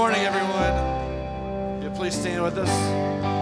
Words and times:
morning, 0.00 0.24
everyone. 0.24 1.82
You 1.82 1.90
please 1.90 2.14
stand 2.14 2.42
with 2.42 2.56
us. 2.56 3.39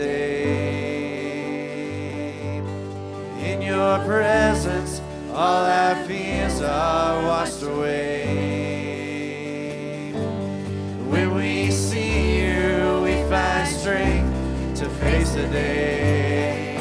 day. 0.00 1.90
In 3.50 3.60
your 3.60 3.98
presence, 4.04 5.00
all 5.32 5.64
our 5.64 5.94
fears 6.06 6.60
are 6.62 7.22
washed 7.22 7.62
away. 7.62 8.20
When 11.12 11.34
we 11.34 11.70
see 11.70 12.40
you, 12.40 13.02
we 13.04 13.14
find 13.28 13.68
strength 13.68 14.80
to 14.80 14.88
face 15.02 15.32
the 15.32 15.46
day. 15.48 16.76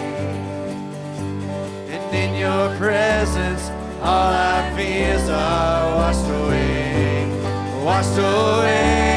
And 1.93 2.15
in 2.15 2.35
your 2.39 2.75
presence, 2.77 3.69
all 4.01 4.31
our 4.47 4.75
fears 4.77 5.27
are 5.29 5.95
washed 5.99 6.29
away, 6.41 7.27
washed 7.83 8.17
away. 8.17 9.08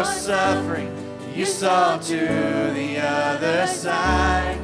Your 0.00 0.06
suffering, 0.06 0.90
you 1.34 1.44
saw 1.44 1.98
to 1.98 2.16
the 2.74 2.98
other 2.98 3.66
side, 3.66 4.58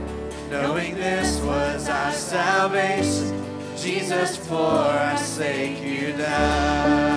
knowing 0.51 0.95
this 0.95 1.39
was 1.43 1.91
our 1.91 2.11
salvation. 2.13 3.45
Jesus, 3.77 4.39
for 4.39 4.55
our 4.55 5.19
sake 5.19 5.83
you 5.83 6.13
died. 6.13 7.16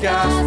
Now 0.00 0.37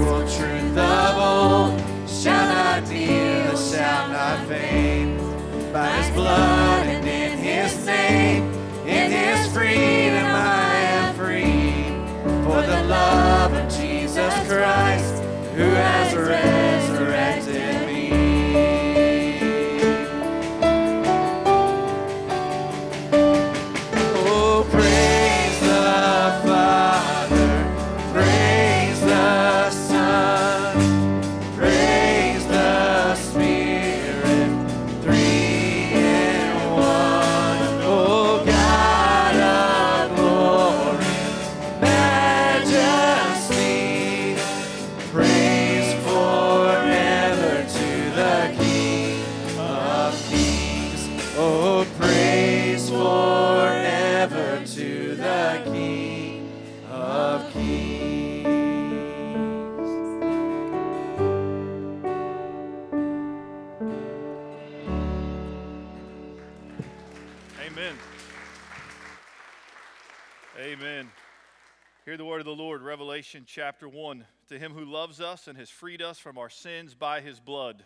Revelation 73.42 73.64
chapter 73.64 73.90
1. 73.90 74.26
To 74.50 74.60
him 74.60 74.74
who 74.74 74.86
loves 74.86 75.20
us 75.20 75.48
and 75.48 75.58
has 75.58 75.70
freed 75.70 76.02
us 76.02 76.20
from 76.20 76.38
our 76.38 76.50
sins 76.50 76.94
by 76.94 77.22
his 77.22 77.40
blood 77.40 77.84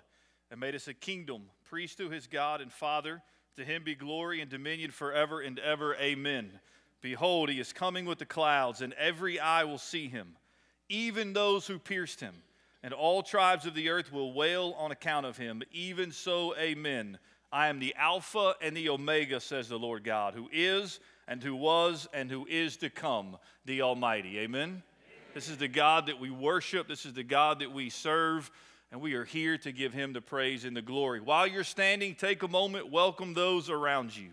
and 0.52 0.60
made 0.60 0.76
us 0.76 0.90
a 0.90 0.94
kingdom, 0.94 1.44
priest 1.70 1.98
to 2.00 2.10
his 2.10 2.28
God 2.28 2.60
and 2.60 2.72
Father, 2.72 3.22
to 3.56 3.64
him 3.64 3.84
be 3.84 3.96
glory 3.96 4.42
and 4.42 4.52
dominion 4.52 4.92
forever 4.92 5.40
and 5.40 5.58
ever. 5.60 5.96
Amen. 5.96 6.60
Behold, 7.02 7.50
he 7.50 7.60
is 7.60 7.72
coming 7.72 8.06
with 8.06 8.20
the 8.20 8.26
clouds, 8.26 8.82
and 8.82 8.92
every 8.94 9.40
eye 9.40 9.64
will 9.64 9.78
see 9.78 10.10
him, 10.10 10.36
even 10.90 11.32
those 11.32 11.66
who 11.68 11.80
pierced 11.80 12.20
him. 12.20 12.36
And 12.84 12.94
all 12.94 13.24
tribes 13.24 13.66
of 13.66 13.76
the 13.76 13.90
earth 13.90 14.12
will 14.12 14.34
wail 14.34 14.76
on 14.78 14.92
account 14.92 15.26
of 15.26 15.38
him. 15.38 15.64
Even 15.72 16.12
so, 16.12 16.54
amen. 16.58 17.18
I 17.52 17.68
am 17.68 17.80
the 17.80 17.96
Alpha 17.98 18.56
and 18.62 18.76
the 18.76 18.90
Omega, 18.90 19.40
says 19.40 19.70
the 19.70 19.80
Lord 19.80 20.04
God, 20.04 20.34
who 20.34 20.50
is 20.52 21.00
and 21.30 21.42
who 21.42 21.56
was 21.56 22.10
and 22.14 22.30
who 22.30 22.46
is 22.46 22.76
to 22.78 22.90
come, 22.90 23.38
the 23.66 23.84
Almighty. 23.84 24.40
Amen. 24.40 24.84
This 25.36 25.50
is 25.50 25.58
the 25.58 25.68
God 25.68 26.06
that 26.06 26.18
we 26.18 26.30
worship. 26.30 26.88
This 26.88 27.06
is 27.06 27.12
the 27.12 27.22
God 27.22 27.60
that 27.60 27.70
we 27.74 27.90
serve. 27.90 28.50
And 28.90 29.02
we 29.02 29.16
are 29.16 29.26
here 29.26 29.58
to 29.58 29.74
give 29.74 29.92
him 29.92 30.14
the 30.14 30.22
praise 30.22 30.64
and 30.64 30.78
the 30.78 30.82
glory. 30.82 31.20
While 31.20 31.46
you're 31.46 31.66
standing, 31.66 32.16
take 32.16 32.42
a 32.44 32.48
moment, 32.48 32.90
welcome 32.90 33.34
those 33.34 33.70
around 33.70 34.16
you. 34.16 34.30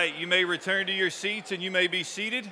Right, 0.00 0.16
you 0.16 0.26
may 0.26 0.46
return 0.46 0.86
to 0.86 0.94
your 0.94 1.10
seats 1.10 1.52
and 1.52 1.62
you 1.62 1.70
may 1.70 1.86
be 1.86 2.02
seated. 2.02 2.50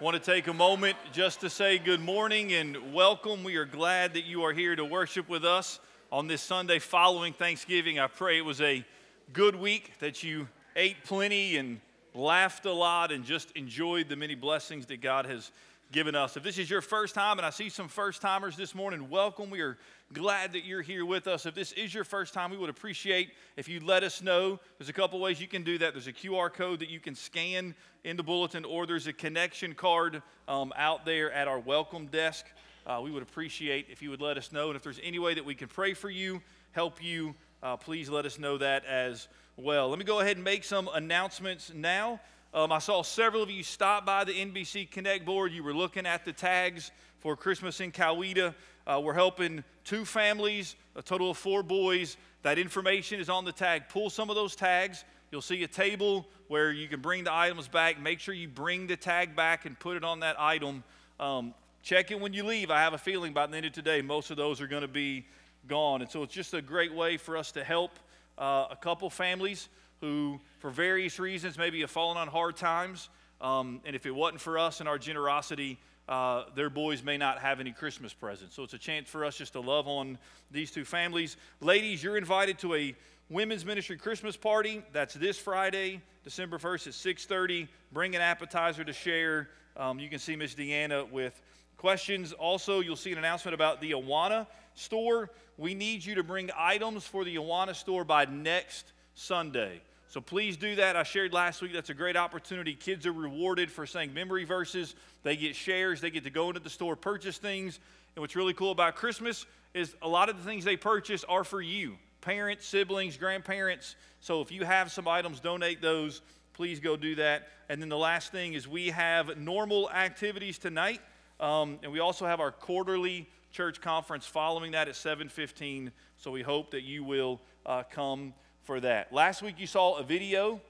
Want 0.00 0.16
to 0.16 0.20
take 0.20 0.48
a 0.48 0.52
moment 0.52 0.96
just 1.12 1.40
to 1.42 1.48
say 1.48 1.78
good 1.78 2.00
morning 2.00 2.52
and 2.52 2.92
welcome. 2.92 3.44
We 3.44 3.54
are 3.54 3.64
glad 3.64 4.14
that 4.14 4.24
you 4.24 4.42
are 4.42 4.52
here 4.52 4.74
to 4.74 4.84
worship 4.84 5.28
with 5.28 5.44
us 5.44 5.78
on 6.10 6.26
this 6.26 6.42
Sunday 6.42 6.80
following 6.80 7.32
Thanksgiving. 7.32 8.00
I 8.00 8.08
pray 8.08 8.38
it 8.38 8.44
was 8.44 8.60
a 8.60 8.84
good 9.32 9.54
week, 9.54 9.92
that 10.00 10.24
you 10.24 10.48
ate 10.74 11.04
plenty 11.04 11.56
and 11.58 11.80
laughed 12.12 12.66
a 12.66 12.72
lot 12.72 13.12
and 13.12 13.24
just 13.24 13.52
enjoyed 13.52 14.08
the 14.08 14.16
many 14.16 14.34
blessings 14.34 14.86
that 14.86 15.00
God 15.00 15.26
has 15.26 15.52
given 15.92 16.16
us. 16.16 16.36
If 16.36 16.42
this 16.42 16.58
is 16.58 16.68
your 16.68 16.80
first 16.80 17.14
time, 17.14 17.38
and 17.38 17.46
I 17.46 17.50
see 17.50 17.68
some 17.68 17.86
first 17.86 18.20
timers 18.20 18.56
this 18.56 18.74
morning, 18.74 19.08
welcome. 19.08 19.48
We 19.48 19.60
are 19.60 19.78
glad 20.12 20.52
that 20.52 20.64
you're 20.64 20.82
here 20.82 21.04
with 21.04 21.26
us. 21.26 21.46
If 21.46 21.54
this 21.54 21.72
is 21.72 21.94
your 21.94 22.04
first 22.04 22.34
time, 22.34 22.50
we 22.50 22.56
would 22.56 22.70
appreciate 22.70 23.30
if 23.56 23.68
you 23.68 23.80
let 23.80 24.02
us 24.02 24.22
know. 24.22 24.60
There's 24.78 24.88
a 24.88 24.92
couple 24.92 25.18
ways 25.20 25.40
you 25.40 25.48
can 25.48 25.62
do 25.62 25.78
that. 25.78 25.94
There's 25.94 26.06
a 26.06 26.12
QR 26.12 26.52
code 26.52 26.80
that 26.80 26.90
you 26.90 27.00
can 27.00 27.14
scan 27.14 27.74
in 28.04 28.16
the 28.16 28.22
bulletin, 28.22 28.64
or 28.64 28.86
there's 28.86 29.06
a 29.06 29.12
connection 29.12 29.74
card 29.74 30.22
um, 30.48 30.72
out 30.76 31.06
there 31.06 31.32
at 31.32 31.48
our 31.48 31.58
welcome 31.58 32.06
desk. 32.06 32.46
Uh, 32.86 33.00
we 33.02 33.10
would 33.10 33.22
appreciate 33.22 33.86
if 33.90 34.02
you 34.02 34.10
would 34.10 34.20
let 34.20 34.36
us 34.36 34.52
know. 34.52 34.68
And 34.68 34.76
if 34.76 34.82
there's 34.82 35.00
any 35.02 35.18
way 35.18 35.34
that 35.34 35.44
we 35.44 35.54
can 35.54 35.68
pray 35.68 35.94
for 35.94 36.10
you, 36.10 36.42
help 36.72 37.02
you, 37.02 37.34
uh, 37.62 37.76
please 37.76 38.10
let 38.10 38.26
us 38.26 38.38
know 38.38 38.58
that 38.58 38.84
as 38.84 39.28
well. 39.56 39.88
Let 39.88 39.98
me 39.98 40.04
go 40.04 40.20
ahead 40.20 40.36
and 40.36 40.44
make 40.44 40.64
some 40.64 40.90
announcements 40.92 41.72
now. 41.74 42.20
Um, 42.54 42.70
I 42.70 42.80
saw 42.80 43.02
several 43.02 43.42
of 43.42 43.50
you 43.50 43.62
stop 43.62 44.04
by 44.04 44.24
the 44.24 44.32
NBC 44.32 44.90
Connect 44.90 45.24
board. 45.24 45.52
You 45.52 45.62
were 45.62 45.72
looking 45.72 46.04
at 46.04 46.24
the 46.24 46.32
tags 46.32 46.90
for 47.20 47.36
Christmas 47.36 47.80
in 47.80 47.92
Coweta. 47.92 48.54
Uh, 48.86 49.00
we're 49.02 49.14
helping 49.14 49.62
two 49.84 50.04
families, 50.04 50.74
a 50.96 51.02
total 51.02 51.30
of 51.30 51.38
four 51.38 51.62
boys. 51.62 52.16
That 52.42 52.58
information 52.58 53.20
is 53.20 53.28
on 53.28 53.44
the 53.44 53.52
tag. 53.52 53.88
Pull 53.88 54.10
some 54.10 54.30
of 54.30 54.36
those 54.36 54.56
tags. 54.56 55.04
You'll 55.30 55.40
see 55.40 55.62
a 55.62 55.68
table 55.68 56.26
where 56.48 56.72
you 56.72 56.88
can 56.88 57.00
bring 57.00 57.24
the 57.24 57.32
items 57.32 57.68
back. 57.68 58.00
Make 58.00 58.20
sure 58.20 58.34
you 58.34 58.48
bring 58.48 58.86
the 58.86 58.96
tag 58.96 59.36
back 59.36 59.64
and 59.64 59.78
put 59.78 59.96
it 59.96 60.04
on 60.04 60.20
that 60.20 60.38
item. 60.38 60.82
Um, 61.20 61.54
check 61.82 62.10
it 62.10 62.20
when 62.20 62.32
you 62.32 62.44
leave. 62.44 62.70
I 62.70 62.80
have 62.80 62.92
a 62.92 62.98
feeling 62.98 63.32
by 63.32 63.46
the 63.46 63.56
end 63.56 63.66
of 63.66 63.72
today, 63.72 64.02
most 64.02 64.30
of 64.30 64.36
those 64.36 64.60
are 64.60 64.66
going 64.66 64.82
to 64.82 64.88
be 64.88 65.26
gone. 65.68 66.02
And 66.02 66.10
so 66.10 66.22
it's 66.22 66.34
just 66.34 66.52
a 66.52 66.60
great 66.60 66.92
way 66.92 67.16
for 67.16 67.36
us 67.36 67.52
to 67.52 67.62
help 67.64 67.92
uh, 68.36 68.66
a 68.70 68.76
couple 68.76 69.08
families 69.10 69.68
who, 70.00 70.40
for 70.58 70.70
various 70.70 71.20
reasons, 71.20 71.56
maybe 71.56 71.80
have 71.80 71.90
fallen 71.90 72.16
on 72.16 72.26
hard 72.26 72.56
times. 72.56 73.08
Um, 73.40 73.80
and 73.84 73.94
if 73.94 74.04
it 74.06 74.14
wasn't 74.14 74.40
for 74.40 74.58
us 74.58 74.80
and 74.80 74.88
our 74.88 74.98
generosity, 74.98 75.78
uh, 76.08 76.44
their 76.54 76.70
boys 76.70 77.02
may 77.02 77.16
not 77.16 77.38
have 77.38 77.60
any 77.60 77.72
Christmas 77.72 78.12
presents. 78.12 78.56
So 78.56 78.64
it's 78.64 78.74
a 78.74 78.78
chance 78.78 79.08
for 79.08 79.24
us 79.24 79.36
just 79.38 79.52
to 79.52 79.60
love 79.60 79.86
on 79.86 80.18
these 80.50 80.70
two 80.70 80.84
families. 80.84 81.36
Ladies, 81.60 82.02
you're 82.02 82.16
invited 82.16 82.58
to 82.60 82.74
a 82.74 82.94
women's 83.30 83.64
ministry 83.64 83.96
Christmas 83.96 84.36
party. 84.36 84.82
That's 84.92 85.14
this 85.14 85.38
Friday, 85.38 86.02
December 86.24 86.58
1st 86.58 86.88
at 86.88 86.94
6:30. 86.94 87.68
Bring 87.92 88.14
an 88.14 88.20
appetizer 88.20 88.84
to 88.84 88.92
share. 88.92 89.48
Um, 89.76 89.98
you 89.98 90.08
can 90.08 90.18
see 90.18 90.36
Miss 90.36 90.54
Deanna 90.54 91.08
with 91.10 91.40
questions. 91.76 92.32
Also, 92.32 92.80
you'll 92.80 92.96
see 92.96 93.12
an 93.12 93.18
announcement 93.18 93.54
about 93.54 93.80
the 93.80 93.92
Awana 93.92 94.46
store. 94.74 95.30
We 95.56 95.74
need 95.74 96.04
you 96.04 96.16
to 96.16 96.22
bring 96.22 96.50
items 96.56 97.04
for 97.06 97.24
the 97.24 97.36
Awana 97.36 97.74
store 97.74 98.04
by 98.04 98.24
next 98.24 98.92
Sunday. 99.14 99.80
So 100.12 100.20
please 100.20 100.58
do 100.58 100.74
that. 100.74 100.94
I 100.94 101.04
shared 101.04 101.32
last 101.32 101.62
week 101.62 101.72
that's 101.72 101.88
a 101.88 101.94
great 101.94 102.18
opportunity. 102.18 102.74
Kids 102.74 103.06
are 103.06 103.12
rewarded 103.12 103.72
for 103.72 103.86
saying 103.86 104.12
memory 104.12 104.44
verses. 104.44 104.94
They 105.22 105.36
get 105.36 105.56
shares, 105.56 106.02
they 106.02 106.10
get 106.10 106.24
to 106.24 106.30
go 106.30 106.48
into 106.48 106.60
the 106.60 106.68
store, 106.68 106.96
purchase 106.96 107.38
things. 107.38 107.80
And 108.14 108.20
what's 108.20 108.36
really 108.36 108.52
cool 108.52 108.72
about 108.72 108.94
Christmas 108.94 109.46
is 109.72 109.96
a 110.02 110.08
lot 110.08 110.28
of 110.28 110.36
the 110.36 110.42
things 110.44 110.66
they 110.66 110.76
purchase 110.76 111.24
are 111.24 111.44
for 111.44 111.62
you 111.62 111.96
parents, 112.20 112.66
siblings, 112.66 113.16
grandparents. 113.16 113.96
So 114.20 114.42
if 114.42 114.52
you 114.52 114.66
have 114.66 114.92
some 114.92 115.08
items, 115.08 115.40
donate 115.40 115.80
those. 115.80 116.20
Please 116.52 116.78
go 116.78 116.94
do 116.94 117.14
that. 117.14 117.48
And 117.70 117.80
then 117.80 117.88
the 117.88 117.96
last 117.96 118.32
thing 118.32 118.52
is 118.52 118.68
we 118.68 118.88
have 118.88 119.38
normal 119.38 119.90
activities 119.90 120.58
tonight. 120.58 121.00
Um, 121.40 121.78
and 121.82 121.90
we 121.90 122.00
also 122.00 122.26
have 122.26 122.38
our 122.38 122.52
quarterly 122.52 123.30
church 123.50 123.80
conference 123.80 124.26
following 124.26 124.72
that 124.72 124.88
at 124.88 124.94
7:15. 124.94 125.90
So 126.18 126.30
we 126.30 126.42
hope 126.42 126.72
that 126.72 126.82
you 126.82 127.02
will 127.02 127.40
uh, 127.64 127.84
come 127.84 128.34
for 128.64 128.78
that. 128.80 129.12
Last 129.12 129.42
week 129.42 129.56
you 129.58 129.66
saw 129.66 129.98
a 129.98 130.04
video 130.04 130.60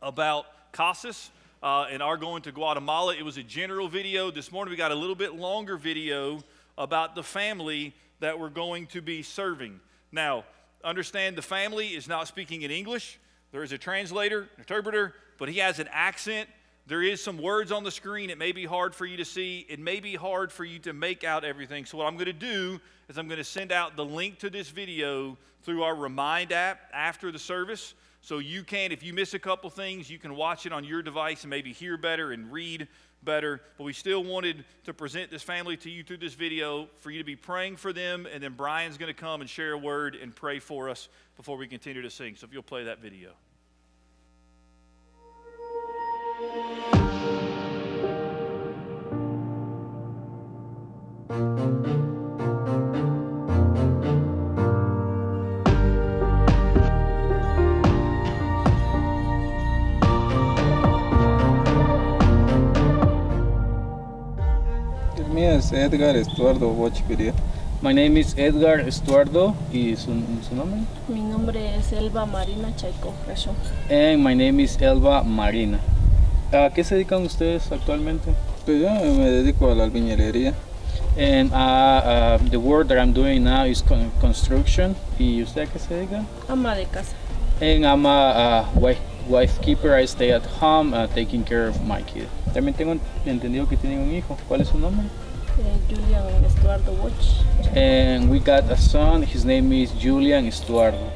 about 0.00 0.46
Casas 0.72 1.30
uh, 1.62 1.86
and 1.88 2.02
our 2.02 2.16
going 2.16 2.42
to 2.42 2.52
Guatemala. 2.52 3.14
It 3.14 3.24
was 3.24 3.36
a 3.36 3.44
general 3.44 3.88
video. 3.88 4.30
This 4.32 4.50
morning 4.50 4.70
we 4.70 4.76
got 4.76 4.90
a 4.90 4.96
little 4.96 5.14
bit 5.14 5.34
longer 5.34 5.76
video 5.76 6.42
about 6.76 7.14
the 7.14 7.22
family 7.22 7.94
that 8.18 8.38
we're 8.38 8.48
going 8.48 8.86
to 8.88 9.00
be 9.00 9.22
serving. 9.22 9.78
Now, 10.10 10.44
understand 10.82 11.36
the 11.36 11.42
family 11.42 11.88
is 11.88 12.08
not 12.08 12.26
speaking 12.26 12.62
in 12.62 12.72
English. 12.72 13.20
There 13.52 13.62
is 13.62 13.70
a 13.70 13.78
translator, 13.78 14.48
interpreter, 14.58 15.14
but 15.38 15.48
he 15.48 15.58
has 15.58 15.78
an 15.78 15.88
accent. 15.92 16.48
There 16.86 17.02
is 17.02 17.22
some 17.22 17.38
words 17.38 17.70
on 17.70 17.84
the 17.84 17.90
screen. 17.90 18.28
It 18.28 18.38
may 18.38 18.52
be 18.52 18.64
hard 18.64 18.94
for 18.94 19.06
you 19.06 19.16
to 19.16 19.24
see. 19.24 19.64
It 19.68 19.78
may 19.78 20.00
be 20.00 20.14
hard 20.14 20.50
for 20.50 20.64
you 20.64 20.78
to 20.80 20.92
make 20.92 21.22
out 21.22 21.44
everything. 21.44 21.84
So, 21.84 21.98
what 21.98 22.06
I'm 22.06 22.14
going 22.14 22.26
to 22.26 22.32
do 22.32 22.80
is 23.08 23.18
I'm 23.18 23.28
going 23.28 23.38
to 23.38 23.44
send 23.44 23.70
out 23.70 23.96
the 23.96 24.04
link 24.04 24.38
to 24.40 24.50
this 24.50 24.68
video 24.68 25.38
through 25.62 25.84
our 25.84 25.94
Remind 25.94 26.52
app 26.52 26.80
after 26.92 27.30
the 27.30 27.38
service. 27.38 27.94
So 28.20 28.38
you 28.38 28.62
can, 28.62 28.92
if 28.92 29.02
you 29.02 29.12
miss 29.12 29.34
a 29.34 29.38
couple 29.38 29.68
things, 29.68 30.08
you 30.08 30.18
can 30.18 30.36
watch 30.36 30.64
it 30.64 30.72
on 30.72 30.84
your 30.84 31.02
device 31.02 31.42
and 31.42 31.50
maybe 31.50 31.72
hear 31.72 31.96
better 31.96 32.30
and 32.30 32.52
read 32.52 32.86
better. 33.24 33.60
But 33.76 33.84
we 33.84 33.92
still 33.92 34.22
wanted 34.22 34.64
to 34.84 34.94
present 34.94 35.30
this 35.30 35.42
family 35.42 35.76
to 35.78 35.90
you 35.90 36.04
through 36.04 36.18
this 36.18 36.34
video 36.34 36.88
for 37.00 37.10
you 37.10 37.18
to 37.18 37.24
be 37.24 37.34
praying 37.34 37.76
for 37.76 37.92
them. 37.92 38.26
And 38.32 38.40
then 38.40 38.54
Brian's 38.54 38.96
going 38.96 39.12
to 39.12 39.20
come 39.20 39.40
and 39.40 39.50
share 39.50 39.72
a 39.72 39.78
word 39.78 40.14
and 40.14 40.34
pray 40.34 40.60
for 40.60 40.88
us 40.88 41.08
before 41.36 41.56
we 41.56 41.66
continue 41.66 42.02
to 42.02 42.10
sing. 42.10 42.36
So 42.36 42.46
if 42.46 42.52
you'll 42.52 42.62
play 42.62 42.84
that 42.84 43.00
video. 43.00 43.32
Es 65.52 65.72
Edgar 65.72 66.16
Estuardo 66.16 66.68
Bochpiria. 66.70 67.32
My 67.80 67.92
name 67.92 68.18
is 68.18 68.34
Edgar 68.36 68.80
Estuardo 68.80 69.54
y 69.72 69.96
su, 69.96 70.12
su 70.48 70.54
nombre. 70.54 70.80
Mi 71.08 71.20
nombre 71.20 71.76
es 71.76 71.92
Elba 71.92 72.26
Marina 72.26 72.74
Chaico 72.76 73.14
Rashon. 73.26 73.54
And 73.90 74.22
my 74.22 74.34
name 74.34 74.62
is 74.62 74.76
Elba 74.80 75.22
Marina. 75.22 75.78
¿A 76.52 76.70
qué 76.74 76.84
se 76.84 76.96
dedican 76.96 77.22
ustedes 77.22 77.72
actualmente? 77.72 78.32
Pues 78.66 78.82
yo 78.82 78.90
me 78.90 79.30
dedico 79.30 79.70
a 79.70 79.74
la 79.74 79.84
albañilería. 79.84 80.54
And 81.16 81.52
uh, 81.52 81.56
uh, 81.56 82.36
the 82.38 82.58
work 82.58 82.88
that 82.88 82.98
I'm 82.98 83.12
doing 83.12 83.44
now 83.44 83.64
is 83.64 83.82
con- 83.82 84.10
construction. 84.20 84.96
¿Y 85.18 85.42
usted 85.42 85.62
a 85.62 85.66
qué 85.66 85.78
se 85.78 85.94
dedica? 85.94 86.24
Ama 86.48 86.74
de 86.74 86.86
casa. 86.86 87.14
And 87.60 87.84
I'm 87.86 88.06
a, 88.06 88.66
uh, 88.74 88.78
wife, 88.80 88.98
wife 89.28 89.60
keeper. 89.60 89.94
I 89.94 90.06
stay 90.06 90.32
at 90.32 90.44
home 90.44 90.94
uh, 90.94 91.06
taking 91.08 91.44
care 91.44 91.68
of 91.68 91.82
my 91.86 92.02
kid. 92.02 92.28
También 92.54 92.74
tengo 92.74 92.98
entendido 93.26 93.68
que 93.68 93.76
tienen 93.76 94.00
un 94.00 94.10
hijo. 94.14 94.36
¿Cuál 94.48 94.62
es 94.62 94.68
su 94.68 94.78
nombre? 94.78 95.04
eh, 95.58 95.76
Julian 95.88 96.44
Estuardo 96.46 96.92
Watch. 97.02 97.76
And 97.76 98.30
we 98.30 98.38
got 98.40 98.64
a 98.70 98.76
son. 98.76 99.22
His 99.22 99.44
name 99.44 99.70
is 99.72 99.92
Julian 99.92 100.46
Estuardo. 100.46 101.10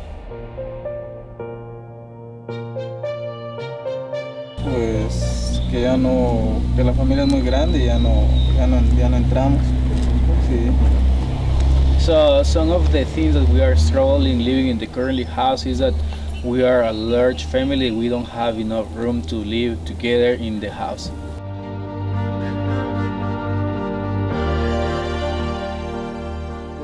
Pues 4.62 5.60
que 5.70 5.80
ya 5.82 5.96
no, 5.96 6.60
que 6.76 6.84
la 6.84 6.92
familia 6.92 7.24
es 7.24 7.30
muy 7.30 7.40
grande 7.42 7.78
y 7.82 7.86
ya 7.86 7.98
no, 7.98 8.26
ya 8.56 8.66
no, 8.66 8.80
ya 8.96 9.08
no 9.08 9.16
entramos. 9.16 9.60
Sí. 10.48 10.72
So 12.00 12.42
some 12.42 12.70
of 12.70 12.92
the 12.92 13.04
things 13.04 13.34
that 13.34 13.48
we 13.48 13.60
are 13.60 13.76
struggling 13.76 14.38
living 14.38 14.68
in 14.68 14.78
the 14.78 14.86
currently 14.86 15.24
house 15.24 15.66
is 15.66 15.78
that 15.78 15.94
we 16.44 16.62
are 16.62 16.84
a 16.84 16.92
large 16.92 17.44
family. 17.44 17.90
We 17.90 18.08
don't 18.08 18.28
have 18.28 18.60
enough 18.60 18.86
room 18.94 19.22
to 19.22 19.36
live 19.36 19.84
together 19.84 20.34
in 20.34 20.60
the 20.60 20.70
house. 20.70 21.10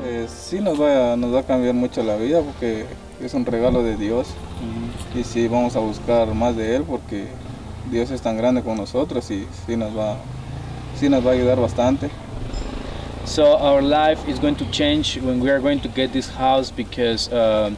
Pues 0.01 0.31
sí 0.31 0.59
nos 0.59 0.79
va, 0.79 1.13
a, 1.13 1.15
nos 1.15 1.33
va 1.33 1.39
a 1.39 1.43
cambiar 1.43 1.73
mucho 1.73 2.03
la 2.03 2.17
vida 2.17 2.41
porque 2.41 2.85
es 3.21 3.33
un 3.33 3.45
regalo 3.45 3.83
de 3.83 3.95
Dios 3.95 4.27
y 5.15 5.23
sí 5.23 5.47
vamos 5.47 5.75
a 5.75 5.79
buscar 5.79 6.33
más 6.33 6.55
de 6.55 6.75
Él 6.75 6.83
porque 6.83 7.27
Dios 7.91 8.11
es 8.11 8.21
tan 8.21 8.37
grande 8.37 8.61
con 8.61 8.77
nosotros 8.77 9.29
y 9.31 9.47
sí 9.65 9.77
nos 9.77 9.97
va, 9.97 10.17
sí 10.99 11.09
nos 11.09 11.25
va 11.25 11.31
a 11.31 11.33
ayudar 11.33 11.59
bastante. 11.59 12.09
So 13.25 13.57
our 13.57 13.81
life 13.81 14.27
is 14.27 14.37
going 14.37 14.55
to 14.57 14.69
change 14.71 15.17
when 15.17 15.39
we 15.39 15.49
are 15.49 15.59
going 15.59 15.79
to 15.81 15.87
get 15.87 16.13
this 16.13 16.29
house 16.29 16.69
because 16.69 17.31
um, 17.33 17.77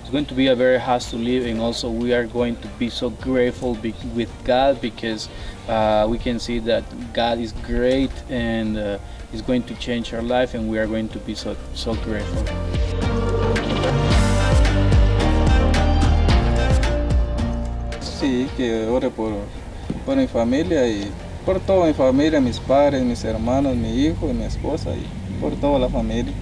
it's 0.00 0.10
going 0.10 0.26
to 0.26 0.34
be 0.34 0.46
a 0.46 0.54
very 0.54 0.78
house 0.78 1.10
to 1.10 1.16
live, 1.16 1.46
and 1.46 1.60
also 1.60 1.90
we 1.90 2.14
are 2.14 2.26
going 2.26 2.56
to 2.56 2.68
be 2.78 2.88
so 2.88 3.10
grateful 3.10 3.74
be- 3.74 3.94
with 4.14 4.30
God 4.44 4.80
because 4.80 5.28
uh, 5.68 6.06
we 6.08 6.18
can 6.18 6.38
see 6.38 6.58
that 6.60 6.84
God 7.12 7.38
is 7.38 7.52
great 7.52 8.12
and 8.30 8.78
uh, 8.78 8.98
is 9.32 9.42
going 9.42 9.64
to 9.64 9.74
change 9.74 10.14
our 10.14 10.22
life, 10.22 10.54
and 10.54 10.70
we 10.70 10.78
are 10.78 10.86
going 10.86 11.08
to 11.10 11.18
be 11.18 11.34
so 11.34 11.56
so 11.74 11.94
grateful. 11.96 12.44
que 18.56 18.86
ore 18.88 19.10
por, 19.10 19.32
por 20.06 20.16
mi 20.16 20.26
familia 20.26 20.86
y 20.86 21.10
por 21.44 21.60
toda 21.60 21.86
mi 21.86 21.92
familia, 21.92 22.40
mis 22.40 22.58
padres, 22.58 23.02
mis 23.02 23.24
hermanos, 23.24 23.76
mi 23.76 24.06
hijo 24.06 24.32
mi 24.32 24.44
esposa 24.44 24.90
y 24.94 25.06
por 25.40 25.52
toda 25.56 25.78
la 25.78 25.88
familia. 25.88 26.32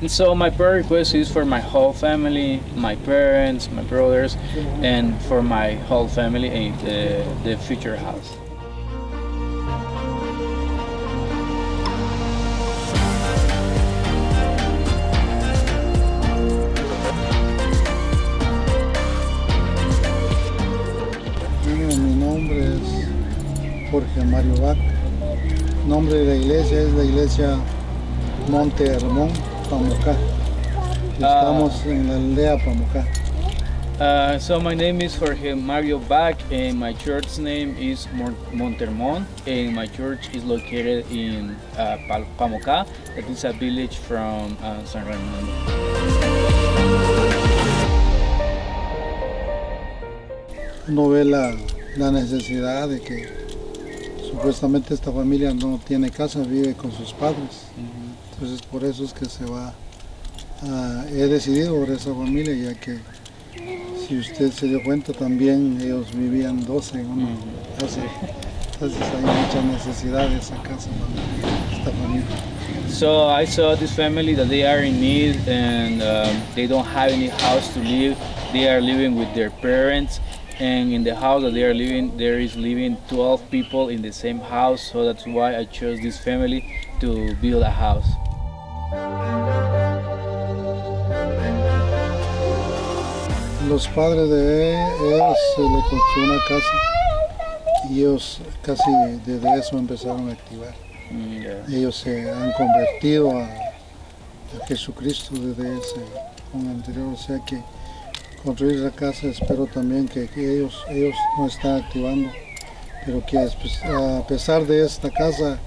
And 0.00 0.10
so 0.10 0.34
my 0.34 0.48
prayer 0.48 0.76
request 0.76 1.14
is 1.14 1.30
for 1.30 1.44
my 1.44 1.60
whole 1.60 1.92
family, 1.92 2.62
my 2.74 2.96
parents, 2.96 3.70
my 3.70 3.82
brothers, 3.82 4.34
and 4.82 5.20
for 5.22 5.42
my 5.42 5.74
whole 5.74 6.08
family 6.08 6.48
in 6.48 6.76
the, 6.78 7.22
the 7.44 7.58
future 7.58 7.96
house. 7.96 8.39
Iglesia 26.50 26.80
es 26.80 26.92
la 26.94 27.04
iglesia 27.04 27.56
Monte 28.48 28.84
Hermón, 28.84 29.30
Pamucá. 29.70 30.16
Estamos 31.12 31.86
en 31.86 32.08
la 32.08 32.16
aldea 32.16 32.58
Pamucá. 32.58 33.06
Uh, 34.00 34.36
so 34.36 34.58
my 34.58 34.74
name 34.74 35.00
is 35.00 35.14
Jorge 35.14 35.54
Mario 35.54 36.00
Bach, 36.00 36.34
and 36.50 36.76
my 36.76 36.92
church 36.92 37.38
name 37.38 37.76
is 37.78 38.08
Mon- 38.14 38.34
Montermon, 38.52 39.26
and 39.46 39.76
my 39.76 39.86
church 39.86 40.28
is 40.34 40.42
located 40.42 41.04
in 41.12 41.54
uh, 41.78 41.98
Pamoca, 42.36 42.84
that 43.14 43.30
is 43.30 43.44
a 43.44 43.52
village 43.52 43.98
from 43.98 44.56
uh, 44.60 44.84
San 44.84 45.06
Raimundo. 45.06 45.52
Uno 50.88 51.10
ve 51.10 51.22
la, 51.22 51.54
la 51.96 52.10
necesidad 52.10 52.88
de 52.88 52.98
que 52.98 53.39
supuestamente 54.40 54.94
esta 54.94 55.12
familia 55.12 55.52
no 55.52 55.78
tiene 55.86 56.10
casa, 56.10 56.40
vive 56.40 56.72
con 56.74 56.90
sus 56.92 57.12
padres. 57.12 57.66
Entonces 58.32 58.62
por 58.66 58.84
eso 58.84 59.04
es 59.04 59.12
que 59.12 59.26
se 59.26 59.44
va. 59.44 59.74
a- 60.62 61.04
he 61.08 61.26
decidido 61.26 61.74
por 61.74 61.88
esa 61.90 62.12
familia 62.14 62.54
ya 62.54 62.78
que 62.78 62.98
si 64.06 64.18
usted 64.18 64.52
se 64.52 64.66
dio 64.66 64.82
cuenta 64.84 65.12
también 65.14 65.78
ellos 65.80 66.14
vivían 66.14 66.64
12 66.66 67.00
en 67.00 67.06
una 67.10 67.28
casa. 67.78 68.00
Entonces 68.74 69.00
hay 69.02 69.22
mucha 69.22 69.62
necesidad 69.78 70.28
de 70.28 70.36
esa 70.36 70.56
casa 70.62 70.88
para 71.00 71.78
esta 71.78 71.90
familia. 71.92 72.26
So 72.90 73.30
I 73.30 73.46
saw 73.46 73.74
this 73.74 73.92
family 73.92 74.34
that 74.34 74.48
they 74.48 74.66
are 74.66 74.86
in 74.86 75.00
need 75.00 75.36
and 75.48 76.02
um, 76.02 76.36
they 76.54 76.66
don't 76.66 76.86
have 76.86 77.10
any 77.10 77.28
house 77.28 77.68
to 77.74 77.80
live. 77.80 78.16
They 78.52 78.68
are 78.68 78.80
living 78.82 79.16
with 79.18 79.32
their 79.34 79.50
parents, 79.62 80.20
and 80.60 80.92
in 80.92 81.02
the 81.02 81.14
house 81.14 81.42
that 81.42 81.54
they 81.54 81.64
are 81.64 81.72
living, 81.72 82.14
there 82.18 82.38
is 82.38 82.54
living 82.54 82.98
12 83.08 83.50
people 83.50 83.88
in 83.88 84.02
the 84.02 84.12
same 84.12 84.38
house. 84.38 84.92
So 84.92 85.06
that's 85.06 85.26
why 85.26 85.56
I 85.56 85.64
chose 85.64 86.00
this 86.00 86.18
family 86.18 86.62
to 87.00 87.34
build 87.36 87.62
a 87.62 87.70
house. 87.70 88.06
Los 93.66 93.86
padres 93.88 94.28
de 94.28 94.72
ellos 94.74 95.36
se 95.54 95.62
le 95.62 95.80
construyó 95.88 96.24
una 96.24 96.44
casa 96.46 96.90
y 97.88 98.00
ellos 98.00 98.40
casi 98.62 98.90
desde 99.24 99.58
eso 99.58 99.78
empezaron 99.78 100.28
a 100.28 100.32
activar. 100.32 100.74
Mm, 101.10 101.40
yeah. 101.40 101.64
Ellos 101.68 101.96
se 101.96 102.30
han 102.30 102.52
convertido 102.52 103.30
a, 103.30 103.44
a 103.44 104.66
Jesucristo 104.66 105.34
desde 105.36 105.78
ese 105.78 106.04
con 106.52 106.68
anterior, 106.68 107.14
o 107.14 107.16
sea 107.16 107.38
que 107.46 107.62
construir 108.44 108.78
la 108.78 108.90
casa 108.90 109.26
espero 109.26 109.66
también 109.66 110.08
que, 110.08 110.28
ellos, 110.34 110.82
ellos 110.88 111.14
no 111.38 111.46
están 111.46 111.82
activando, 111.82 112.30
pero 113.04 113.24
que 113.26 113.38
después, 113.38 113.82
a 113.84 114.26
pesar 114.26 114.66
de 114.66 114.84
esta 114.84 115.10
casa 115.10 115.58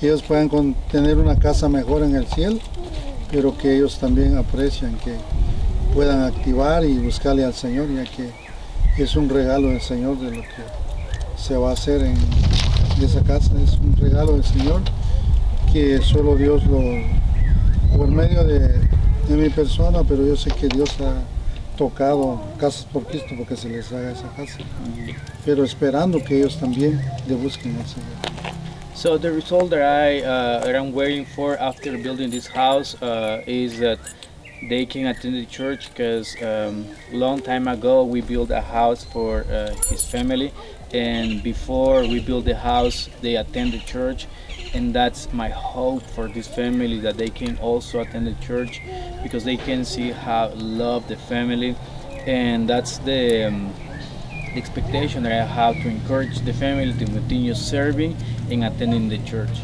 ellos 0.00 0.22
puedan 0.22 0.74
tener 0.90 1.18
una 1.18 1.36
casa 1.38 1.68
mejor 1.68 2.02
en 2.02 2.14
el 2.14 2.26
cielo, 2.26 2.58
pero 3.30 3.56
que 3.56 3.76
ellos 3.76 3.98
también 3.98 4.36
aprecian 4.36 4.96
que 4.96 5.14
puedan 5.94 6.22
activar 6.22 6.84
y 6.84 6.98
buscarle 6.98 7.44
al 7.44 7.54
Señor, 7.54 7.88
ya 7.92 8.04
que 8.04 8.30
es 9.02 9.16
un 9.16 9.28
regalo 9.28 9.68
del 9.68 9.80
Señor 9.80 10.18
de 10.18 10.36
lo 10.36 10.42
que 10.42 10.62
se 11.36 11.56
va 11.56 11.70
a 11.70 11.72
hacer 11.72 12.02
en 12.02 12.16
esa 13.02 13.22
casa, 13.22 13.50
es 13.64 13.78
un 13.78 13.96
regalo 13.96 14.32
del 14.32 14.44
Señor 14.44 14.82
que 15.72 16.00
solo 16.02 16.36
Dios 16.36 16.64
lo, 16.66 16.80
por 17.96 18.08
medio 18.08 18.44
de, 18.44 18.68
de 19.28 19.36
mi 19.36 19.48
persona, 19.50 20.02
pero 20.06 20.24
yo 20.26 20.36
sé 20.36 20.50
que 20.50 20.68
Dios 20.68 20.90
ha 21.00 21.41
tocado 21.82 22.40
casas 22.58 22.84
por 22.84 23.04
Cristo 23.04 23.34
porque 23.36 23.56
se 23.56 23.68
les 23.68 23.92
haga 23.92 24.12
esa 24.12 24.28
casa, 24.36 24.58
pero 25.44 25.64
esperando 25.64 26.22
que 26.22 26.36
ellos 26.38 26.56
también 26.56 27.00
le 27.26 27.34
busquen 27.34 27.76
al 27.76 27.86
Señor. 27.86 28.32
So 28.94 29.18
the 29.18 29.32
result 29.32 29.70
that 29.70 29.82
I 29.82 30.20
uh, 30.20 30.78
I'm 30.78 30.92
waiting 30.92 31.24
for 31.24 31.56
after 31.58 31.98
building 31.98 32.30
this 32.30 32.46
house 32.46 32.94
uh, 33.02 33.42
is 33.46 33.80
that 33.80 33.98
they 34.68 34.86
can 34.86 35.06
attend 35.06 35.34
the 35.34 35.46
church 35.46 35.88
because 35.88 36.36
um, 36.40 36.86
long 37.10 37.40
time 37.40 37.66
ago 37.66 38.04
we 38.04 38.20
built 38.20 38.50
a 38.50 38.60
house 38.60 39.02
for 39.02 39.44
uh, 39.50 39.74
his 39.90 40.04
family, 40.04 40.52
and 40.94 41.42
before 41.42 42.02
we 42.02 42.20
build 42.20 42.44
the 42.44 42.54
house, 42.54 43.08
they 43.22 43.36
attend 43.36 43.72
the 43.72 43.80
church, 43.80 44.28
and 44.74 44.94
that's 44.94 45.32
my 45.32 45.48
hope 45.48 46.02
for 46.02 46.28
this 46.28 46.48
family 46.48 46.98
that 47.00 47.16
they 47.16 47.28
can 47.28 47.58
also 47.58 48.00
attend 48.00 48.26
the 48.26 48.34
church 48.44 48.80
because 49.22 49.44
they 49.44 49.56
can 49.56 49.84
see 49.84 50.10
how 50.10 50.48
love 50.54 51.06
the 51.08 51.16
family, 51.16 51.76
and 52.26 52.68
that's 52.68 52.98
the. 52.98 53.44
Um, 53.44 53.72
the 54.52 54.58
expectation 54.58 55.22
that 55.22 55.32
I 55.32 55.44
have 55.44 55.76
to 55.76 55.88
encourage 55.88 56.38
the 56.40 56.52
family 56.52 56.92
to 56.92 57.04
continue 57.06 57.54
serving 57.54 58.16
and 58.50 58.64
attending 58.64 59.08
the 59.08 59.18
church. 59.24 59.60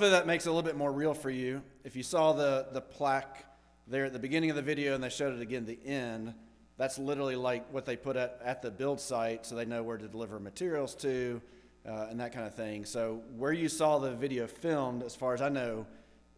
Hopefully, 0.00 0.18
that 0.18 0.26
makes 0.26 0.46
it 0.46 0.48
a 0.48 0.52
little 0.52 0.66
bit 0.66 0.78
more 0.78 0.90
real 0.90 1.12
for 1.12 1.28
you. 1.28 1.60
If 1.84 1.94
you 1.94 2.02
saw 2.02 2.32
the, 2.32 2.68
the 2.72 2.80
plaque 2.80 3.44
there 3.86 4.06
at 4.06 4.14
the 4.14 4.18
beginning 4.18 4.48
of 4.48 4.56
the 4.56 4.62
video 4.62 4.94
and 4.94 5.04
they 5.04 5.10
showed 5.10 5.34
it 5.34 5.42
again 5.42 5.64
at 5.64 5.66
the 5.66 5.86
end, 5.86 6.32
that's 6.78 6.98
literally 6.98 7.36
like 7.36 7.70
what 7.70 7.84
they 7.84 7.96
put 7.96 8.16
at, 8.16 8.40
at 8.42 8.62
the 8.62 8.70
build 8.70 8.98
site 8.98 9.44
so 9.44 9.54
they 9.56 9.66
know 9.66 9.82
where 9.82 9.98
to 9.98 10.08
deliver 10.08 10.40
materials 10.40 10.94
to 10.94 11.42
uh, 11.86 12.06
and 12.08 12.18
that 12.18 12.32
kind 12.32 12.46
of 12.46 12.54
thing. 12.54 12.86
So, 12.86 13.20
where 13.36 13.52
you 13.52 13.68
saw 13.68 13.98
the 13.98 14.12
video 14.12 14.46
filmed, 14.46 15.02
as 15.02 15.14
far 15.14 15.34
as 15.34 15.42
I 15.42 15.50
know, 15.50 15.86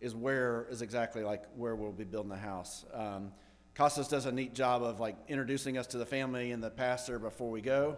is 0.01 0.13
where 0.13 0.67
is 0.69 0.83
exactly 0.83 1.23
like 1.23 1.45
where 1.55 1.77
we'll 1.77 1.93
be 1.93 2.03
building 2.03 2.31
the 2.31 2.37
house. 2.37 2.85
Um, 2.93 3.31
Casas 3.77 4.09
does 4.09 4.27
a 4.27 4.33
neat 4.33 4.55
job 4.55 4.83
of 4.83 4.99
like 4.99 5.15
introducing 5.29 5.79
us 5.79 5.87
to 5.87 5.99
the 5.99 6.07
family 6.07 6.51
and 6.51 6.61
the 6.61 6.71
pastor 6.71 7.21
before 7.21 7.53
we 7.53 7.61
go. 7.61 7.97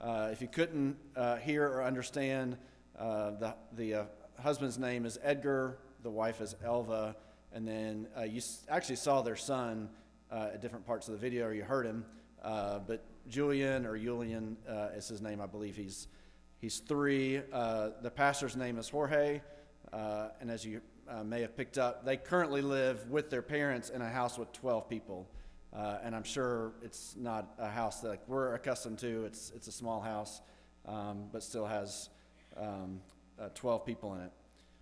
Uh, 0.00 0.30
if 0.32 0.42
you 0.42 0.48
couldn't 0.48 0.96
uh, 1.14 1.36
hear 1.36 1.68
or 1.68 1.84
understand, 1.84 2.56
uh, 2.98 3.30
the 3.30 3.54
the 3.76 3.94
uh, 3.94 4.04
husband's 4.40 4.78
name 4.78 5.06
is 5.06 5.18
Edgar, 5.22 5.78
the 6.02 6.10
wife 6.10 6.40
is 6.40 6.54
Elva, 6.64 7.16
and 7.52 7.66
then 7.66 8.08
uh, 8.18 8.22
you 8.22 8.42
actually 8.68 8.96
saw 8.96 9.22
their 9.22 9.36
son 9.36 9.88
uh, 10.30 10.50
at 10.54 10.60
different 10.60 10.84
parts 10.86 11.08
of 11.08 11.12
the 11.12 11.18
video, 11.18 11.46
or 11.46 11.54
you 11.54 11.62
heard 11.62 11.86
him. 11.86 12.04
Uh, 12.42 12.80
but 12.80 13.04
Julian 13.28 13.86
or 13.86 13.96
Julian 13.96 14.56
uh, 14.68 14.88
is 14.96 15.08
his 15.08 15.22
name, 15.22 15.40
I 15.40 15.46
believe. 15.46 15.76
He's 15.76 16.08
he's 16.60 16.78
three. 16.78 17.40
Uh, 17.52 17.90
the 18.02 18.10
pastor's 18.10 18.56
name 18.56 18.78
is 18.78 18.88
Jorge, 18.88 19.40
and 19.92 20.50
as 20.50 20.64
you 20.64 20.80
may 21.24 21.40
have 21.40 21.56
picked 21.56 21.78
up, 21.78 22.04
they 22.04 22.16
currently 22.16 22.60
live 22.60 23.08
with 23.08 23.30
their 23.30 23.42
parents 23.42 23.90
in 23.90 24.02
a 24.02 24.08
house 24.08 24.38
with 24.38 24.52
12 24.52 24.88
people. 24.88 25.26
And 25.72 26.14
I'm 26.14 26.24
sure 26.24 26.72
it's 26.82 27.14
not 27.16 27.54
a 27.58 27.68
house 27.68 28.00
that 28.00 28.08
like, 28.08 28.28
we're 28.28 28.54
accustomed 28.54 28.98
to. 29.00 29.24
It's 29.24 29.52
it's 29.54 29.68
a 29.68 29.72
small 29.72 30.00
house, 30.00 30.40
um, 30.86 31.24
but 31.32 31.42
still 31.42 31.66
has 31.66 32.10
um, 32.56 33.00
uh, 33.40 33.48
12 33.54 33.84
people 33.84 34.14
in 34.14 34.20
it. 34.20 34.30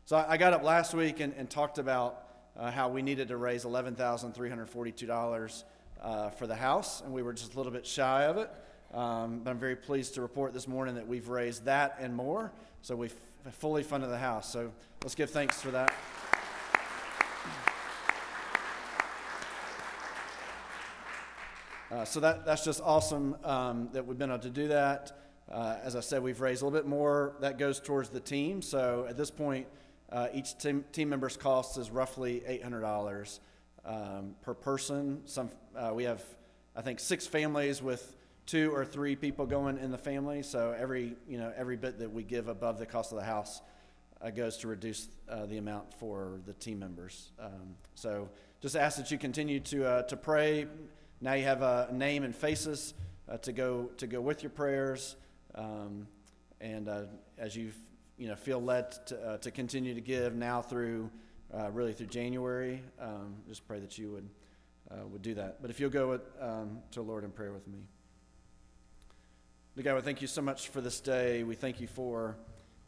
So 0.04 0.16
I, 0.16 0.36
got 0.36 0.52
up 0.52 0.62
last 0.62 0.94
week 0.94 1.20
and, 1.20 1.32
and 1.36 1.48
talked 1.48 1.78
about 1.78 2.24
uh, 2.56 2.70
how 2.70 2.88
we 2.88 3.02
needed 3.02 3.28
to 3.28 3.36
raise 3.36 3.64
$11,342 3.64 5.64
uh, 6.02 6.30
for 6.30 6.46
the 6.46 6.56
house, 6.56 7.02
and 7.02 7.12
we 7.12 7.22
were 7.22 7.32
just 7.32 7.54
a 7.54 7.56
little 7.56 7.72
bit 7.72 7.86
shy 7.86 8.24
of 8.24 8.36
it. 8.36 8.50
Um, 8.92 9.40
but 9.42 9.50
I'm 9.50 9.58
very 9.58 9.76
pleased 9.76 10.14
to 10.14 10.22
report 10.22 10.52
this 10.52 10.68
morning 10.68 10.96
that 10.96 11.06
we've 11.06 11.28
raised 11.28 11.64
that 11.64 11.96
and 11.98 12.14
more. 12.14 12.52
So 12.82 12.94
we've 12.94 13.14
fully 13.52 13.82
funded 13.82 14.10
the 14.10 14.18
house. 14.18 14.52
So 14.52 14.70
let's 15.02 15.14
give 15.14 15.30
thanks 15.30 15.60
for 15.60 15.70
that. 15.70 15.94
Uh, 21.90 22.04
so 22.04 22.20
that, 22.20 22.46
that's 22.46 22.64
just 22.64 22.80
awesome 22.82 23.36
um, 23.44 23.88
that 23.92 24.06
we've 24.06 24.16
been 24.16 24.30
able 24.30 24.40
to 24.40 24.50
do 24.50 24.68
that. 24.68 25.12
Uh, 25.52 25.76
as 25.82 25.94
I 25.96 26.00
said, 26.00 26.22
we've 26.22 26.40
raised 26.40 26.62
a 26.62 26.64
little 26.64 26.78
bit 26.78 26.88
more. 26.88 27.36
That 27.40 27.58
goes 27.58 27.78
towards 27.78 28.08
the 28.08 28.20
team. 28.20 28.62
So 28.62 29.06
at 29.08 29.16
this 29.18 29.30
point, 29.30 29.66
uh, 30.10 30.28
each 30.32 30.56
team, 30.58 30.84
team 30.92 31.10
member's 31.10 31.36
cost 31.36 31.76
is 31.76 31.90
roughly 31.90 32.42
$800. 32.48 33.38
um, 33.84 34.34
per 34.42 34.54
person. 34.54 35.22
Some 35.24 35.50
uh, 35.76 35.92
we 35.94 36.04
have, 36.04 36.22
I 36.76 36.82
think, 36.82 37.00
six 37.00 37.26
families 37.26 37.82
with 37.82 38.14
two 38.46 38.74
or 38.74 38.84
three 38.84 39.16
people 39.16 39.46
going 39.46 39.78
in 39.78 39.90
the 39.90 39.98
family. 39.98 40.42
So 40.42 40.74
every 40.78 41.16
you 41.28 41.38
know 41.38 41.52
every 41.56 41.76
bit 41.76 41.98
that 41.98 42.12
we 42.12 42.22
give 42.22 42.48
above 42.48 42.78
the 42.78 42.86
cost 42.86 43.12
of 43.12 43.18
the 43.18 43.24
house 43.24 43.60
uh, 44.20 44.30
goes 44.30 44.56
to 44.58 44.68
reduce 44.68 45.08
uh, 45.28 45.46
the 45.46 45.58
amount 45.58 45.92
for 45.94 46.40
the 46.46 46.52
team 46.54 46.78
members. 46.78 47.32
Um, 47.40 47.74
so 47.94 48.28
just 48.60 48.76
ask 48.76 48.96
that 48.98 49.10
you 49.10 49.18
continue 49.18 49.60
to 49.60 49.86
uh, 49.86 50.02
to 50.02 50.16
pray. 50.16 50.66
Now 51.20 51.34
you 51.34 51.44
have 51.44 51.62
a 51.62 51.88
name 51.92 52.24
and 52.24 52.34
faces 52.34 52.94
to 53.42 53.52
go 53.52 53.90
to 53.96 54.06
go 54.06 54.20
with 54.20 54.42
your 54.42 54.50
prayers, 54.50 55.16
um, 55.54 56.06
and 56.60 56.88
uh, 56.88 57.02
as 57.38 57.54
you 57.56 57.72
you 58.16 58.28
know 58.28 58.36
feel 58.36 58.62
led 58.62 58.92
to, 59.06 59.20
uh, 59.20 59.38
to 59.38 59.50
continue 59.50 59.94
to 59.94 60.00
give 60.00 60.34
now 60.34 60.62
through 60.62 61.10
uh, 61.52 61.70
really 61.70 61.92
through 61.92 62.06
January, 62.06 62.82
um, 63.00 63.34
just 63.48 63.66
pray 63.66 63.80
that 63.80 63.98
you 63.98 64.10
would 64.10 64.28
uh, 64.90 65.06
would 65.08 65.22
do 65.22 65.34
that. 65.34 65.60
But 65.60 65.70
if 65.70 65.80
you'll 65.80 65.90
go 65.90 66.08
with, 66.08 66.22
um, 66.40 66.78
to 66.92 67.00
the 67.00 67.06
Lord 67.06 67.24
in 67.24 67.30
prayer 67.30 67.52
with 67.52 67.66
me. 67.66 67.86
Dear 69.74 69.84
God, 69.84 69.94
we 69.96 70.00
thank 70.02 70.20
you 70.20 70.28
so 70.28 70.42
much 70.42 70.68
for 70.68 70.80
this 70.80 71.00
day. 71.00 71.44
We 71.44 71.54
thank 71.54 71.80
you 71.80 71.86
for 71.86 72.36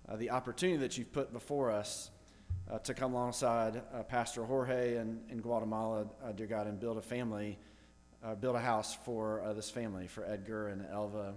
uh, 0.08 0.16
the 0.16 0.30
opportunity 0.30 0.78
that 0.78 0.98
you've 0.98 1.12
put 1.12 1.32
before 1.32 1.70
us 1.70 2.10
uh, 2.70 2.78
to 2.80 2.92
come 2.92 3.14
alongside 3.14 3.82
Pastor 4.08 4.44
Jorge 4.44 4.96
in, 4.96 5.20
in 5.30 5.40
Guatemala, 5.40 6.06
dear 6.36 6.46
God, 6.46 6.66
and 6.66 6.78
build 6.78 6.98
a 6.98 7.02
family, 7.02 7.58
build 8.40 8.56
a 8.56 8.60
house 8.60 8.96
for 9.04 9.42
this 9.56 9.70
family, 9.70 10.06
for 10.06 10.26
Edgar 10.26 10.68
and 10.68 10.84
Elva 10.90 11.34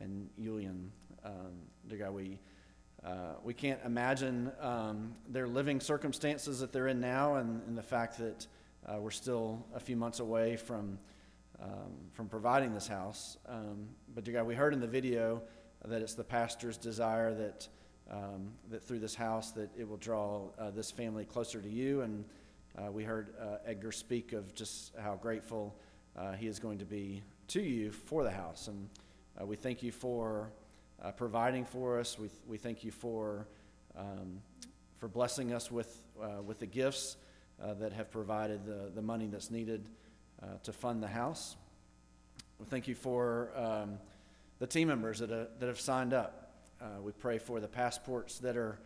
and 0.00 0.28
Julian. 0.40 0.90
Um, 1.24 1.52
dear 1.88 1.98
God, 1.98 2.14
we, 2.14 2.38
uh, 3.04 3.34
we 3.42 3.54
can't 3.54 3.80
imagine 3.84 4.50
um, 4.60 5.14
their 5.28 5.46
living 5.46 5.80
circumstances 5.80 6.60
that 6.60 6.72
they're 6.72 6.88
in 6.88 7.00
now 7.00 7.36
and, 7.36 7.62
and 7.66 7.76
the 7.76 7.82
fact 7.82 8.18
that 8.18 8.46
uh, 8.86 8.98
we're 8.98 9.10
still 9.10 9.64
a 9.74 9.80
few 9.80 9.96
months 9.96 10.20
away 10.20 10.56
from, 10.56 10.98
um, 11.62 11.92
from 12.12 12.28
providing 12.28 12.74
this 12.74 12.88
house. 12.88 13.36
Um, 13.48 13.88
but, 14.14 14.24
dear 14.24 14.34
God, 14.34 14.46
we 14.46 14.54
heard 14.54 14.72
in 14.72 14.80
the 14.80 14.86
video 14.86 15.42
that 15.84 16.02
it's 16.02 16.14
the 16.14 16.24
pastor's 16.24 16.76
desire 16.76 17.34
that 17.34 17.68
um, 18.10 18.52
that 18.70 18.82
through 18.82 18.98
this 18.98 19.14
house 19.14 19.52
that 19.52 19.70
it 19.78 19.88
will 19.88 19.96
draw 19.96 20.48
uh, 20.58 20.70
this 20.70 20.90
family 20.90 21.24
closer 21.24 21.60
to 21.60 21.68
you. 21.68 22.02
And 22.02 22.24
uh, 22.78 22.90
we 22.90 23.04
heard 23.04 23.34
uh, 23.40 23.58
Edgar 23.66 23.92
speak 23.92 24.32
of 24.32 24.54
just 24.54 24.92
how 24.98 25.16
grateful 25.16 25.74
uh, 26.16 26.32
he 26.32 26.46
is 26.46 26.58
going 26.58 26.78
to 26.78 26.84
be 26.84 27.22
to 27.48 27.60
you 27.60 27.90
for 27.90 28.24
the 28.24 28.30
house. 28.30 28.68
And 28.68 28.88
uh, 29.42 29.46
we 29.46 29.56
thank 29.56 29.82
you 29.82 29.90
for 29.90 30.50
uh, 31.02 31.10
providing 31.12 31.64
for 31.64 31.98
us. 31.98 32.18
We, 32.18 32.28
we 32.46 32.58
thank 32.58 32.84
you 32.84 32.90
for, 32.90 33.46
um, 33.96 34.40
for 34.98 35.08
blessing 35.08 35.52
us 35.52 35.70
with, 35.70 36.02
with 36.44 36.58
the 36.58 36.66
gifts 36.66 37.16
that 37.78 37.92
have 37.92 38.10
provided 38.10 38.64
the, 38.66 38.90
the 38.94 39.02
money 39.02 39.28
that's 39.28 39.50
needed 39.50 39.86
to 40.64 40.72
fund 40.72 41.02
the 41.02 41.08
house. 41.08 41.56
We 42.58 42.66
thank 42.66 42.88
you 42.88 42.94
for 42.94 43.50
um, 43.56 43.98
the 44.58 44.66
team 44.66 44.88
members 44.88 45.20
that, 45.20 45.28
that 45.28 45.66
have 45.66 45.80
signed 45.80 46.12
up. 46.12 46.52
Uh, 46.80 47.00
we 47.00 47.12
pray 47.12 47.38
for 47.38 47.60
the 47.60 47.68
passports 47.68 48.38
that 48.38 48.56
are 48.56 48.78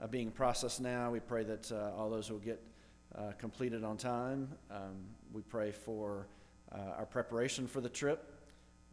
uh, 0.00 0.06
being 0.06 0.30
processed 0.30 0.80
now. 0.80 1.10
We 1.10 1.20
pray 1.20 1.44
that 1.44 1.70
uh, 1.70 1.92
all 1.96 2.10
those 2.10 2.30
will 2.30 2.38
get 2.38 2.60
uh, 3.16 3.32
completed 3.38 3.84
on 3.84 3.96
time. 3.96 4.48
Um, 4.70 5.06
we 5.32 5.42
pray 5.42 5.70
for 5.70 6.26
uh, 6.72 6.98
our 6.98 7.06
preparation 7.06 7.66
for 7.66 7.80
the 7.80 7.88
trip 7.88 8.33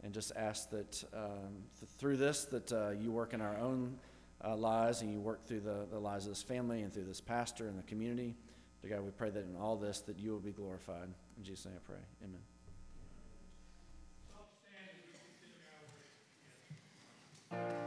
and 0.02 0.12
just 0.12 0.32
ask 0.36 0.70
that 0.70 1.04
um, 1.14 1.64
th- 1.78 1.90
through 1.98 2.16
this 2.16 2.44
that 2.46 2.72
uh, 2.72 2.90
you 2.90 3.10
work 3.10 3.34
in 3.34 3.40
our 3.40 3.56
own 3.58 3.96
uh, 4.44 4.56
lives 4.56 5.02
and 5.02 5.12
you 5.12 5.20
work 5.20 5.46
through 5.46 5.60
the, 5.60 5.86
the 5.90 5.98
lives 5.98 6.26
of 6.26 6.32
this 6.32 6.42
family 6.42 6.82
and 6.82 6.92
through 6.92 7.04
this 7.04 7.20
pastor 7.20 7.68
and 7.68 7.78
the 7.78 7.84
community. 7.84 8.34
But 8.80 8.90
God, 8.90 9.04
we 9.04 9.10
pray 9.10 9.30
that 9.30 9.44
in 9.44 9.56
all 9.56 9.76
this 9.76 10.00
that 10.00 10.18
you 10.18 10.32
will 10.32 10.40
be 10.40 10.52
glorified. 10.52 11.08
In 11.38 11.44
Jesus' 11.44 11.66
name 11.66 11.74
I 11.76 11.92
pray. 11.92 12.00
Amen. 12.24 12.40
Amen. 17.52 17.81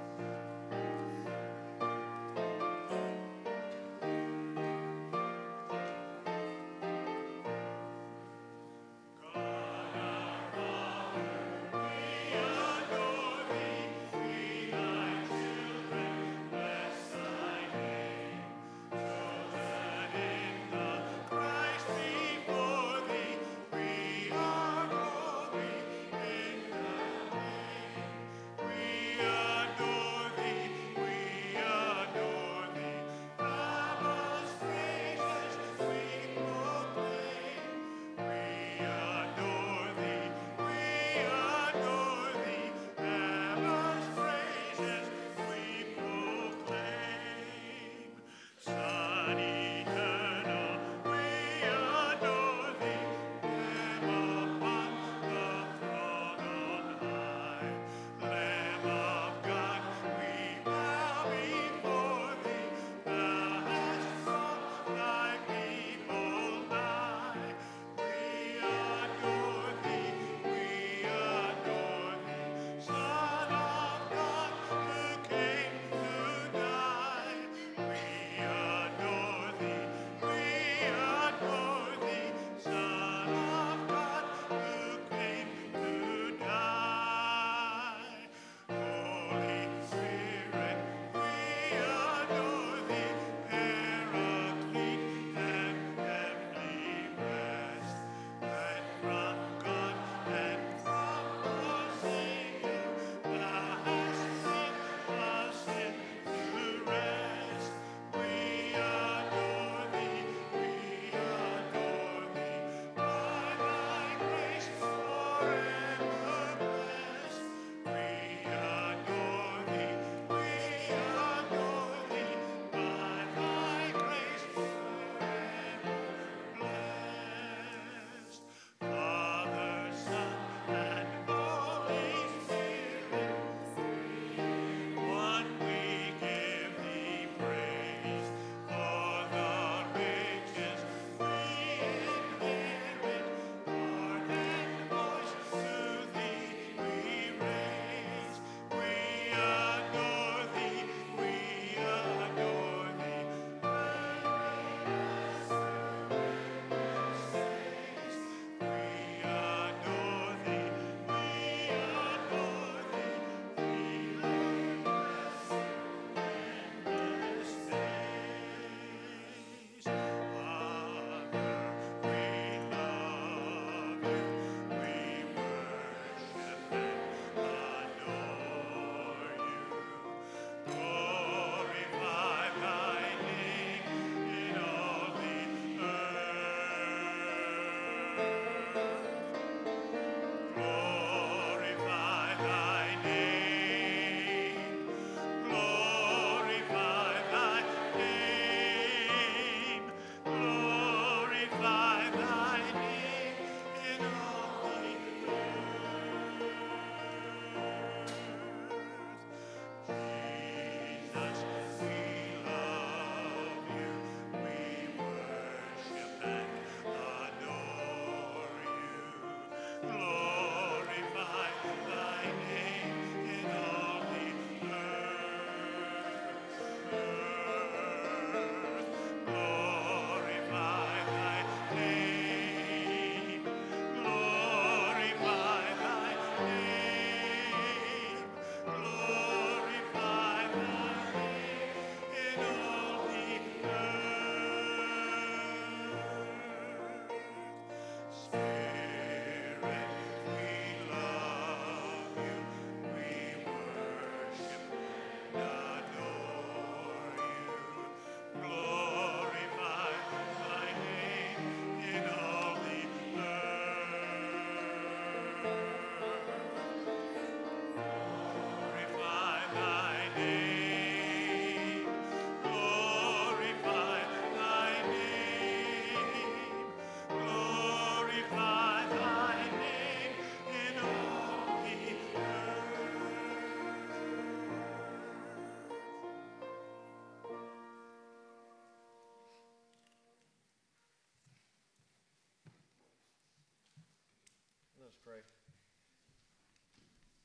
Pray. 295.06 295.22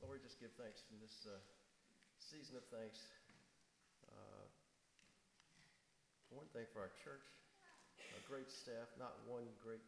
Lord, 0.04 0.20
we 0.20 0.20
just 0.20 0.36
give 0.36 0.52
thanks 0.60 0.84
in 0.92 1.00
this 1.00 1.24
uh, 1.24 1.32
season 2.20 2.60
of 2.60 2.64
thanks. 2.68 3.08
Uh, 4.04 4.44
one 6.28 6.44
thing 6.52 6.68
for 6.76 6.84
our 6.84 6.92
church, 7.00 7.24
a 8.04 8.20
great 8.28 8.52
staff, 8.52 8.84
not 9.00 9.16
one 9.24 9.48
great 9.64 9.80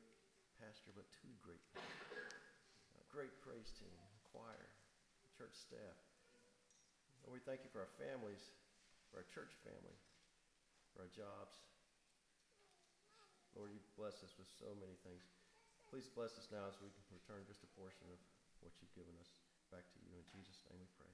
pastor, 0.56 0.96
but 0.96 1.04
two 1.20 1.36
great 1.44 1.60
a 2.96 3.04
great 3.12 3.36
praise 3.44 3.68
team, 3.76 3.92
choir, 4.32 4.72
church 5.36 5.52
staff. 5.52 5.96
Lord, 7.28 7.36
we 7.36 7.44
thank 7.44 7.60
you 7.60 7.68
for 7.76 7.84
our 7.84 7.92
families, 8.00 8.40
for 9.12 9.20
our 9.20 9.28
church 9.36 9.52
family, 9.68 9.96
for 10.96 11.04
our 11.04 11.12
jobs. 11.12 11.60
Lord, 13.52 13.68
you 13.68 13.84
bless 14.00 14.24
us 14.24 14.32
with 14.40 14.48
so 14.56 14.72
many 14.80 14.96
things. 15.04 15.28
Please 15.92 16.08
bless 16.08 16.32
us 16.40 16.48
now 16.48 16.64
as 16.72 16.80
we 16.80 16.88
can 16.88 17.04
return 17.12 17.44
just 17.44 17.60
a 17.60 17.70
portion 17.76 18.08
of 18.08 18.16
what 18.64 18.72
you've 18.80 18.96
given 18.96 19.12
us 19.20 19.28
back 19.68 19.84
to 19.92 20.00
you. 20.00 20.16
In 20.16 20.24
Jesus' 20.32 20.64
name 20.72 20.80
we 20.80 20.88
pray. 20.96 21.12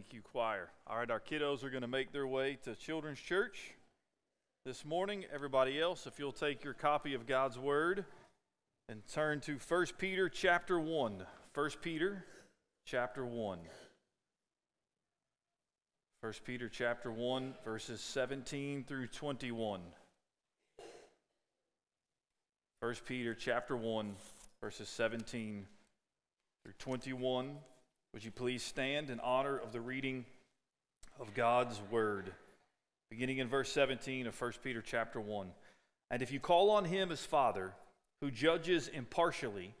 Thank 0.00 0.14
you, 0.14 0.22
choir. 0.22 0.70
All 0.86 0.96
right, 0.96 1.10
our 1.10 1.20
kiddos 1.20 1.62
are 1.62 1.68
going 1.68 1.82
to 1.82 1.86
make 1.86 2.10
their 2.10 2.26
way 2.26 2.56
to 2.64 2.74
Children's 2.74 3.18
Church 3.18 3.74
this 4.64 4.82
morning. 4.82 5.26
Everybody 5.30 5.78
else, 5.78 6.06
if 6.06 6.18
you'll 6.18 6.32
take 6.32 6.64
your 6.64 6.72
copy 6.72 7.12
of 7.12 7.26
God's 7.26 7.58
Word 7.58 8.06
and 8.88 9.06
turn 9.12 9.40
to 9.40 9.58
1 9.58 9.86
Peter 9.98 10.30
chapter 10.30 10.80
1. 10.80 11.26
1 11.52 11.70
Peter 11.82 12.24
chapter 12.86 13.26
1. 13.26 13.58
1 16.22 16.32
Peter 16.46 16.70
chapter 16.70 17.12
1 17.12 17.54
verses 17.62 18.00
17 18.00 18.84
through 18.84 19.06
21. 19.06 19.82
1 22.80 22.94
Peter 23.06 23.34
chapter 23.34 23.76
1 23.76 24.14
verses 24.62 24.88
17 24.88 25.66
through 26.64 26.72
21. 26.78 27.58
Would 28.12 28.24
you 28.24 28.32
please 28.32 28.64
stand 28.64 29.08
in 29.08 29.20
honor 29.20 29.56
of 29.56 29.72
the 29.72 29.80
reading 29.80 30.24
of 31.20 31.32
God's 31.32 31.80
word? 31.92 32.32
Beginning 33.08 33.38
in 33.38 33.46
verse 33.46 33.70
17 33.72 34.26
of 34.26 34.40
1 34.40 34.52
Peter 34.64 34.82
chapter 34.82 35.20
1. 35.20 35.48
And 36.10 36.20
if 36.20 36.32
you 36.32 36.40
call 36.40 36.70
on 36.70 36.84
him 36.84 37.12
as 37.12 37.24
Father, 37.24 37.72
who 38.20 38.32
judges 38.32 38.88
impartially 38.88 39.74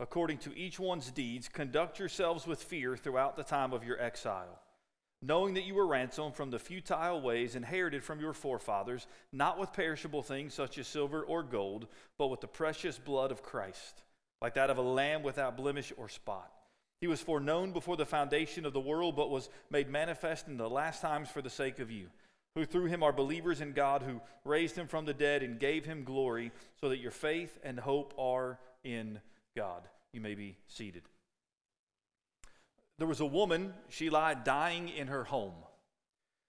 according 0.00 0.38
to 0.38 0.58
each 0.58 0.80
one's 0.80 1.12
deeds, 1.12 1.48
conduct 1.48 2.00
yourselves 2.00 2.44
with 2.44 2.60
fear 2.60 2.96
throughout 2.96 3.36
the 3.36 3.44
time 3.44 3.72
of 3.72 3.84
your 3.84 4.02
exile, 4.02 4.58
knowing 5.22 5.54
that 5.54 5.64
you 5.64 5.74
were 5.74 5.86
ransomed 5.86 6.34
from 6.34 6.50
the 6.50 6.58
futile 6.58 7.20
ways 7.20 7.54
inherited 7.54 8.02
from 8.02 8.18
your 8.18 8.34
forefathers, 8.34 9.06
not 9.32 9.60
with 9.60 9.72
perishable 9.72 10.22
things 10.22 10.52
such 10.52 10.76
as 10.76 10.88
silver 10.88 11.22
or 11.22 11.44
gold, 11.44 11.86
but 12.18 12.26
with 12.26 12.40
the 12.40 12.48
precious 12.48 12.98
blood 12.98 13.30
of 13.30 13.44
Christ, 13.44 14.02
like 14.42 14.54
that 14.54 14.70
of 14.70 14.76
a 14.76 14.82
lamb 14.82 15.22
without 15.22 15.56
blemish 15.56 15.92
or 15.96 16.08
spot. 16.08 16.50
He 17.00 17.06
was 17.06 17.20
foreknown 17.20 17.72
before 17.72 17.96
the 17.96 18.06
foundation 18.06 18.64
of 18.64 18.72
the 18.72 18.80
world, 18.80 19.16
but 19.16 19.30
was 19.30 19.50
made 19.70 19.88
manifest 19.88 20.48
in 20.48 20.56
the 20.56 20.70
last 20.70 21.02
times 21.02 21.28
for 21.28 21.42
the 21.42 21.50
sake 21.50 21.78
of 21.78 21.90
you, 21.90 22.06
who 22.54 22.64
through 22.64 22.86
him 22.86 23.02
are 23.02 23.12
believers 23.12 23.60
in 23.60 23.72
God, 23.72 24.02
who 24.02 24.20
raised 24.44 24.76
him 24.76 24.86
from 24.86 25.04
the 25.04 25.12
dead 25.12 25.42
and 25.42 25.60
gave 25.60 25.84
him 25.84 26.04
glory, 26.04 26.52
so 26.80 26.88
that 26.88 27.00
your 27.00 27.10
faith 27.10 27.58
and 27.62 27.78
hope 27.78 28.14
are 28.18 28.58
in 28.82 29.20
God. 29.54 29.82
You 30.12 30.20
may 30.22 30.34
be 30.34 30.56
seated. 30.68 31.02
There 32.98 33.06
was 33.06 33.20
a 33.20 33.26
woman, 33.26 33.74
she 33.90 34.08
lied 34.08 34.44
dying 34.44 34.88
in 34.88 35.08
her 35.08 35.24
home, 35.24 35.54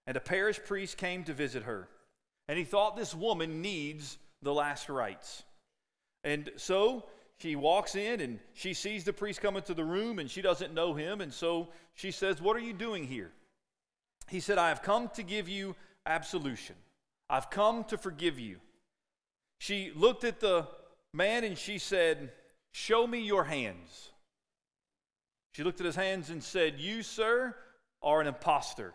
and 0.05 0.15
a 0.15 0.21
parish 0.21 0.59
priest 0.63 0.97
came 0.97 1.25
to 1.25 1.33
visit 1.33 1.63
her, 1.63 1.89
and 2.47 2.57
he 2.57 2.63
thought 2.63 2.95
this 2.95 3.13
woman 3.13 3.61
needs 3.61 4.17
the 4.41 4.53
last 4.53 4.87
rites. 4.87 5.43
And 6.23 6.49
so 6.55 7.05
she 7.39 7.55
walks 7.55 7.95
in 7.95 8.19
and 8.19 8.39
she 8.53 8.73
sees 8.73 9.03
the 9.03 9.13
priest 9.13 9.41
come 9.41 9.57
into 9.57 9.73
the 9.73 9.85
room 9.85 10.17
and 10.19 10.29
she 10.29 10.41
doesn't 10.41 10.73
know 10.73 10.93
him. 10.93 11.21
And 11.21 11.31
so 11.31 11.69
she 11.93 12.11
says, 12.11 12.41
What 12.41 12.55
are 12.55 12.61
you 12.61 12.73
doing 12.73 13.05
here? 13.05 13.31
He 14.27 14.39
said, 14.39 14.57
I 14.57 14.69
have 14.69 14.81
come 14.81 15.09
to 15.15 15.23
give 15.23 15.47
you 15.47 15.75
absolution. 16.05 16.75
I've 17.29 17.49
come 17.49 17.83
to 17.85 17.97
forgive 17.97 18.39
you. 18.39 18.57
She 19.59 19.91
looked 19.95 20.23
at 20.23 20.39
the 20.39 20.67
man 21.13 21.43
and 21.43 21.57
she 21.57 21.77
said, 21.77 22.31
Show 22.71 23.05
me 23.05 23.19
your 23.19 23.43
hands. 23.43 24.09
She 25.53 25.63
looked 25.63 25.79
at 25.79 25.85
his 25.85 25.95
hands 25.95 26.29
and 26.29 26.43
said, 26.43 26.79
You, 26.79 27.03
sir, 27.03 27.55
are 28.01 28.21
an 28.21 28.27
impostor. 28.27 28.93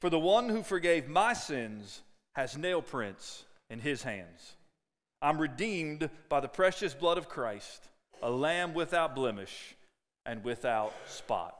For 0.00 0.10
the 0.10 0.18
one 0.18 0.48
who 0.48 0.62
forgave 0.62 1.08
my 1.08 1.34
sins 1.34 2.02
has 2.32 2.56
nail 2.56 2.82
prints 2.82 3.44
in 3.70 3.80
his 3.80 4.02
hands. 4.02 4.56
I'm 5.24 5.40
redeemed 5.40 6.10
by 6.28 6.40
the 6.40 6.48
precious 6.48 6.92
blood 6.92 7.16
of 7.16 7.30
Christ, 7.30 7.88
a 8.22 8.30
lamb 8.30 8.74
without 8.74 9.14
blemish 9.14 9.74
and 10.26 10.44
without 10.44 10.92
spot. 11.06 11.56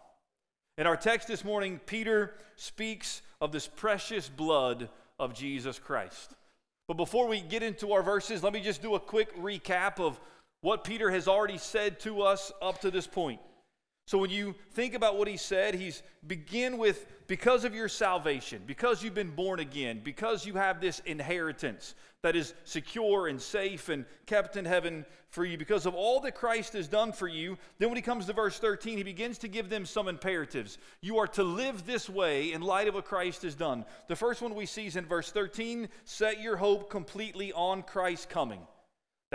In 0.76 0.86
our 0.86 0.98
text 0.98 1.28
this 1.28 1.46
morning, 1.46 1.80
Peter 1.86 2.34
speaks 2.56 3.22
of 3.40 3.52
this 3.52 3.66
precious 3.66 4.28
blood 4.28 4.90
of 5.18 5.32
Jesus 5.32 5.78
Christ. 5.78 6.34
But 6.88 6.98
before 6.98 7.26
we 7.26 7.40
get 7.40 7.62
into 7.62 7.92
our 7.94 8.02
verses, 8.02 8.42
let 8.42 8.52
me 8.52 8.60
just 8.60 8.82
do 8.82 8.96
a 8.96 9.00
quick 9.00 9.34
recap 9.34 9.98
of 9.98 10.20
what 10.60 10.84
Peter 10.84 11.10
has 11.10 11.26
already 11.26 11.56
said 11.56 11.98
to 12.00 12.20
us 12.20 12.52
up 12.60 12.82
to 12.82 12.90
this 12.90 13.06
point. 13.06 13.40
So 14.06 14.18
when 14.18 14.30
you 14.30 14.54
think 14.72 14.94
about 14.94 15.16
what 15.16 15.28
he 15.28 15.38
said, 15.38 15.74
he's 15.74 16.02
begin 16.26 16.76
with 16.76 17.06
because 17.26 17.64
of 17.64 17.74
your 17.74 17.88
salvation, 17.88 18.62
because 18.66 19.02
you've 19.02 19.14
been 19.14 19.30
born 19.30 19.60
again, 19.60 20.02
because 20.04 20.44
you 20.44 20.54
have 20.54 20.80
this 20.80 21.00
inheritance 21.00 21.94
that 22.20 22.36
is 22.36 22.52
secure 22.64 23.28
and 23.28 23.40
safe 23.40 23.88
and 23.88 24.04
kept 24.26 24.56
in 24.56 24.66
heaven 24.66 25.06
for 25.30 25.44
you, 25.44 25.56
because 25.56 25.86
of 25.86 25.94
all 25.94 26.20
that 26.20 26.34
Christ 26.34 26.74
has 26.74 26.86
done 26.86 27.12
for 27.12 27.26
you, 27.26 27.56
then 27.78 27.88
when 27.88 27.96
he 27.96 28.02
comes 28.02 28.26
to 28.26 28.32
verse 28.34 28.58
13, 28.58 28.98
he 28.98 29.02
begins 29.02 29.38
to 29.38 29.48
give 29.48 29.68
them 29.68 29.86
some 29.86 30.06
imperatives. 30.06 30.78
You 31.00 31.18
are 31.18 31.26
to 31.28 31.42
live 31.42 31.86
this 31.86 32.08
way 32.08 32.52
in 32.52 32.60
light 32.60 32.88
of 32.88 32.94
what 32.94 33.06
Christ 33.06 33.42
has 33.42 33.54
done. 33.54 33.84
The 34.08 34.16
first 34.16 34.42
one 34.42 34.54
we 34.54 34.66
see 34.66 34.86
is 34.86 34.96
in 34.96 35.06
verse 35.06 35.30
13, 35.32 35.88
set 36.04 36.40
your 36.40 36.56
hope 36.56 36.90
completely 36.90 37.52
on 37.52 37.82
Christ's 37.82 38.26
coming. 38.26 38.60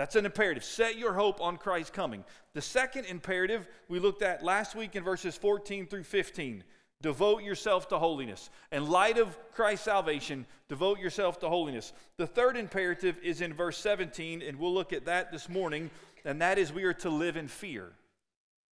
That's 0.00 0.16
an 0.16 0.24
imperative. 0.24 0.64
Set 0.64 0.96
your 0.96 1.12
hope 1.12 1.42
on 1.42 1.58
Christ's 1.58 1.90
coming. 1.90 2.24
The 2.54 2.62
second 2.62 3.04
imperative 3.04 3.68
we 3.86 3.98
looked 3.98 4.22
at 4.22 4.42
last 4.42 4.74
week 4.74 4.96
in 4.96 5.04
verses 5.04 5.36
14 5.36 5.86
through 5.86 6.04
15. 6.04 6.64
Devote 7.02 7.42
yourself 7.42 7.86
to 7.90 7.98
holiness. 7.98 8.48
In 8.72 8.88
light 8.88 9.18
of 9.18 9.36
Christ's 9.52 9.84
salvation, 9.84 10.46
devote 10.70 11.00
yourself 11.00 11.38
to 11.40 11.50
holiness. 11.50 11.92
The 12.16 12.26
third 12.26 12.56
imperative 12.56 13.18
is 13.22 13.42
in 13.42 13.52
verse 13.52 13.76
17, 13.76 14.40
and 14.40 14.58
we'll 14.58 14.72
look 14.72 14.94
at 14.94 15.04
that 15.04 15.32
this 15.32 15.50
morning, 15.50 15.90
and 16.24 16.40
that 16.40 16.56
is 16.56 16.72
we 16.72 16.84
are 16.84 16.94
to 16.94 17.10
live 17.10 17.36
in 17.36 17.46
fear 17.46 17.92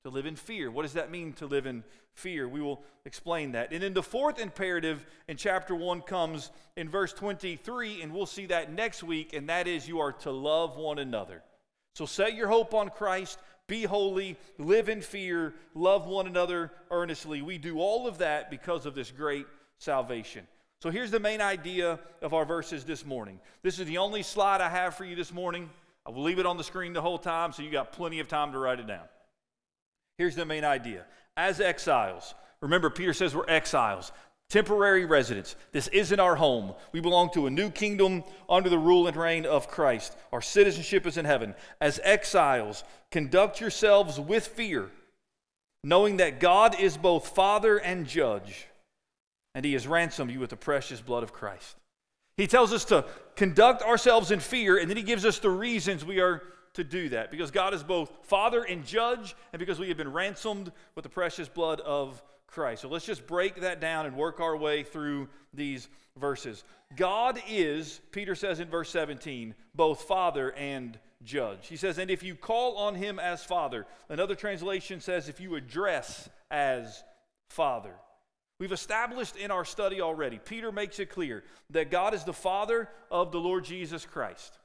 to 0.06 0.10
live 0.10 0.26
in 0.26 0.36
fear. 0.36 0.70
What 0.70 0.82
does 0.82 0.92
that 0.92 1.10
mean 1.10 1.32
to 1.32 1.46
live 1.46 1.66
in 1.66 1.82
fear? 2.16 2.48
We 2.48 2.60
will 2.60 2.82
explain 3.04 3.52
that. 3.52 3.72
And 3.72 3.82
then 3.82 3.94
the 3.94 4.02
fourth 4.02 4.38
imperative 4.38 5.06
in 5.28 5.36
chapter 5.36 5.74
1 5.74 6.02
comes 6.02 6.50
in 6.76 6.88
verse 6.88 7.12
23, 7.12 8.02
and 8.02 8.12
we'll 8.12 8.26
see 8.26 8.46
that 8.46 8.72
next 8.72 9.02
week, 9.02 9.32
and 9.34 9.48
that 9.48 9.68
is 9.68 9.86
you 9.86 10.00
are 10.00 10.12
to 10.12 10.30
love 10.30 10.76
one 10.76 10.98
another. 10.98 11.42
So 11.94 12.06
set 12.06 12.34
your 12.34 12.48
hope 12.48 12.74
on 12.74 12.90
Christ, 12.90 13.38
be 13.68 13.84
holy, 13.84 14.36
live 14.58 14.88
in 14.88 15.00
fear, 15.00 15.54
love 15.74 16.06
one 16.06 16.26
another 16.26 16.72
earnestly. 16.90 17.42
We 17.42 17.58
do 17.58 17.78
all 17.78 18.06
of 18.06 18.18
that 18.18 18.50
because 18.50 18.86
of 18.86 18.94
this 18.94 19.10
great 19.10 19.46
salvation. 19.78 20.46
So 20.82 20.90
here's 20.90 21.10
the 21.10 21.20
main 21.20 21.40
idea 21.40 21.98
of 22.22 22.34
our 22.34 22.44
verses 22.44 22.84
this 22.84 23.04
morning. 23.04 23.40
This 23.62 23.78
is 23.78 23.86
the 23.86 23.98
only 23.98 24.22
slide 24.22 24.60
I 24.60 24.68
have 24.68 24.94
for 24.94 25.04
you 25.04 25.16
this 25.16 25.32
morning. 25.32 25.70
I 26.04 26.10
will 26.10 26.22
leave 26.22 26.38
it 26.38 26.46
on 26.46 26.56
the 26.56 26.64
screen 26.64 26.92
the 26.92 27.02
whole 27.02 27.18
time 27.18 27.52
so 27.52 27.62
you 27.62 27.70
got 27.70 27.92
plenty 27.92 28.20
of 28.20 28.28
time 28.28 28.52
to 28.52 28.58
write 28.58 28.78
it 28.78 28.86
down. 28.86 29.04
Here's 30.18 30.36
the 30.36 30.44
main 30.44 30.64
idea. 30.64 31.04
As 31.36 31.60
exiles, 31.60 32.34
remember, 32.60 32.90
Peter 32.90 33.12
says 33.12 33.34
we're 33.34 33.48
exiles, 33.48 34.12
temporary 34.48 35.04
residents. 35.04 35.56
This 35.72 35.88
isn't 35.88 36.20
our 36.20 36.36
home. 36.36 36.74
We 36.92 37.00
belong 37.00 37.30
to 37.34 37.46
a 37.46 37.50
new 37.50 37.70
kingdom 37.70 38.24
under 38.48 38.70
the 38.70 38.78
rule 38.78 39.06
and 39.06 39.16
reign 39.16 39.44
of 39.44 39.68
Christ. 39.68 40.16
Our 40.32 40.40
citizenship 40.40 41.06
is 41.06 41.16
in 41.16 41.24
heaven. 41.24 41.54
As 41.80 42.00
exiles, 42.04 42.84
conduct 43.10 43.60
yourselves 43.60 44.18
with 44.20 44.46
fear, 44.46 44.90
knowing 45.84 46.18
that 46.18 46.40
God 46.40 46.78
is 46.78 46.96
both 46.96 47.28
Father 47.28 47.76
and 47.76 48.06
Judge, 48.06 48.66
and 49.54 49.64
He 49.64 49.72
has 49.74 49.86
ransomed 49.86 50.30
you 50.30 50.40
with 50.40 50.50
the 50.50 50.56
precious 50.56 51.00
blood 51.00 51.22
of 51.22 51.32
Christ. 51.32 51.76
He 52.36 52.46
tells 52.46 52.72
us 52.72 52.84
to 52.86 53.04
conduct 53.34 53.82
ourselves 53.82 54.30
in 54.30 54.40
fear, 54.40 54.78
and 54.78 54.88
then 54.88 54.96
He 54.96 55.02
gives 55.02 55.24
us 55.24 55.38
the 55.38 55.50
reasons 55.50 56.04
we 56.04 56.20
are 56.20 56.42
to 56.76 56.84
do 56.84 57.08
that 57.10 57.30
because 57.30 57.50
God 57.50 57.74
is 57.74 57.82
both 57.82 58.10
Father 58.22 58.62
and 58.62 58.86
Judge, 58.86 59.34
and 59.52 59.60
because 59.60 59.78
we 59.78 59.88
have 59.88 59.96
been 59.96 60.12
ransomed 60.12 60.72
with 60.94 61.02
the 61.02 61.08
precious 61.08 61.48
blood 61.48 61.80
of 61.80 62.22
Christ. 62.46 62.82
So 62.82 62.88
let's 62.88 63.04
just 63.04 63.26
break 63.26 63.60
that 63.62 63.80
down 63.80 64.06
and 64.06 64.16
work 64.16 64.40
our 64.40 64.56
way 64.56 64.82
through 64.82 65.28
these 65.52 65.88
verses. 66.16 66.64
God 66.94 67.40
is, 67.48 68.00
Peter 68.12 68.34
says 68.34 68.60
in 68.60 68.68
verse 68.68 68.90
17, 68.90 69.54
both 69.74 70.02
Father 70.02 70.52
and 70.52 70.98
Judge. 71.24 71.66
He 71.66 71.76
says, 71.76 71.98
and 71.98 72.10
if 72.10 72.22
you 72.22 72.34
call 72.34 72.76
on 72.76 72.94
him 72.94 73.18
as 73.18 73.44
Father, 73.44 73.86
another 74.08 74.34
translation 74.34 75.00
says, 75.00 75.28
if 75.28 75.40
you 75.40 75.56
address 75.56 76.28
as 76.50 77.02
Father. 77.50 77.94
We've 78.58 78.72
established 78.72 79.36
in 79.36 79.50
our 79.50 79.64
study 79.64 80.00
already, 80.00 80.38
Peter 80.38 80.72
makes 80.72 80.98
it 80.98 81.10
clear 81.10 81.44
that 81.70 81.90
God 81.90 82.14
is 82.14 82.24
the 82.24 82.32
Father 82.32 82.88
of 83.10 83.32
the 83.32 83.40
Lord 83.40 83.64
Jesus 83.64 84.06
Christ 84.06 84.58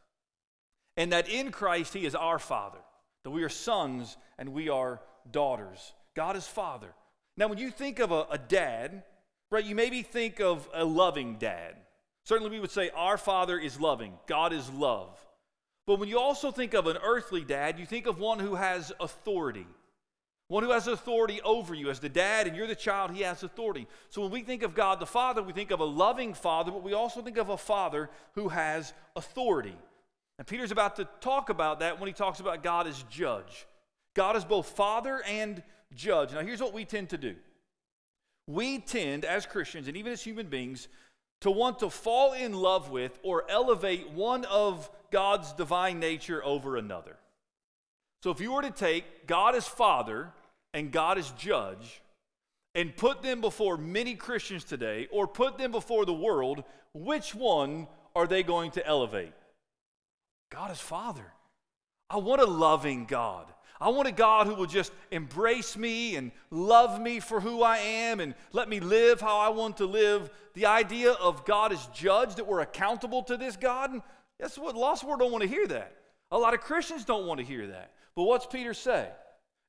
and 0.98 1.12
that 1.12 1.30
in 1.30 1.52
Christ 1.52 1.94
He 1.94 2.06
is 2.06 2.16
our 2.16 2.39
Father, 2.39 2.80
that 3.24 3.32
we 3.32 3.44
are 3.44 3.50
sons 3.50 4.18
and 4.38 4.50
we 4.50 4.70
are 4.70 5.02
daughters. 5.30 5.94
God 6.16 6.36
is 6.36 6.48
Father. 6.48 6.94
Now, 7.38 7.48
when 7.48 7.58
you 7.58 7.72
think 7.72 8.00
of 8.00 8.12
a, 8.12 8.26
a 8.32 8.38
dad, 8.38 9.04
right, 9.50 9.64
you 9.64 9.76
maybe 9.76 10.02
think 10.02 10.39
of 10.39 10.68
a 10.74 10.84
loving 10.84 11.38
dad. 11.38 11.76
Certainly, 12.24 12.52
we 12.52 12.60
would 12.60 12.72
say 12.72 12.89
our 12.96 13.18
Father 13.18 13.58
is 13.58 13.80
loving, 13.80 14.14
God 14.28 14.54
is 14.54 14.70
love. 14.70 15.18
But 15.88 16.00
when 16.00 16.10
you 16.10 16.20
also 16.20 16.52
think 16.52 16.74
of 16.74 16.88
an 16.88 16.98
earthly 17.04 17.44
dad, 17.44 17.80
you 17.80 17.86
think 17.86 18.06
of 18.06 18.20
one 18.20 18.39
who 18.39 18.56
has 18.56 18.92
authority. 19.00 19.66
One 20.48 20.64
who 20.64 20.72
has 20.72 20.88
authority 20.88 21.42
over 21.42 21.74
you. 21.74 21.89
As 21.89 22.00
the 22.00 22.10
dad 22.10 22.46
and 22.46 22.56
you're 22.56 22.68
the 22.68 22.76
child, 22.76 23.12
he 23.12 23.22
has 23.22 23.42
authority. 23.42 23.88
So 24.10 24.22
when 24.22 24.32
we 24.32 24.42
think 24.42 24.64
of 24.64 24.76
God 24.76 25.00
the 25.00 25.06
Father, 25.06 25.42
we 25.42 25.54
think 25.54 25.72
of 25.72 25.80
a 25.80 25.86
loving 25.86 26.34
Father, 26.34 26.72
but 26.72 26.84
we 26.84 26.94
also 26.94 27.22
think 27.22 27.38
of 27.38 27.50
a 27.50 27.58
Father 27.58 28.10
who 28.34 28.50
has 28.50 28.94
authority. 29.16 29.76
And 30.42 30.48
Peter's 30.48 30.72
about 30.72 30.96
to 30.96 31.08
talk 31.20 31.52
about 31.52 31.82
that 31.82 32.00
when 32.00 32.08
he 32.08 32.14
talks 32.14 32.39
about 32.39 32.64
God 32.64 32.88
as 32.88 33.04
judge. 33.12 33.68
God 34.16 34.36
is 34.36 34.44
both 34.44 34.70
father 34.70 35.22
and 35.28 35.62
judge. 35.94 36.34
Now, 36.34 36.39
here's 36.39 36.60
what 36.60 36.74
we 36.74 36.84
tend 36.84 37.10
to 37.10 37.18
do 37.20 37.36
we 38.48 38.80
tend, 38.80 39.24
as 39.24 39.46
Christians 39.46 39.88
and 39.88 39.96
even 39.96 40.12
as 40.12 40.24
human 40.24 40.48
beings, 40.48 40.88
to 41.42 41.52
want 41.52 41.78
to 41.78 41.92
fall 41.92 42.34
in 42.34 42.54
love 42.54 42.89
with 42.89 43.20
or 43.22 43.44
elevate 43.52 44.10
one 44.14 44.46
of 44.46 44.89
God's 45.12 45.54
divine 45.54 46.00
nature 46.00 46.44
over 46.44 46.76
another. 46.76 47.18
So 48.24 48.32
if 48.32 48.42
you 48.42 48.52
were 48.52 48.64
to 48.64 48.72
take 48.72 49.28
God 49.28 49.54
as 49.54 49.68
Father 49.68 50.34
and 50.74 50.92
God 50.92 51.20
as 51.20 51.30
Judge 51.38 52.02
and 52.74 52.98
put 52.98 53.22
them 53.22 53.42
before 53.42 53.78
many 53.78 54.16
Christians 54.16 54.64
today 54.64 55.08
or 55.12 55.28
put 55.28 55.60
them 55.60 55.72
before 55.72 56.04
the 56.04 56.14
world, 56.14 56.64
which 56.96 57.36
one 57.36 57.88
are 58.16 58.26
they 58.26 58.42
going 58.42 58.72
to 58.72 58.88
elevate? 58.88 59.34
God 60.52 60.70
is 60.70 60.80
Father. 60.80 61.34
I 62.10 62.18
want 62.18 62.41
a 62.41 62.45
loving 62.45 63.06
God. 63.06 63.47
I 63.80 63.89
want 63.89 64.08
a 64.08 64.12
God 64.12 64.45
who 64.45 64.54
will 64.54 64.68
just 64.68 64.91
embrace 65.10 65.76
me 65.76 66.16
and 66.16 66.32
love 66.52 67.02
me 67.02 67.20
for 67.20 67.39
who 67.39 67.64
I 67.64 67.78
am 67.80 68.20
and 68.20 68.36
let 68.52 68.70
me 68.70 68.80
live 68.80 69.20
how 69.20 69.39
I 69.39 69.49
want 69.49 69.78
to 69.78 69.88
live. 69.88 70.30
The 70.54 70.68
idea 70.68 71.14
of 71.14 71.45
God 71.45 71.74
as 71.74 71.88
judge, 71.88 72.36
that 72.36 72.45
we're 72.45 72.60
accountable 72.60 73.24
to 73.24 73.38
this 73.38 73.56
God, 73.56 73.89
and 73.91 74.04
that's 74.39 74.58
what 74.58 74.76
lost 74.76 75.04
world 75.04 75.22
don't 75.22 75.32
want 75.32 75.41
to 75.41 75.49
hear 75.49 75.66
that. 75.68 75.95
A 76.30 76.38
lot 76.38 76.54
of 76.54 76.62
Christians 76.62 77.06
don't 77.06 77.26
want 77.26 77.39
to 77.39 77.45
hear 77.45 77.66
that. 77.68 77.93
But 78.16 78.24
what's 78.24 78.45
Peter 78.45 78.76
say? 78.76 79.08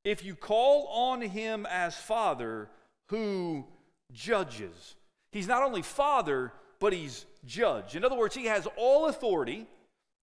If 0.05 0.24
you 0.24 0.35
call 0.35 0.89
on 0.89 1.22
him 1.22 1.66
as 1.70 1.95
Father 1.95 2.68
who 3.09 3.64
judges, 4.12 4.97
he's 5.30 5.49
not 5.49 5.62
only 5.62 5.83
Father, 5.83 6.53
but 6.80 6.93
he's 6.93 7.24
judge. 7.47 7.97
In 7.97 8.05
other 8.05 8.16
words, 8.16 8.35
he 8.35 8.47
has 8.47 8.66
all 8.76 9.07
authority, 9.07 9.66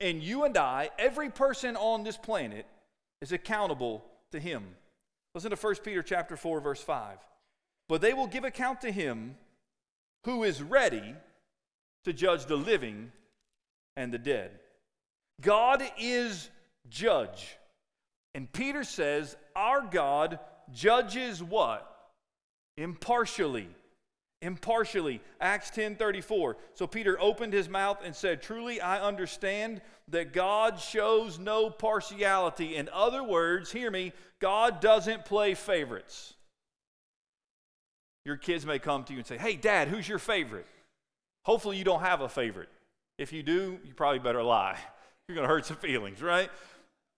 and 0.00 0.22
you 0.22 0.44
and 0.44 0.56
I, 0.56 0.90
every 0.98 1.30
person 1.30 1.76
on 1.76 2.04
this 2.04 2.16
planet, 2.16 2.66
is 3.20 3.32
accountable 3.32 4.04
to 4.32 4.38
him. 4.38 4.64
Listen 5.34 5.50
to 5.50 5.56
1 5.56 5.76
Peter 5.84 6.02
chapter 6.02 6.36
4 6.36 6.60
verse 6.60 6.82
5. 6.82 7.18
But 7.88 8.00
they 8.00 8.14
will 8.14 8.26
give 8.26 8.44
account 8.44 8.82
to 8.82 8.92
him 8.92 9.36
who 10.24 10.44
is 10.44 10.62
ready 10.62 11.14
to 12.04 12.12
judge 12.12 12.46
the 12.46 12.56
living 12.56 13.12
and 13.96 14.12
the 14.12 14.18
dead. 14.18 14.50
God 15.40 15.82
is 15.98 16.50
judge. 16.88 17.56
And 18.34 18.52
Peter 18.52 18.84
says, 18.84 19.36
Our 19.56 19.82
God 19.82 20.38
judges 20.72 21.42
what? 21.42 21.84
Impartially. 22.76 23.68
Impartially. 24.40 25.20
Acts 25.40 25.70
10 25.70 25.96
34. 25.96 26.56
So 26.74 26.86
Peter 26.86 27.20
opened 27.20 27.52
his 27.52 27.68
mouth 27.68 27.98
and 28.04 28.14
said, 28.14 28.42
Truly 28.42 28.80
I 28.80 29.00
understand 29.00 29.80
that 30.08 30.32
God 30.32 30.78
shows 30.80 31.38
no 31.38 31.70
partiality. 31.70 32.76
In 32.76 32.88
other 32.92 33.22
words, 33.22 33.72
hear 33.72 33.90
me, 33.90 34.12
God 34.40 34.80
doesn't 34.80 35.24
play 35.24 35.54
favorites. 35.54 36.34
Your 38.24 38.36
kids 38.36 38.64
may 38.64 38.78
come 38.78 39.04
to 39.04 39.12
you 39.12 39.18
and 39.18 39.26
say, 39.26 39.38
Hey, 39.38 39.56
dad, 39.56 39.88
who's 39.88 40.08
your 40.08 40.18
favorite? 40.18 40.66
Hopefully, 41.44 41.76
you 41.78 41.84
don't 41.84 42.02
have 42.02 42.20
a 42.20 42.28
favorite. 42.28 42.68
If 43.16 43.32
you 43.32 43.42
do, 43.42 43.78
you 43.84 43.94
probably 43.94 44.20
better 44.20 44.42
lie. 44.42 44.78
You're 45.28 45.34
going 45.34 45.48
to 45.48 45.52
hurt 45.52 45.66
some 45.66 45.76
feelings, 45.76 46.22
right? 46.22 46.50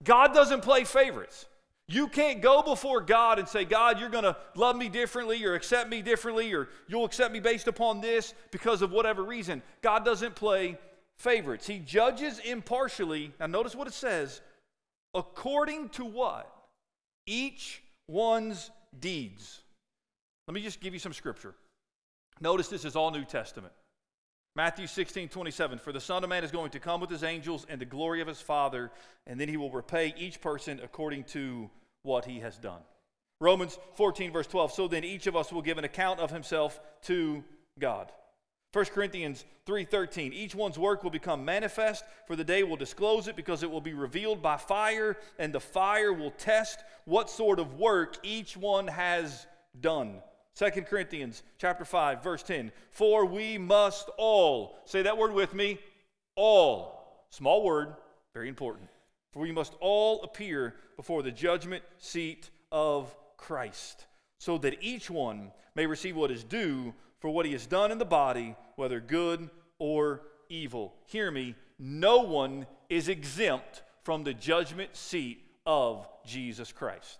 God 0.02 0.32
doesn't 0.34 0.62
play 0.62 0.84
favorites. 0.84 1.46
You 1.92 2.06
can't 2.06 2.40
go 2.40 2.62
before 2.62 3.00
God 3.00 3.40
and 3.40 3.48
say, 3.48 3.64
God, 3.64 3.98
you're 3.98 4.10
going 4.10 4.22
to 4.22 4.36
love 4.54 4.76
me 4.76 4.88
differently 4.88 5.44
or 5.44 5.54
accept 5.54 5.90
me 5.90 6.02
differently 6.02 6.52
or 6.54 6.68
you'll 6.86 7.04
accept 7.04 7.32
me 7.32 7.40
based 7.40 7.66
upon 7.66 8.00
this 8.00 8.32
because 8.52 8.80
of 8.80 8.92
whatever 8.92 9.24
reason. 9.24 9.60
God 9.82 10.04
doesn't 10.04 10.36
play 10.36 10.78
favorites. 11.18 11.66
He 11.66 11.80
judges 11.80 12.38
impartially. 12.38 13.32
Now, 13.40 13.46
notice 13.46 13.74
what 13.74 13.88
it 13.88 13.94
says 13.94 14.40
according 15.14 15.88
to 15.90 16.04
what? 16.04 16.54
Each 17.26 17.82
one's 18.06 18.70
deeds. 19.00 19.60
Let 20.46 20.54
me 20.54 20.62
just 20.62 20.80
give 20.80 20.94
you 20.94 21.00
some 21.00 21.12
scripture. 21.12 21.54
Notice 22.40 22.68
this 22.68 22.84
is 22.84 22.94
all 22.94 23.10
New 23.10 23.24
Testament. 23.24 23.72
Matthew 24.54 24.86
16, 24.86 25.28
27. 25.28 25.78
For 25.78 25.92
the 25.92 26.00
Son 26.00 26.22
of 26.22 26.30
Man 26.30 26.44
is 26.44 26.52
going 26.52 26.70
to 26.70 26.78
come 26.78 27.00
with 27.00 27.10
his 27.10 27.24
angels 27.24 27.66
and 27.68 27.80
the 27.80 27.84
glory 27.84 28.20
of 28.20 28.28
his 28.28 28.40
Father, 28.40 28.92
and 29.26 29.40
then 29.40 29.48
he 29.48 29.56
will 29.56 29.70
repay 29.72 30.14
each 30.16 30.40
person 30.40 30.80
according 30.82 31.24
to 31.24 31.68
what 32.02 32.24
he 32.24 32.40
has 32.40 32.56
done. 32.56 32.80
Romans 33.40 33.78
14, 33.94 34.32
verse 34.32 34.46
12. 34.46 34.72
So 34.72 34.88
then 34.88 35.04
each 35.04 35.26
of 35.26 35.36
us 35.36 35.52
will 35.52 35.62
give 35.62 35.78
an 35.78 35.84
account 35.84 36.20
of 36.20 36.30
himself 36.30 36.78
to 37.02 37.42
God. 37.78 38.12
1 38.72 38.84
Corinthians 38.86 39.44
3:13 39.66 40.32
Each 40.32 40.54
one's 40.54 40.78
work 40.78 41.02
will 41.02 41.10
become 41.10 41.44
manifest 41.44 42.04
for 42.26 42.36
the 42.36 42.44
day 42.44 42.62
will 42.62 42.76
disclose 42.76 43.26
it 43.26 43.34
because 43.34 43.62
it 43.62 43.70
will 43.70 43.80
be 43.80 43.94
revealed 43.94 44.40
by 44.40 44.56
fire 44.56 45.16
and 45.38 45.52
the 45.52 45.60
fire 45.60 46.12
will 46.12 46.30
test 46.32 46.78
what 47.04 47.28
sort 47.28 47.58
of 47.58 47.74
work 47.74 48.16
each 48.22 48.56
one 48.56 48.86
has 48.86 49.46
done. 49.80 50.22
2 50.54 50.70
Corinthians 50.82 51.42
chapter 51.58 51.84
5 51.84 52.22
verse 52.22 52.42
10 52.44 52.70
For 52.92 53.24
we 53.24 53.58
must 53.58 54.08
all 54.18 54.78
say 54.84 55.02
that 55.02 55.18
word 55.18 55.32
with 55.32 55.52
me 55.54 55.78
all 56.36 57.24
small 57.30 57.64
word 57.64 57.94
very 58.34 58.48
important 58.48 58.88
for 59.32 59.40
we 59.40 59.52
must 59.52 59.74
all 59.80 60.22
appear 60.22 60.74
before 60.96 61.22
the 61.22 61.30
judgment 61.30 61.82
seat 61.98 62.50
of 62.72 63.14
Christ 63.36 64.06
so 64.38 64.58
that 64.58 64.82
each 64.82 65.10
one 65.10 65.52
may 65.74 65.86
receive 65.86 66.16
what 66.16 66.30
is 66.30 66.44
due 66.44 66.94
for 67.20 67.30
what 67.30 67.46
he 67.46 67.52
has 67.52 67.66
done 67.66 67.92
in 67.92 67.98
the 67.98 68.04
body 68.04 68.56
whether 68.76 69.00
good 69.00 69.50
or 69.78 70.22
evil. 70.48 70.94
Hear 71.06 71.30
me 71.30 71.54
no 71.78 72.20
one 72.20 72.66
is 72.88 73.08
exempt 73.08 73.82
from 74.02 74.24
the 74.24 74.34
judgment 74.34 74.96
seat 74.96 75.42
of 75.64 76.08
Jesus 76.24 76.72
Christ. 76.72 77.18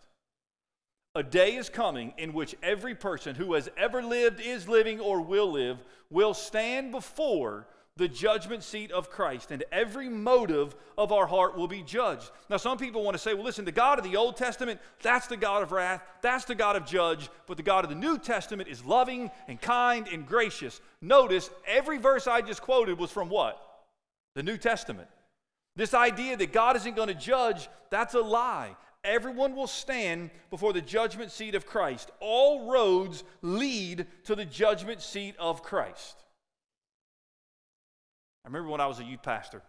A 1.15 1.23
day 1.23 1.57
is 1.57 1.69
coming 1.69 2.13
in 2.19 2.33
which 2.33 2.55
every 2.63 2.95
person 2.95 3.35
who 3.35 3.55
has 3.55 3.69
ever 3.77 4.03
lived, 4.03 4.41
is 4.41 4.69
living, 4.69 5.01
or 5.01 5.21
will 5.21 5.51
live 5.51 5.79
will 6.09 6.35
stand 6.35 6.93
before 6.93 7.67
the 7.97 8.09
judgment 8.09 8.63
seat 8.63 8.91
of 8.93 9.11
Christ, 9.11 9.51
and 9.51 9.65
every 9.71 10.09
motive 10.09 10.75
of 10.97 11.13
our 11.13 11.27
heart 11.27 11.57
will 11.57 11.69
be 11.69 11.83
judged. 11.83 12.31
Now, 12.49 12.57
some 12.57 12.79
people 12.79 13.03
want 13.03 13.15
to 13.15 13.23
say, 13.23 13.35
well, 13.35 13.45
listen, 13.45 13.65
the 13.65 13.73
God 13.73 13.99
of 13.99 14.05
the 14.05 14.17
Old 14.17 14.37
Testament, 14.37 14.81
that's 15.03 15.27
the 15.27 15.37
God 15.37 15.63
of 15.63 15.73
wrath, 15.73 16.03
that's 16.23 16.45
the 16.45 16.55
God 16.55 16.77
of 16.77 16.87
judge, 16.87 17.29
but 17.47 17.57
the 17.57 17.63
God 17.63 17.85
of 17.85 17.91
the 17.91 17.97
New 17.97 18.19
Testament 18.19 18.69
is 18.69 18.85
loving 18.85 19.31
and 19.49 19.61
kind 19.61 20.09
and 20.09 20.27
gracious. 20.27 20.81
Notice 21.03 21.51
every 21.67 21.99
verse 21.99 22.27
I 22.27 22.41
just 22.41 22.63
quoted 22.63 22.99
was 22.99 23.11
from 23.11 23.29
what? 23.29 23.61
The 24.35 24.43
New 24.43 24.57
Testament. 24.57 25.09
This 25.77 25.95
idea 25.95 26.37
that 26.37 26.53
God 26.53 26.77
isn't 26.77 26.97
going 26.97 27.09
to 27.09 27.15
judge, 27.15 27.69
that's 27.91 28.15
a 28.15 28.21
lie 28.21 28.77
everyone 29.05 29.57
will 29.57 29.67
stand 29.67 30.31
before 30.51 30.73
the 30.73 30.81
judgment 30.81 31.31
seat 31.31 31.55
of 31.55 31.67
Christ. 31.67 32.11
All 32.21 32.71
roads 32.71 33.25
lead 33.43 34.07
to 34.25 34.35
the 34.35 34.45
judgment 34.45 35.01
seat 35.01 35.35
of 35.39 35.63
Christ. 35.63 36.17
I 38.45 38.49
remember 38.49 38.71
when 38.71 38.81
I 38.81 38.87
was 38.87 39.01
a 39.01 39.05
youth 39.05 39.23
pastor. 39.23 39.63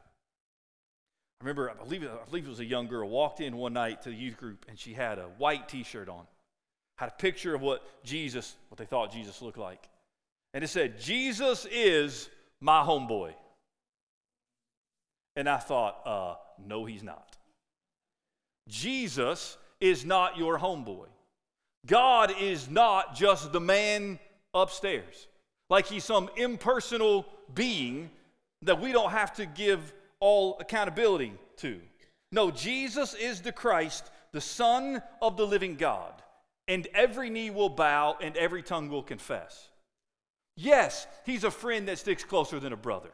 I 1.42 1.44
remember, 1.44 1.72
I 1.72 1.74
believe, 1.74 2.04
I 2.04 2.26
believe 2.26 2.46
it 2.46 2.50
was 2.50 2.60
a 2.60 2.66
young 2.66 2.88
girl 2.88 3.10
walked 3.10 3.42
in 3.42 3.58
one 3.58 3.74
night 3.74 4.04
to 4.04 4.10
the 4.10 4.16
youth 4.16 4.38
group 4.38 4.66
and 4.70 4.78
she 4.78 4.94
had 4.94 5.18
a 5.18 5.26
white 5.38 5.68
t 5.68 5.84
shirt 5.84 6.08
on, 6.08 6.26
had 6.98 7.10
a 7.10 7.14
picture 7.14 7.56
of 7.56 7.62
what 7.62 7.84
Jesus, 8.04 8.56
what 8.70 8.78
they 8.78 8.86
thought 8.86 9.12
Jesus 9.12 9.42
looked 9.42 9.58
like. 9.58 9.90
And 10.54 10.64
it 10.64 10.68
said, 10.68 11.00
Jesus 11.00 11.66
is 11.72 12.30
my 12.60 12.84
homeboy. 12.84 13.34
And 15.36 15.50
I 15.50 15.58
thought, 15.58 16.02
uh, 16.06 16.36
no, 16.64 16.86
he's 16.86 17.04
not. 17.04 17.38
Jesus 18.68 19.58
is 19.80 20.06
not 20.06 20.38
your 20.38 20.60
homeboy. 20.60 21.08
God 21.86 22.34
is 22.40 22.70
not 22.70 23.16
just 23.16 23.52
the 23.52 23.60
man 23.60 24.20
upstairs, 24.54 25.28
like 25.70 25.88
he's 25.88 26.04
some 26.04 26.30
impersonal 26.36 27.26
being 27.56 28.12
that 28.64 28.80
we 28.80 28.92
don't 28.92 29.12
have 29.12 29.34
to 29.34 29.46
give 29.46 29.94
all 30.20 30.58
accountability 30.60 31.34
to. 31.58 31.80
No, 32.32 32.52
Jesus 32.52 33.14
is 33.14 33.42
the 33.42 33.52
Christ, 33.52 34.10
the 34.32 34.42
Son 34.42 35.02
of 35.22 35.36
the 35.36 35.46
living 35.46 35.76
God, 35.76 36.14
and 36.68 36.88
every 36.94 37.30
knee 37.30 37.50
will 37.50 37.70
bow 37.70 38.18
and 38.22 38.38
every 38.38 38.64
tongue 38.64 38.90
will 38.90 39.04
confess. 39.04 39.70
Yes, 40.56 41.08
he's 41.26 41.44
a 41.44 41.52
friend 41.52 41.88
that 41.88 42.00
sticks 42.00 42.24
closer 42.24 42.60
than 42.60 42.74
a 42.74 42.78
brother. 42.78 43.10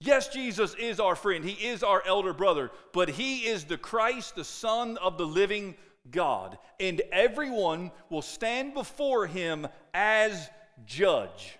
Yes, 0.00 0.28
Jesus 0.28 0.74
is 0.74 1.00
our 1.00 1.16
friend. 1.16 1.44
He 1.44 1.66
is 1.66 1.82
our 1.82 2.02
elder 2.06 2.32
brother, 2.32 2.70
but 2.92 3.08
he 3.08 3.46
is 3.46 3.64
the 3.64 3.78
Christ, 3.78 4.36
the 4.36 4.44
Son 4.44 4.96
of 4.98 5.18
the 5.18 5.26
living 5.26 5.74
God. 6.10 6.58
And 6.78 7.02
everyone 7.10 7.90
will 8.08 8.22
stand 8.22 8.74
before 8.74 9.26
him 9.26 9.66
as 9.92 10.48
judge. 10.86 11.58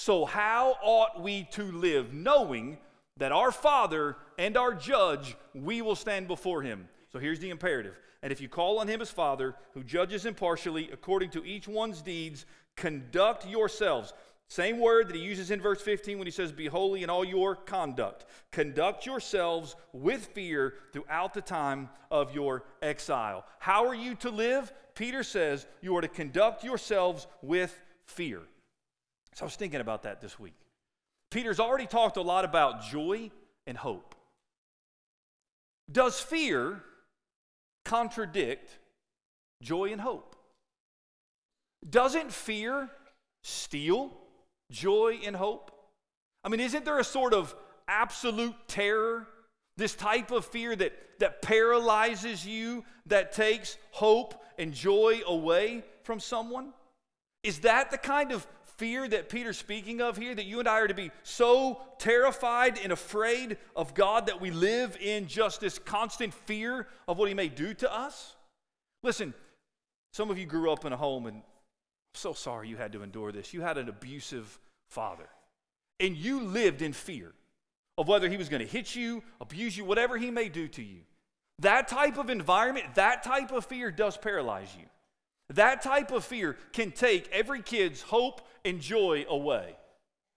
So, 0.00 0.24
how 0.24 0.76
ought 0.80 1.20
we 1.20 1.42
to 1.50 1.72
live, 1.72 2.14
knowing 2.14 2.78
that 3.16 3.32
our 3.32 3.50
Father 3.50 4.14
and 4.38 4.56
our 4.56 4.72
judge, 4.72 5.36
we 5.54 5.82
will 5.82 5.96
stand 5.96 6.28
before 6.28 6.62
him? 6.62 6.88
So, 7.12 7.18
here's 7.18 7.40
the 7.40 7.50
imperative. 7.50 7.98
And 8.22 8.30
if 8.30 8.40
you 8.40 8.48
call 8.48 8.78
on 8.78 8.86
him 8.86 9.02
as 9.02 9.10
Father, 9.10 9.56
who 9.74 9.82
judges 9.82 10.24
impartially 10.24 10.88
according 10.92 11.30
to 11.30 11.44
each 11.44 11.66
one's 11.66 12.00
deeds, 12.00 12.46
conduct 12.76 13.44
yourselves. 13.44 14.12
Same 14.46 14.78
word 14.78 15.08
that 15.08 15.16
he 15.16 15.22
uses 15.22 15.50
in 15.50 15.60
verse 15.60 15.82
15 15.82 16.16
when 16.16 16.28
he 16.28 16.32
says, 16.32 16.52
Be 16.52 16.68
holy 16.68 17.02
in 17.02 17.10
all 17.10 17.24
your 17.24 17.56
conduct. 17.56 18.24
Conduct 18.52 19.04
yourselves 19.04 19.74
with 19.92 20.26
fear 20.26 20.74
throughout 20.92 21.34
the 21.34 21.42
time 21.42 21.88
of 22.12 22.32
your 22.32 22.62
exile. 22.82 23.44
How 23.58 23.88
are 23.88 23.96
you 23.96 24.14
to 24.14 24.30
live? 24.30 24.72
Peter 24.94 25.24
says, 25.24 25.66
You 25.80 25.96
are 25.96 26.02
to 26.02 26.08
conduct 26.08 26.62
yourselves 26.62 27.26
with 27.42 27.76
fear. 28.06 28.42
So 29.34 29.44
I 29.44 29.46
was 29.46 29.56
thinking 29.56 29.80
about 29.80 30.02
that 30.02 30.20
this 30.20 30.38
week. 30.38 30.54
Peter's 31.30 31.60
already 31.60 31.86
talked 31.86 32.16
a 32.16 32.22
lot 32.22 32.44
about 32.44 32.82
joy 32.82 33.30
and 33.66 33.76
hope. 33.76 34.14
Does 35.90 36.20
fear 36.20 36.82
contradict 37.84 38.78
joy 39.62 39.92
and 39.92 40.00
hope? 40.00 40.36
Doesn't 41.88 42.32
fear 42.32 42.88
steal 43.42 44.10
joy 44.70 45.20
and 45.24 45.36
hope? 45.36 45.70
I 46.44 46.48
mean, 46.48 46.60
isn't 46.60 46.84
there 46.84 46.98
a 46.98 47.04
sort 47.04 47.32
of 47.34 47.54
absolute 47.86 48.54
terror, 48.68 49.26
this 49.76 49.94
type 49.94 50.30
of 50.30 50.44
fear 50.44 50.74
that, 50.76 50.92
that 51.20 51.42
paralyzes 51.42 52.46
you, 52.46 52.84
that 53.06 53.32
takes 53.32 53.76
hope 53.90 54.34
and 54.58 54.72
joy 54.72 55.20
away 55.26 55.84
from 56.02 56.20
someone? 56.20 56.72
Is 57.42 57.60
that 57.60 57.90
the 57.90 57.98
kind 57.98 58.32
of 58.32 58.46
fear 58.78 59.06
that 59.08 59.28
Peter's 59.28 59.58
speaking 59.58 60.00
of 60.00 60.16
here, 60.16 60.34
that 60.34 60.46
you 60.46 60.60
and 60.60 60.68
I 60.68 60.80
are 60.80 60.88
to 60.88 60.94
be 60.94 61.10
so 61.24 61.80
terrified 61.98 62.78
and 62.82 62.92
afraid 62.92 63.58
of 63.76 63.92
God 63.92 64.26
that 64.26 64.40
we 64.40 64.50
live 64.50 64.96
in 65.00 65.26
just 65.26 65.60
this 65.60 65.78
constant 65.78 66.32
fear 66.32 66.86
of 67.06 67.18
what 67.18 67.28
He 67.28 67.34
may 67.34 67.48
do 67.48 67.74
to 67.74 67.92
us? 67.92 68.36
Listen, 69.02 69.34
some 70.12 70.30
of 70.30 70.38
you 70.38 70.46
grew 70.46 70.72
up 70.72 70.84
in 70.84 70.92
a 70.92 70.96
home, 70.96 71.26
and 71.26 71.38
I'm 71.38 71.42
so 72.14 72.32
sorry 72.32 72.68
you 72.68 72.76
had 72.76 72.92
to 72.92 73.02
endure 73.02 73.32
this. 73.32 73.52
You 73.52 73.60
had 73.60 73.78
an 73.78 73.88
abusive 73.88 74.58
father, 74.88 75.28
and 76.00 76.16
you 76.16 76.40
lived 76.40 76.80
in 76.80 76.92
fear 76.92 77.32
of 77.98 78.06
whether 78.06 78.28
he 78.28 78.36
was 78.36 78.48
going 78.48 78.64
to 78.64 78.66
hit 78.66 78.94
you, 78.94 79.22
abuse 79.40 79.76
you, 79.76 79.84
whatever 79.84 80.16
he 80.16 80.30
may 80.30 80.48
do 80.48 80.68
to 80.68 80.82
you. 80.82 81.00
That 81.58 81.88
type 81.88 82.16
of 82.16 82.30
environment, 82.30 82.94
that 82.94 83.24
type 83.24 83.50
of 83.50 83.66
fear 83.66 83.90
does 83.90 84.16
paralyze 84.16 84.72
you. 84.78 84.86
That 85.50 85.82
type 85.82 86.12
of 86.12 86.24
fear 86.24 86.56
can 86.72 86.92
take 86.92 87.28
every 87.32 87.62
kid's 87.62 88.02
hope 88.02 88.46
and 88.64 88.80
joy 88.80 89.24
away. 89.28 89.76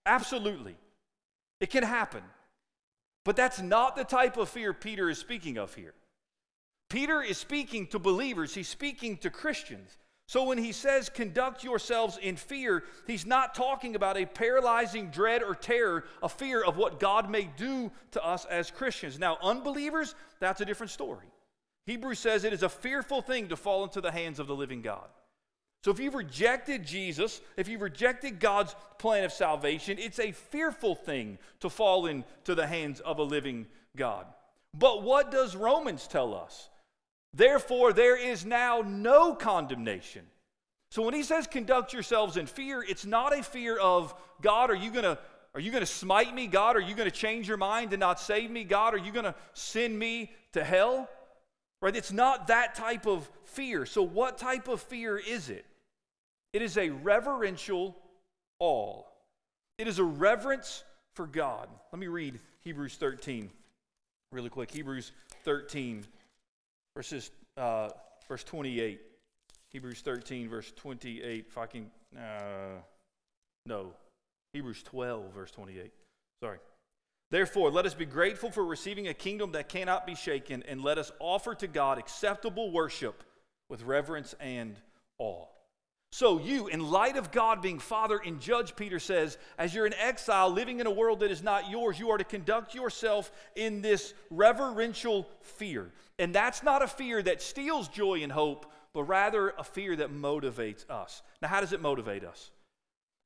Absolutely. 0.06 0.76
It 1.60 1.70
can 1.70 1.82
happen. 1.82 2.22
But 3.24 3.36
that's 3.36 3.60
not 3.60 3.94
the 3.94 4.04
type 4.04 4.36
of 4.36 4.48
fear 4.48 4.72
Peter 4.72 5.08
is 5.08 5.18
speaking 5.18 5.58
of 5.58 5.74
here. 5.74 5.94
Peter 6.88 7.22
is 7.22 7.38
speaking 7.38 7.86
to 7.88 7.98
believers, 7.98 8.54
he's 8.54 8.68
speaking 8.68 9.16
to 9.18 9.30
Christians. 9.30 9.96
So 10.26 10.44
when 10.44 10.58
he 10.58 10.72
says 10.72 11.08
conduct 11.08 11.62
yourselves 11.62 12.16
in 12.16 12.36
fear, 12.36 12.84
he's 13.06 13.26
not 13.26 13.54
talking 13.54 13.96
about 13.96 14.16
a 14.16 14.24
paralyzing 14.24 15.10
dread 15.10 15.42
or 15.42 15.54
terror, 15.54 16.04
a 16.22 16.28
fear 16.28 16.62
of 16.62 16.76
what 16.76 17.00
God 17.00 17.28
may 17.28 17.50
do 17.56 17.90
to 18.12 18.24
us 18.24 18.44
as 18.46 18.70
Christians. 18.70 19.18
Now, 19.18 19.36
unbelievers, 19.42 20.14
that's 20.40 20.60
a 20.60 20.64
different 20.64 20.90
story. 20.90 21.26
Hebrews 21.86 22.18
says 22.18 22.44
it 22.44 22.52
is 22.52 22.62
a 22.62 22.68
fearful 22.68 23.22
thing 23.22 23.48
to 23.48 23.56
fall 23.56 23.84
into 23.84 24.00
the 24.00 24.12
hands 24.12 24.38
of 24.38 24.46
the 24.46 24.54
living 24.54 24.82
God. 24.82 25.08
So 25.84 25.90
if 25.90 25.98
you've 25.98 26.14
rejected 26.14 26.86
Jesus, 26.86 27.40
if 27.56 27.66
you've 27.66 27.80
rejected 27.80 28.38
God's 28.38 28.76
plan 28.98 29.24
of 29.24 29.32
salvation, 29.32 29.98
it's 29.98 30.20
a 30.20 30.30
fearful 30.30 30.94
thing 30.94 31.38
to 31.58 31.68
fall 31.68 32.06
into 32.06 32.54
the 32.54 32.66
hands 32.66 33.00
of 33.00 33.18
a 33.18 33.24
living 33.24 33.66
God. 33.96 34.26
But 34.74 35.02
what 35.02 35.32
does 35.32 35.56
Romans 35.56 36.06
tell 36.06 36.34
us? 36.34 36.68
Therefore, 37.34 37.92
there 37.92 38.16
is 38.16 38.44
now 38.44 38.82
no 38.86 39.34
condemnation. 39.34 40.22
So 40.90 41.02
when 41.02 41.14
he 41.14 41.22
says 41.22 41.46
conduct 41.46 41.92
yourselves 41.92 42.36
in 42.36 42.46
fear, 42.46 42.84
it's 42.86 43.06
not 43.06 43.36
a 43.36 43.42
fear 43.42 43.76
of 43.76 44.14
God, 44.40 44.70
are 44.70 44.76
you 44.76 44.90
going 44.90 45.04
to 45.04 45.18
are 45.54 45.60
you 45.60 45.70
going 45.70 45.82
to 45.82 45.86
smite 45.86 46.34
me, 46.34 46.46
God? 46.46 46.76
Are 46.76 46.80
you 46.80 46.94
going 46.94 47.10
to 47.10 47.14
change 47.14 47.46
your 47.46 47.58
mind 47.58 47.92
and 47.92 48.00
not 48.00 48.18
save 48.18 48.50
me, 48.50 48.64
God? 48.64 48.94
Are 48.94 48.98
you 48.98 49.12
going 49.12 49.26
to 49.26 49.34
send 49.52 49.98
me 49.98 50.32
to 50.52 50.64
hell? 50.64 51.10
Right? 51.82 51.94
It's 51.94 52.12
not 52.12 52.46
that 52.46 52.74
type 52.74 53.06
of 53.06 53.28
fear. 53.44 53.84
So 53.84 54.02
what 54.02 54.38
type 54.38 54.68
of 54.68 54.80
fear 54.80 55.18
is 55.18 55.50
it? 55.50 55.66
It 56.54 56.62
is 56.62 56.78
a 56.78 56.88
reverential 56.88 57.94
awe. 58.58 59.02
It 59.76 59.88
is 59.88 59.98
a 59.98 60.04
reverence 60.04 60.84
for 61.14 61.26
God. 61.26 61.68
Let 61.92 61.98
me 61.98 62.06
read 62.06 62.40
Hebrews 62.60 62.94
13 62.94 63.50
really 64.32 64.48
quick. 64.48 64.70
Hebrews 64.70 65.12
13 65.44 66.04
verses, 66.96 67.30
uh, 67.56 67.90
verse 68.28 68.44
28. 68.44 69.00
Hebrews 69.70 70.00
13, 70.00 70.48
verse 70.48 70.72
28. 70.76 71.46
If 71.48 71.58
I 71.58 71.66
can, 71.66 71.90
uh, 72.16 72.80
no. 73.66 73.92
Hebrews 74.52 74.82
12, 74.82 75.32
verse 75.32 75.50
28. 75.50 75.90
Sorry. 76.42 76.58
Therefore, 77.32 77.70
let 77.70 77.86
us 77.86 77.94
be 77.94 78.04
grateful 78.04 78.50
for 78.50 78.62
receiving 78.62 79.08
a 79.08 79.14
kingdom 79.14 79.52
that 79.52 79.70
cannot 79.70 80.06
be 80.06 80.14
shaken, 80.14 80.62
and 80.68 80.84
let 80.84 80.98
us 80.98 81.10
offer 81.18 81.54
to 81.54 81.66
God 81.66 81.96
acceptable 81.96 82.70
worship 82.70 83.24
with 83.70 83.84
reverence 83.84 84.34
and 84.38 84.78
awe. 85.16 85.46
So, 86.10 86.38
you, 86.38 86.66
in 86.66 86.90
light 86.90 87.16
of 87.16 87.32
God 87.32 87.62
being 87.62 87.78
Father 87.78 88.18
and 88.18 88.38
Judge, 88.38 88.76
Peter 88.76 88.98
says, 88.98 89.38
as 89.56 89.74
you're 89.74 89.86
in 89.86 89.94
exile, 89.94 90.50
living 90.50 90.80
in 90.80 90.86
a 90.86 90.90
world 90.90 91.20
that 91.20 91.30
is 91.30 91.42
not 91.42 91.70
yours, 91.70 91.98
you 91.98 92.10
are 92.10 92.18
to 92.18 92.24
conduct 92.24 92.74
yourself 92.74 93.32
in 93.56 93.80
this 93.80 94.12
reverential 94.28 95.26
fear. 95.40 95.90
And 96.18 96.34
that's 96.34 96.62
not 96.62 96.82
a 96.82 96.86
fear 96.86 97.22
that 97.22 97.40
steals 97.40 97.88
joy 97.88 98.22
and 98.22 98.30
hope, 98.30 98.70
but 98.92 99.04
rather 99.04 99.54
a 99.56 99.64
fear 99.64 99.96
that 99.96 100.12
motivates 100.12 100.84
us. 100.90 101.22
Now, 101.40 101.48
how 101.48 101.62
does 101.62 101.72
it 101.72 101.80
motivate 101.80 102.24
us? 102.24 102.50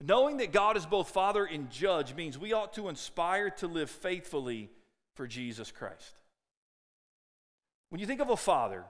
Knowing 0.03 0.37
that 0.39 0.53
God 0.53 0.77
is 0.77 0.85
both 0.85 1.11
Father 1.11 1.45
and 1.45 1.71
Judge 1.71 2.15
means 2.15 2.39
we 2.39 2.53
ought 2.53 2.75
to 2.75 2.89
inspire 2.89 3.51
to 3.51 3.67
live 3.67 3.91
faithfully 3.91 4.71
for 5.15 5.27
Jesus 5.27 5.71
Christ. 5.71 6.15
When 7.91 8.01
you 8.01 8.07
think 8.07 8.21
of 8.21 8.31
a 8.31 8.37
father, 8.37 8.85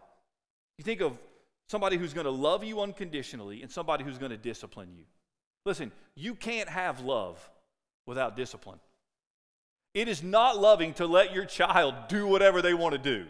you 0.78 0.84
think 0.84 1.00
of 1.00 1.16
somebody 1.68 1.96
who's 1.96 2.12
going 2.12 2.24
to 2.24 2.30
love 2.30 2.64
you 2.64 2.80
unconditionally 2.80 3.62
and 3.62 3.70
somebody 3.70 4.04
who's 4.04 4.18
going 4.18 4.30
to 4.30 4.36
discipline 4.36 4.88
you. 4.96 5.04
Listen, 5.64 5.92
you 6.14 6.34
can't 6.34 6.68
have 6.68 7.00
love 7.00 7.50
without 8.06 8.36
discipline. 8.36 8.78
It 9.94 10.08
is 10.08 10.22
not 10.22 10.58
loving 10.58 10.92
to 10.94 11.06
let 11.06 11.32
your 11.32 11.44
child 11.44 11.94
do 12.08 12.26
whatever 12.26 12.62
they 12.62 12.74
want 12.74 12.92
to 12.92 12.98
do. 12.98 13.26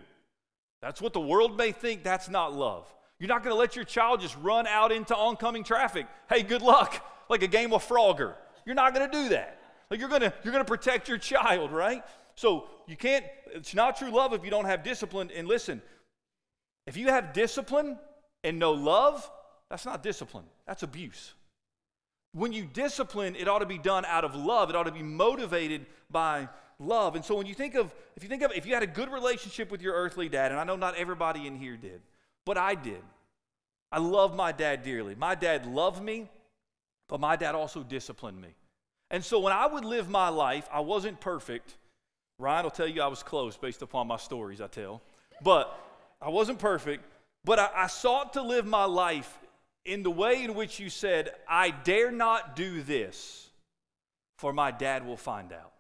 That's 0.83 1.01
what 1.01 1.13
the 1.13 1.21
world 1.21 1.57
may 1.57 1.73
think, 1.73 2.03
that's 2.03 2.29
not 2.29 2.55
love. 2.55 2.93
You're 3.19 3.29
not 3.29 3.43
going 3.43 3.55
to 3.55 3.59
let 3.59 3.77
your 3.77 3.85
child 3.85 4.21
just 4.21 4.37
run 4.39 4.67
out 4.67 4.93
into 4.93 5.17
oncoming 5.17 5.65
traffic. 5.65 6.07
Hey, 6.29 6.43
good 6.43 6.63
luck, 6.63 7.03
like 7.29 7.43
a 7.43 7.49
game 7.49 7.73
of 7.73 7.87
Frogger. 7.87 8.35
You're 8.65 8.75
not 8.75 8.95
going 8.95 9.11
to 9.11 9.17
do 9.17 9.29
that. 9.31 9.61
Like 9.91 10.01
you're 10.01 10.09
going 10.09 10.23
to 10.23 10.33
you're 10.43 10.53
going 10.53 10.65
to 10.65 10.69
protect 10.69 11.09
your 11.09 11.19
child, 11.19 11.73
right? 11.73 12.03
So 12.35 12.69
you 12.87 12.97
can't 12.97 13.25
it's 13.55 13.75
not 13.75 13.97
true 13.97 14.11
love 14.11 14.33
if 14.33 14.45
you 14.45 14.51
don't 14.51 14.65
have 14.65 14.83
discipline 14.83 15.31
and 15.35 15.47
listen. 15.47 15.81
If 16.87 16.97
you 16.97 17.09
have 17.09 17.33
discipline, 17.33 17.99
and 18.47 18.61
no 18.61 18.73
love, 18.73 19.29
that's 19.69 19.85
not 19.85 20.05
discipline, 20.05 20.45
that's 20.67 20.85
abuse. 20.85 21.35
When 22.33 22.53
you 22.53 22.65
discipline, 22.65 23.35
it 23.35 23.49
ought 23.49 23.59
to 23.59 23.67
be 23.67 23.79
done 23.79 24.05
out 24.05 24.25
of 24.25 24.37
love. 24.37 24.71
It 24.71 24.77
ought 24.77 24.85
to 24.85 24.93
be 24.93 25.03
motivated 25.03 25.87
by 26.11 26.49
love. 26.79 27.17
And 27.17 27.25
so 27.25 27.35
when 27.35 27.47
you 27.47 27.55
think 27.55 27.75
of, 27.75 27.93
if 28.15 28.23
you 28.23 28.29
think 28.29 28.43
of, 28.43 28.53
if 28.53 28.67
you 28.67 28.75
had 28.75 28.83
a 28.83 28.87
good 28.87 29.11
relationship 29.11 29.71
with 29.71 29.83
your 29.83 29.95
earthly 29.95 30.29
dad, 30.29 30.53
and 30.53 30.61
I 30.61 30.65
know 30.65 30.77
not 30.77 30.97
everybody 30.97 31.47
in 31.47 31.57
here 31.57 31.77
did, 31.77 32.03
but 32.45 32.57
I 32.57 32.75
did. 32.75 33.03
I 33.91 33.99
love 33.99 34.37
my 34.37 34.53
dad 34.53 34.83
dearly. 34.85 35.15
My 35.15 35.35
dad 35.35 35.67
loved 35.67 36.03
me, 36.03 36.29
but 37.09 37.21
my 37.21 37.37
dad 37.37 37.55
also 37.55 37.83
disciplined 37.83 38.41
me. 38.41 38.49
And 39.11 39.25
so 39.25 39.39
when 39.39 39.53
I 39.53 39.67
would 39.67 39.85
live 39.85 40.09
my 40.09 40.29
life, 40.29 40.69
I 40.73 40.81
wasn't 40.81 41.21
perfect. 41.21 41.77
Ryan 42.39 42.65
will 42.65 42.71
tell 42.71 42.89
you 42.89 43.03
I 43.03 43.07
was 43.07 43.23
close 43.23 43.57
based 43.57 43.83
upon 43.83 44.09
my 44.09 44.17
stories 44.17 44.61
I 44.61 44.67
tell. 44.67 45.01
But 45.43 45.79
I 46.21 46.29
wasn't 46.29 46.59
perfect. 46.59 47.05
But 47.45 47.59
I, 47.59 47.71
I 47.75 47.87
sought 47.87 48.33
to 48.33 48.43
live 48.43 48.67
my 48.67 48.85
life 48.85 49.39
in 49.85 50.03
the 50.03 50.11
way 50.11 50.43
in 50.43 50.55
which 50.55 50.81
you 50.81 50.91
said, 50.91 51.31
I 51.49 51.71
dare 51.71 52.11
not 52.11 52.57
do 52.57 52.83
this, 52.83 53.49
for 54.37 54.53
my 54.53 54.73
dad 54.73 55.07
will 55.07 55.17
find 55.17 55.53
out. 55.53 55.73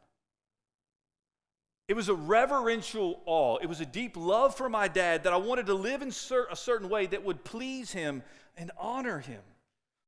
It 1.88 1.94
was 1.94 2.08
a 2.08 2.14
reverential 2.14 3.20
awe. 3.26 3.58
It 3.58 3.68
was 3.68 3.80
a 3.80 3.86
deep 3.86 4.16
love 4.16 4.56
for 4.56 4.68
my 4.68 4.88
dad 4.88 5.24
that 5.24 5.32
I 5.32 5.36
wanted 5.36 5.66
to 5.66 5.74
live 5.74 6.02
in 6.02 6.08
a 6.08 6.56
certain 6.56 6.88
way 6.88 7.06
that 7.06 7.24
would 7.24 7.44
please 7.44 7.92
him 7.92 8.22
and 8.56 8.70
honor 8.78 9.18
him. 9.18 9.42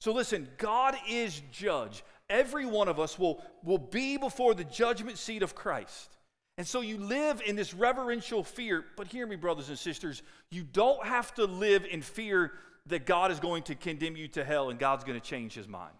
So 0.00 0.12
listen, 0.12 0.48
God 0.58 0.96
is 1.08 1.42
judge. 1.50 2.04
Every 2.30 2.66
one 2.66 2.88
of 2.88 3.00
us 3.00 3.18
will, 3.18 3.42
will 3.64 3.78
be 3.78 4.16
before 4.16 4.54
the 4.54 4.64
judgment 4.64 5.18
seat 5.18 5.42
of 5.42 5.54
Christ. 5.54 6.16
And 6.56 6.66
so 6.66 6.80
you 6.80 6.98
live 6.98 7.40
in 7.46 7.56
this 7.56 7.72
reverential 7.72 8.42
fear. 8.42 8.84
But 8.96 9.06
hear 9.06 9.26
me, 9.26 9.36
brothers 9.36 9.68
and 9.68 9.78
sisters, 9.78 10.22
you 10.50 10.64
don't 10.64 11.04
have 11.06 11.32
to 11.34 11.44
live 11.44 11.84
in 11.84 12.02
fear 12.02 12.52
that 12.86 13.06
God 13.06 13.30
is 13.30 13.40
going 13.40 13.62
to 13.64 13.74
condemn 13.74 14.16
you 14.16 14.28
to 14.28 14.44
hell 14.44 14.70
and 14.70 14.78
God's 14.78 15.04
going 15.04 15.18
to 15.18 15.24
change 15.24 15.54
his 15.54 15.68
mind. 15.68 15.94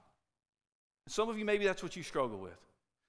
Some 1.07 1.29
of 1.29 1.39
you, 1.39 1.45
maybe 1.45 1.65
that's 1.65 1.83
what 1.83 1.97
you 1.97 2.03
struggle 2.03 2.39
with. 2.39 2.59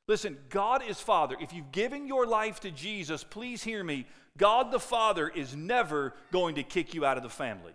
Listen, 0.07 0.37
God 0.49 0.81
is 0.87 0.99
Father. 0.99 1.35
If 1.39 1.53
you've 1.53 1.71
given 1.71 2.07
your 2.07 2.25
life 2.25 2.59
to 2.61 2.71
Jesus, 2.71 3.23
please 3.23 3.63
hear 3.63 3.83
me. 3.83 4.07
God 4.37 4.71
the 4.71 4.79
Father 4.79 5.27
is 5.27 5.55
never 5.55 6.13
going 6.31 6.55
to 6.55 6.63
kick 6.63 6.93
you 6.93 7.05
out 7.05 7.17
of 7.17 7.23
the 7.23 7.29
family. 7.29 7.73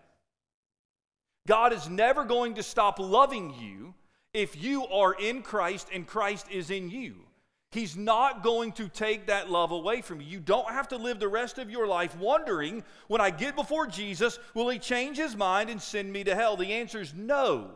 God 1.47 1.73
is 1.73 1.89
never 1.89 2.25
going 2.25 2.55
to 2.55 2.63
stop 2.63 2.99
loving 2.99 3.55
you 3.61 3.95
if 4.33 4.63
you 4.63 4.87
are 4.87 5.15
in 5.15 5.43
Christ 5.43 5.89
and 5.93 6.07
Christ 6.07 6.47
is 6.51 6.71
in 6.71 6.91
you. 6.91 7.17
He's 7.71 7.97
not 7.97 8.43
going 8.45 8.73
to 8.73 8.89
take 8.89 9.27
that 9.27 9.51
love 9.51 9.73
away 9.73 10.01
from 10.01 10.21
you. 10.21 10.29
You 10.29 10.41
don't 10.41 10.71
have 10.71 10.89
to 10.89 10.97
live 10.97 11.19
the 11.19 11.29
rest 11.29 11.59
of 11.59 11.71
your 11.71 11.89
life 11.89 12.17
wondering, 12.17 12.85
when 13.09 13.21
I 13.21 13.31
get 13.31 13.57
before 13.57 13.87
Jesus, 13.87 14.39
will 14.55 14.69
he 14.69 14.79
change 14.79 15.17
his 15.17 15.37
mind 15.37 15.71
and 15.71 15.83
send 15.83 16.13
me 16.13 16.23
to 16.25 16.37
hell? 16.37 16.57
The 16.57 16.73
answer 16.73 17.01
is 17.01 17.13
no. 17.13 17.73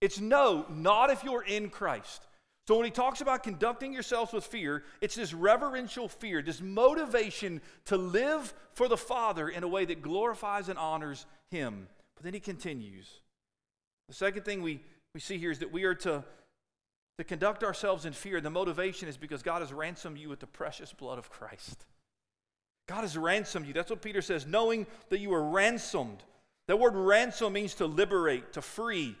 It's 0.00 0.20
no, 0.20 0.64
not 0.68 1.10
if 1.10 1.24
you're 1.24 1.42
in 1.42 1.70
Christ. 1.70 2.22
So 2.68 2.76
when 2.76 2.84
he 2.84 2.90
talks 2.90 3.20
about 3.20 3.42
conducting 3.42 3.92
yourselves 3.92 4.32
with 4.32 4.44
fear, 4.44 4.84
it's 5.00 5.16
this 5.16 5.34
reverential 5.34 6.08
fear, 6.08 6.40
this 6.40 6.60
motivation 6.60 7.60
to 7.86 7.96
live 7.96 8.54
for 8.74 8.88
the 8.88 8.96
Father 8.96 9.48
in 9.48 9.64
a 9.64 9.68
way 9.68 9.84
that 9.84 10.02
glorifies 10.02 10.68
and 10.68 10.78
honors 10.78 11.26
him. 11.50 11.88
But 12.16 12.24
then 12.24 12.34
he 12.34 12.40
continues. 12.40 13.08
The 14.08 14.14
second 14.14 14.44
thing 14.44 14.62
we, 14.62 14.80
we 15.14 15.20
see 15.20 15.38
here 15.38 15.50
is 15.50 15.58
that 15.60 15.72
we 15.72 15.84
are 15.84 15.94
to, 15.96 16.24
to 17.18 17.24
conduct 17.24 17.62
ourselves 17.62 18.04
in 18.04 18.12
fear. 18.12 18.40
The 18.40 18.50
motivation 18.50 19.08
is 19.08 19.16
because 19.16 19.42
God 19.42 19.60
has 19.60 19.72
ransomed 19.72 20.18
you 20.18 20.28
with 20.28 20.40
the 20.40 20.46
precious 20.46 20.92
blood 20.92 21.18
of 21.18 21.30
Christ. 21.30 21.84
God 22.88 23.02
has 23.02 23.16
ransomed 23.16 23.66
you. 23.66 23.72
That's 23.72 23.90
what 23.90 24.02
Peter 24.02 24.22
says, 24.22 24.46
knowing 24.46 24.86
that 25.08 25.18
you 25.18 25.32
are 25.34 25.42
ransomed. 25.42 26.22
That 26.68 26.78
word 26.78 26.94
ransom 26.94 27.52
means 27.52 27.74
to 27.74 27.86
liberate, 27.86 28.52
to 28.54 28.62
free. 28.62 29.16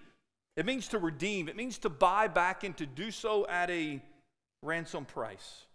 It 0.56 0.66
means 0.66 0.88
to 0.88 0.98
redeem. 0.98 1.48
It 1.48 1.56
means 1.56 1.78
to 1.78 1.88
buy 1.88 2.28
back 2.28 2.64
and 2.64 2.76
to 2.76 2.86
do 2.86 3.10
so 3.10 3.46
at 3.48 3.70
a 3.70 4.00
ransom 4.62 5.04
price. 5.04 5.66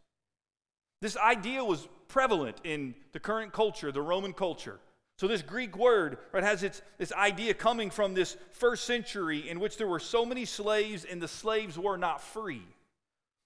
This 1.01 1.17
idea 1.17 1.63
was 1.63 1.87
prevalent 2.07 2.57
in 2.63 2.95
the 3.11 3.19
current 3.19 3.53
culture, 3.53 3.91
the 3.91 4.01
Roman 4.01 4.33
culture. 4.33 4.79
So 5.21 5.27
this 5.27 5.43
Greek 5.43 5.77
word 5.77 6.17
right, 6.31 6.43
has 6.43 6.63
its, 6.63 6.81
this 6.97 7.13
idea 7.13 7.53
coming 7.53 7.91
from 7.91 8.15
this 8.15 8.37
first 8.53 8.85
century 8.85 9.47
in 9.47 9.59
which 9.59 9.77
there 9.77 9.85
were 9.85 9.99
so 9.99 10.25
many 10.25 10.45
slaves 10.45 11.05
and 11.05 11.21
the 11.21 11.27
slaves 11.27 11.77
were 11.77 11.95
not 11.95 12.23
free. 12.23 12.63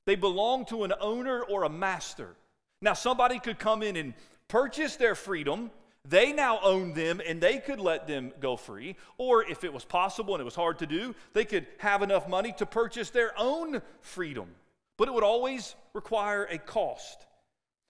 They 0.05 0.15
belonged 0.15 0.69
to 0.69 0.85
an 0.85 0.93
owner 1.01 1.41
or 1.41 1.63
a 1.63 1.69
master. 1.69 2.37
Now 2.81 2.93
somebody 2.93 3.39
could 3.39 3.59
come 3.59 3.83
in 3.83 3.97
and 3.97 4.13
purchase 4.47 4.95
their 4.95 5.15
freedom. 5.15 5.69
They 6.07 6.31
now 6.31 6.61
owned 6.63 6.95
them 6.95 7.19
and 7.27 7.41
they 7.41 7.57
could 7.57 7.81
let 7.81 8.07
them 8.07 8.31
go 8.39 8.55
free. 8.55 8.95
Or 9.17 9.43
if 9.43 9.65
it 9.65 9.73
was 9.73 9.83
possible 9.83 10.33
and 10.33 10.39
it 10.39 10.45
was 10.45 10.55
hard 10.55 10.79
to 10.79 10.87
do, 10.87 11.13
they 11.33 11.43
could 11.43 11.67
have 11.79 12.03
enough 12.03 12.29
money 12.29 12.53
to 12.53 12.65
purchase 12.65 13.09
their 13.09 13.37
own 13.37 13.81
freedom. 13.99 14.47
But 14.95 15.09
it 15.09 15.13
would 15.13 15.25
always 15.25 15.75
require 15.91 16.45
a 16.45 16.57
cost. 16.57 17.25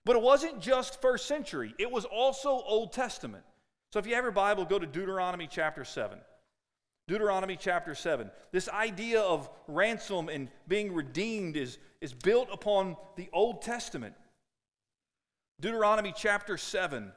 But 0.06 0.16
it 0.16 0.24
wasn't 0.24 0.60
just 0.60 1.04
first 1.04 1.28
century, 1.28 1.76
it 1.78 1.92
was 1.92 2.06
also 2.06 2.50
Old 2.50 2.92
Testament. 2.92 3.44
So 3.92 4.00
if 4.00 4.08
you 4.08 4.16
have 4.16 4.24
your 4.24 4.32
Bible, 4.32 4.66
go 4.66 4.80
to 4.80 4.86
Deuteronomy 4.86 5.48
chapter 5.50 5.86
7. 5.86 6.18
Deuteronomy 7.08 7.56
chapter 7.56 7.94
7. 7.94 8.32
This 8.52 8.68
idea 8.68 9.22
of 9.22 9.50
ransom 9.68 10.28
and 10.28 10.50
being 10.68 10.94
redeemed 10.94 11.56
is, 11.56 11.78
is 12.02 12.14
built 12.14 12.50
upon 12.52 12.98
the 13.16 13.30
Old 13.32 13.62
Testament. 13.62 14.16
Deuteronomy 15.62 16.14
chapter 16.16 16.58
7, 16.58 17.12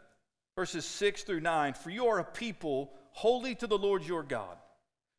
verses 0.57 0.85
6 0.85 1.23
through 1.25 1.41
9. 1.41 1.73
For 1.73 1.91
you 1.91 2.07
are 2.07 2.19
a 2.19 2.25
people 2.25 2.93
holy 3.13 3.55
to 3.57 3.67
the 3.67 3.79
Lord 3.79 4.05
your 4.05 4.23
God. 4.23 4.59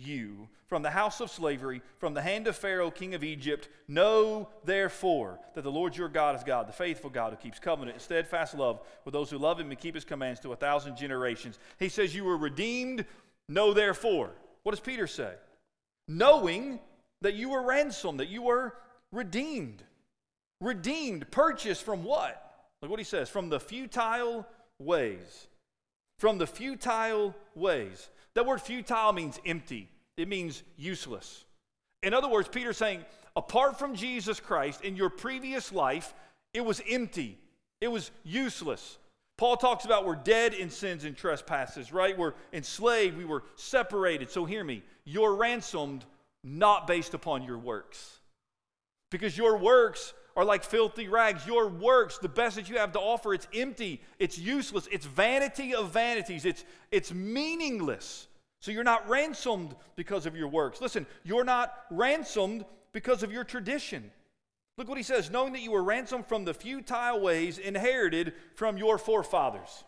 you 0.00 0.48
from 0.66 0.82
the 0.82 0.90
house 0.90 1.20
of 1.20 1.30
slavery, 1.30 1.82
from 1.98 2.14
the 2.14 2.22
hand 2.22 2.46
of 2.46 2.56
Pharaoh, 2.56 2.90
king 2.90 3.14
of 3.14 3.24
Egypt. 3.24 3.68
Know 3.88 4.48
therefore 4.64 5.38
that 5.54 5.62
the 5.62 5.70
Lord 5.70 5.96
your 5.96 6.08
God 6.08 6.36
is 6.36 6.44
God, 6.44 6.68
the 6.68 6.72
faithful 6.72 7.10
God 7.10 7.32
who 7.32 7.36
keeps 7.36 7.58
covenant 7.58 7.96
and 7.96 8.02
steadfast 8.02 8.54
love 8.54 8.80
with 9.04 9.12
those 9.12 9.30
who 9.30 9.38
love 9.38 9.58
him 9.58 9.70
and 9.70 9.78
keep 9.78 9.94
his 9.94 10.04
commands 10.04 10.40
to 10.40 10.52
a 10.52 10.56
thousand 10.56 10.96
generations. 10.96 11.58
He 11.78 11.88
says, 11.88 12.14
You 12.14 12.24
were 12.24 12.36
redeemed. 12.36 13.04
Know 13.48 13.72
therefore. 13.72 14.30
What 14.62 14.72
does 14.72 14.80
Peter 14.80 15.06
say? 15.06 15.32
Knowing 16.06 16.78
that 17.22 17.34
you 17.34 17.50
were 17.50 17.62
ransomed, 17.62 18.20
that 18.20 18.28
you 18.28 18.42
were 18.42 18.74
redeemed. 19.12 19.82
Redeemed, 20.60 21.30
purchased 21.30 21.82
from 21.82 22.04
what? 22.04 22.68
Look 22.80 22.90
what 22.90 23.00
he 23.00 23.04
says 23.04 23.28
from 23.28 23.48
the 23.48 23.60
futile 23.60 24.46
ways. 24.78 25.48
From 26.18 26.38
the 26.38 26.46
futile 26.46 27.34
ways. 27.54 28.08
That 28.34 28.46
word 28.46 28.60
futile 28.60 29.12
means 29.12 29.38
empty, 29.44 29.88
it 30.16 30.28
means 30.28 30.62
useless. 30.76 31.44
In 32.02 32.14
other 32.14 32.28
words, 32.28 32.48
Peter's 32.48 32.76
saying, 32.76 33.04
apart 33.36 33.78
from 33.78 33.94
Jesus 33.94 34.40
Christ 34.40 34.82
in 34.82 34.96
your 34.96 35.10
previous 35.10 35.72
life, 35.72 36.14
it 36.54 36.64
was 36.64 36.80
empty, 36.88 37.38
it 37.80 37.88
was 37.88 38.10
useless. 38.24 38.98
Paul 39.36 39.56
talks 39.56 39.86
about 39.86 40.04
we're 40.04 40.16
dead 40.16 40.52
in 40.52 40.68
sins 40.68 41.04
and 41.04 41.16
trespasses, 41.16 41.92
right? 41.92 42.16
We're 42.16 42.34
enslaved, 42.52 43.16
we 43.16 43.24
were 43.24 43.42
separated. 43.56 44.30
So 44.30 44.44
hear 44.44 44.62
me, 44.62 44.82
you're 45.04 45.34
ransomed 45.34 46.04
not 46.44 46.86
based 46.86 47.14
upon 47.14 47.42
your 47.42 47.58
works. 47.58 48.18
Because 49.10 49.36
your 49.36 49.56
works 49.56 50.12
are 50.40 50.44
like 50.44 50.64
filthy 50.64 51.06
rags. 51.06 51.46
Your 51.46 51.68
works, 51.68 52.18
the 52.18 52.28
best 52.28 52.56
that 52.56 52.68
you 52.68 52.78
have 52.78 52.92
to 52.92 52.98
offer, 52.98 53.34
it's 53.34 53.46
empty, 53.54 54.00
it's 54.18 54.38
useless, 54.38 54.88
it's 54.90 55.06
vanity 55.06 55.74
of 55.74 55.92
vanities, 55.92 56.44
it's, 56.44 56.64
it's 56.90 57.12
meaningless. 57.12 58.26
So 58.60 58.70
you're 58.70 58.84
not 58.84 59.08
ransomed 59.08 59.74
because 59.96 60.26
of 60.26 60.36
your 60.36 60.48
works. 60.48 60.80
Listen, 60.80 61.06
you're 61.24 61.44
not 61.44 61.74
ransomed 61.90 62.64
because 62.92 63.22
of 63.22 63.32
your 63.32 63.44
tradition. 63.44 64.10
Look 64.78 64.88
what 64.88 64.98
he 64.98 65.04
says 65.04 65.30
knowing 65.30 65.52
that 65.52 65.60
you 65.60 65.72
were 65.72 65.82
ransomed 65.82 66.26
from 66.26 66.44
the 66.44 66.54
futile 66.54 67.20
ways 67.20 67.58
inherited 67.58 68.32
from 68.54 68.78
your 68.78 68.96
forefathers. 68.96 69.84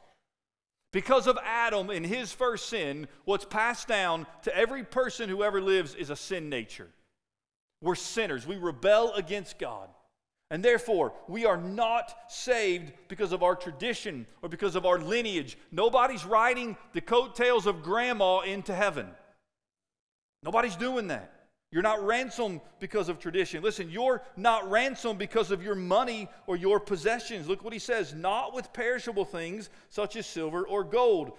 Because 0.92 1.26
of 1.26 1.38
Adam 1.42 1.88
and 1.88 2.05
his 2.05 2.30
first 2.30 2.68
sin, 2.68 3.09
what's 3.24 3.46
passed 3.46 3.88
down 3.88 4.26
to 4.42 4.55
every 4.55 4.84
person 4.84 5.30
who 5.30 5.42
ever 5.42 5.62
lives 5.62 5.94
is 5.94 6.11
a 6.11 6.16
sin 6.16 6.50
nature. 6.50 6.88
We're 7.80 7.94
sinners, 7.94 8.46
we 8.46 8.57
rebel 8.57 9.14
against 9.14 9.59
God. 9.59 9.88
And 10.53 10.62
therefore, 10.62 11.14
we 11.28 11.46
are 11.46 11.57
not 11.57 12.14
saved 12.28 12.92
because 13.09 13.32
of 13.32 13.42
our 13.42 13.57
tradition 13.57 14.26
or 14.42 14.50
because 14.50 14.76
of 14.76 14.84
our 14.84 14.98
lineage. 14.98 15.57
Nobody's 15.72 16.26
riding 16.26 16.76
the 16.92 17.00
coattails 17.00 17.66
of 17.66 17.82
grandma 17.82 18.40
into 18.40 18.74
heaven. 18.74 19.09
Nobody's 20.42 20.76
doing 20.76 21.09
that. 21.09 21.32
You're 21.70 21.80
not 21.80 22.05
ransomed 22.05 22.61
because 22.80 23.09
of 23.09 23.18
tradition. 23.18 23.62
Listen, 23.62 23.90
you're 23.90 24.20
not 24.36 24.70
ransomed 24.70 25.18
because 25.18 25.50
of 25.50 25.62
your 25.62 25.74
money 25.74 26.28
or 26.46 26.55
your 26.55 26.78
possessions. 26.78 27.48
Look 27.48 27.64
what 27.64 27.72
he 27.72 27.78
says 27.78 28.12
not 28.12 28.53
with 28.53 28.74
perishable 28.74 29.24
things 29.24 29.70
such 29.88 30.16
as 30.16 30.26
silver 30.26 30.66
or 30.66 30.84
gold. 30.84 31.32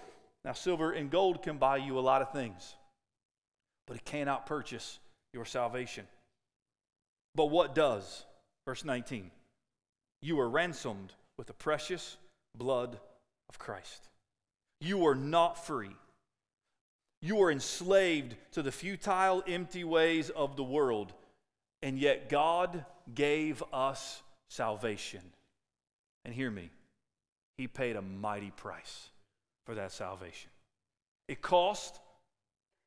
Now, 0.44 0.54
silver 0.54 0.90
and 0.90 1.08
gold 1.08 1.40
can 1.40 1.58
buy 1.58 1.76
you 1.76 2.00
a 2.00 2.00
lot 2.00 2.20
of 2.20 2.32
things, 2.32 2.74
but 3.86 3.96
it 3.96 4.04
cannot 4.04 4.46
purchase 4.46 4.98
your 5.32 5.44
salvation. 5.44 6.08
But 7.36 7.46
what 7.46 7.76
does? 7.76 8.24
Verse 8.66 8.84
19 8.84 9.30
You 10.22 10.36
were 10.36 10.48
ransomed 10.48 11.12
with 11.36 11.46
the 11.46 11.52
precious 11.52 12.16
blood 12.56 12.98
of 13.48 13.58
Christ. 13.58 14.08
You 14.80 14.98
were 14.98 15.14
not 15.14 15.66
free. 15.66 15.96
You 17.20 17.36
were 17.36 17.50
enslaved 17.50 18.36
to 18.52 18.62
the 18.62 18.72
futile, 18.72 19.42
empty 19.46 19.82
ways 19.82 20.28
of 20.30 20.56
the 20.56 20.64
world, 20.64 21.12
and 21.82 21.98
yet 21.98 22.28
God 22.28 22.84
gave 23.14 23.62
us 23.72 24.22
salvation. 24.50 25.22
And 26.24 26.34
hear 26.34 26.50
me, 26.50 26.70
He 27.56 27.66
paid 27.66 27.96
a 27.96 28.02
mighty 28.02 28.50
price 28.50 29.08
for 29.64 29.74
that 29.74 29.92
salvation. 29.92 30.50
It 31.28 31.40
cost 31.40 31.98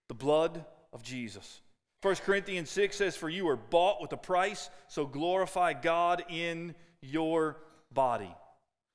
the 0.07 0.13
blood 0.13 0.63
of 0.93 1.01
Jesus. 1.01 1.61
1 2.01 2.15
Corinthians 2.17 2.69
6 2.69 2.95
says, 2.95 3.15
For 3.15 3.29
you 3.29 3.45
were 3.45 3.55
bought 3.55 4.01
with 4.01 4.11
a 4.13 4.17
price, 4.17 4.69
so 4.87 5.05
glorify 5.05 5.73
God 5.73 6.23
in 6.29 6.75
your 7.01 7.57
body. 7.91 8.33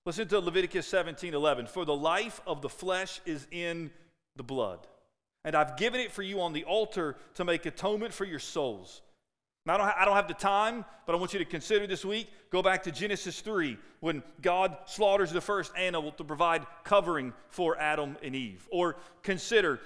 Listen 0.06 0.28
to 0.28 0.38
Leviticus 0.38 0.86
17 0.86 1.34
11. 1.34 1.66
For 1.66 1.84
the 1.84 1.94
life 1.94 2.40
of 2.46 2.62
the 2.62 2.68
flesh 2.68 3.20
is 3.24 3.46
in 3.50 3.90
the 4.36 4.42
blood, 4.42 4.86
and 5.44 5.54
I've 5.54 5.76
given 5.76 6.00
it 6.00 6.12
for 6.12 6.22
you 6.22 6.40
on 6.40 6.52
the 6.52 6.64
altar 6.64 7.16
to 7.34 7.44
make 7.44 7.66
atonement 7.66 8.14
for 8.14 8.24
your 8.24 8.38
souls. 8.38 9.02
Now, 9.64 9.74
I 9.74 9.76
don't, 9.76 9.86
ha- 9.86 9.96
I 9.98 10.04
don't 10.04 10.16
have 10.16 10.28
the 10.28 10.34
time, 10.34 10.84
but 11.06 11.14
I 11.14 11.18
want 11.18 11.32
you 11.32 11.38
to 11.38 11.44
consider 11.44 11.86
this 11.86 12.04
week. 12.04 12.28
Go 12.50 12.62
back 12.62 12.82
to 12.84 12.90
Genesis 12.90 13.40
3 13.40 13.78
when 14.00 14.22
God 14.40 14.76
slaughters 14.86 15.30
the 15.30 15.40
first 15.40 15.72
animal 15.76 16.10
to 16.12 16.24
provide 16.24 16.66
covering 16.82 17.32
for 17.48 17.78
Adam 17.78 18.16
and 18.22 18.34
Eve. 18.34 18.66
Or 18.72 18.96
consider 19.22 19.78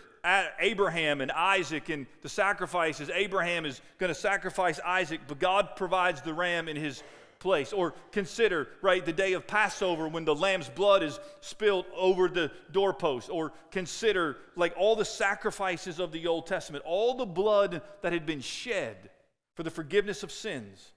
Abraham 0.58 1.20
and 1.20 1.30
Isaac 1.30 1.88
and 1.88 2.06
the 2.22 2.28
sacrifices. 2.28 3.10
Abraham 3.12 3.64
is 3.64 3.80
going 3.98 4.08
to 4.08 4.18
sacrifice 4.18 4.80
Isaac, 4.84 5.20
but 5.28 5.38
God 5.38 5.76
provides 5.76 6.20
the 6.22 6.34
ram 6.34 6.68
in 6.68 6.76
his 6.76 7.02
place. 7.38 7.72
Or 7.72 7.94
consider, 8.12 8.68
right, 8.82 9.04
the 9.04 9.12
day 9.12 9.34
of 9.34 9.46
Passover 9.46 10.08
when 10.08 10.24
the 10.24 10.34
lamb's 10.34 10.68
blood 10.68 11.02
is 11.02 11.20
spilled 11.40 11.86
over 11.94 12.28
the 12.28 12.50
doorpost. 12.72 13.30
Or 13.30 13.52
consider, 13.70 14.36
like, 14.56 14.74
all 14.76 14.96
the 14.96 15.04
sacrifices 15.04 16.00
of 16.00 16.12
the 16.12 16.26
Old 16.26 16.46
Testament, 16.46 16.84
all 16.84 17.14
the 17.14 17.26
blood 17.26 17.82
that 18.02 18.12
had 18.12 18.26
been 18.26 18.40
shed 18.40 19.10
for 19.54 19.62
the 19.62 19.70
forgiveness 19.70 20.22
of 20.22 20.32
sins. 20.32 20.92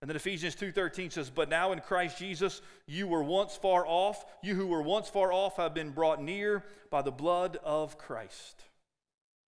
And 0.00 0.08
then 0.08 0.16
Ephesians 0.16 0.54
2:13 0.54 1.10
says, 1.10 1.28
"But 1.28 1.48
now 1.48 1.72
in 1.72 1.80
Christ 1.80 2.18
Jesus 2.18 2.62
you 2.86 3.08
were 3.08 3.22
once 3.22 3.56
far 3.56 3.84
off, 3.86 4.24
you 4.42 4.54
who 4.54 4.66
were 4.66 4.82
once 4.82 5.08
far 5.08 5.32
off 5.32 5.56
have 5.56 5.74
been 5.74 5.90
brought 5.90 6.22
near 6.22 6.64
by 6.90 7.02
the 7.02 7.10
blood 7.10 7.56
of 7.56 7.98
Christ." 7.98 8.64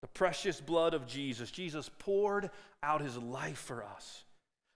The 0.00 0.08
precious 0.08 0.60
blood 0.60 0.94
of 0.94 1.06
Jesus. 1.06 1.50
Jesus 1.50 1.90
poured 1.98 2.50
out 2.82 3.00
his 3.00 3.18
life 3.18 3.58
for 3.58 3.82
us. 3.82 4.24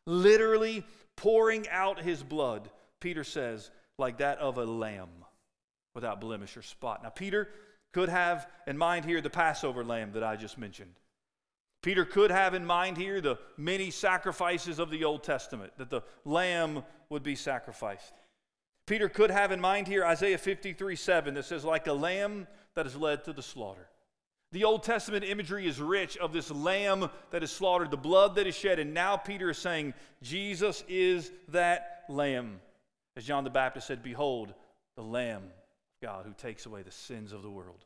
Literally 0.04 0.84
pouring 1.16 1.68
out 1.68 2.00
his 2.00 2.22
blood, 2.22 2.70
Peter 3.00 3.22
says, 3.22 3.70
like 3.98 4.18
that 4.18 4.38
of 4.38 4.58
a 4.58 4.64
lamb 4.64 5.24
without 5.94 6.20
blemish 6.20 6.56
or 6.56 6.62
spot. 6.62 7.02
Now 7.02 7.10
Peter 7.10 7.52
could 7.92 8.08
have 8.08 8.50
in 8.66 8.76
mind 8.76 9.04
here 9.04 9.20
the 9.20 9.30
Passover 9.30 9.84
lamb 9.84 10.12
that 10.12 10.24
I 10.24 10.36
just 10.36 10.58
mentioned. 10.58 10.98
Peter 11.82 12.04
could 12.04 12.30
have 12.30 12.54
in 12.54 12.64
mind 12.64 12.96
here 12.96 13.20
the 13.20 13.38
many 13.56 13.90
sacrifices 13.90 14.78
of 14.78 14.90
the 14.90 15.04
Old 15.04 15.24
Testament, 15.24 15.72
that 15.78 15.90
the 15.90 16.02
lamb 16.24 16.84
would 17.10 17.22
be 17.22 17.34
sacrificed. 17.34 18.14
Peter 18.86 19.08
could 19.08 19.30
have 19.30 19.52
in 19.52 19.60
mind 19.60 19.88
here 19.88 20.04
Isaiah 20.04 20.38
53 20.38 20.96
7 20.96 21.34
that 21.34 21.44
says, 21.44 21.64
like 21.64 21.86
a 21.86 21.92
lamb 21.92 22.46
that 22.74 22.86
is 22.86 22.96
led 22.96 23.24
to 23.24 23.32
the 23.32 23.42
slaughter. 23.42 23.88
The 24.52 24.64
Old 24.64 24.82
Testament 24.82 25.24
imagery 25.24 25.66
is 25.66 25.80
rich 25.80 26.16
of 26.18 26.32
this 26.32 26.50
lamb 26.50 27.10
that 27.30 27.42
is 27.42 27.50
slaughtered, 27.50 27.90
the 27.90 27.96
blood 27.96 28.34
that 28.34 28.46
is 28.46 28.54
shed, 28.54 28.78
and 28.78 28.92
now 28.92 29.16
Peter 29.16 29.50
is 29.50 29.58
saying, 29.58 29.94
Jesus 30.22 30.84
is 30.88 31.30
that 31.48 32.04
lamb. 32.08 32.60
As 33.16 33.24
John 33.24 33.44
the 33.44 33.50
Baptist 33.50 33.86
said, 33.86 34.02
Behold, 34.02 34.54
the 34.96 35.02
Lamb 35.02 35.42
of 35.44 36.06
God 36.06 36.26
who 36.26 36.34
takes 36.34 36.66
away 36.66 36.82
the 36.82 36.90
sins 36.90 37.32
of 37.32 37.42
the 37.42 37.50
world. 37.50 37.84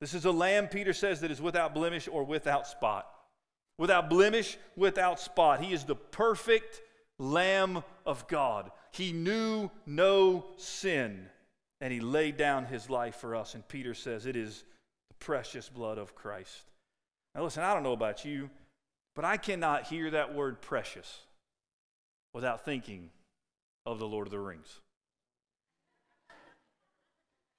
This 0.00 0.14
is 0.14 0.24
a 0.24 0.30
lamb, 0.30 0.68
Peter 0.68 0.92
says, 0.92 1.20
that 1.20 1.30
is 1.30 1.40
without 1.40 1.74
blemish 1.74 2.08
or 2.08 2.24
without 2.24 2.66
spot. 2.66 3.08
Without 3.78 4.10
blemish, 4.10 4.56
without 4.76 5.20
spot. 5.20 5.60
He 5.60 5.72
is 5.72 5.84
the 5.84 5.96
perfect 5.96 6.80
Lamb 7.18 7.82
of 8.06 8.26
God. 8.28 8.70
He 8.92 9.12
knew 9.12 9.70
no 9.86 10.46
sin, 10.56 11.26
and 11.80 11.92
he 11.92 12.00
laid 12.00 12.36
down 12.36 12.66
his 12.66 12.88
life 12.88 13.16
for 13.16 13.34
us. 13.34 13.54
And 13.54 13.66
Peter 13.66 13.94
says, 13.94 14.26
It 14.26 14.36
is 14.36 14.64
the 15.08 15.14
precious 15.24 15.68
blood 15.68 15.98
of 15.98 16.14
Christ. 16.14 16.62
Now, 17.34 17.42
listen, 17.42 17.62
I 17.62 17.74
don't 17.74 17.82
know 17.82 17.92
about 17.92 18.24
you, 18.24 18.50
but 19.14 19.24
I 19.24 19.36
cannot 19.36 19.84
hear 19.84 20.10
that 20.12 20.34
word 20.34 20.60
precious 20.60 21.20
without 22.34 22.64
thinking 22.64 23.10
of 23.84 23.98
the 23.98 24.06
Lord 24.06 24.26
of 24.26 24.30
the 24.30 24.38
Rings. 24.38 24.80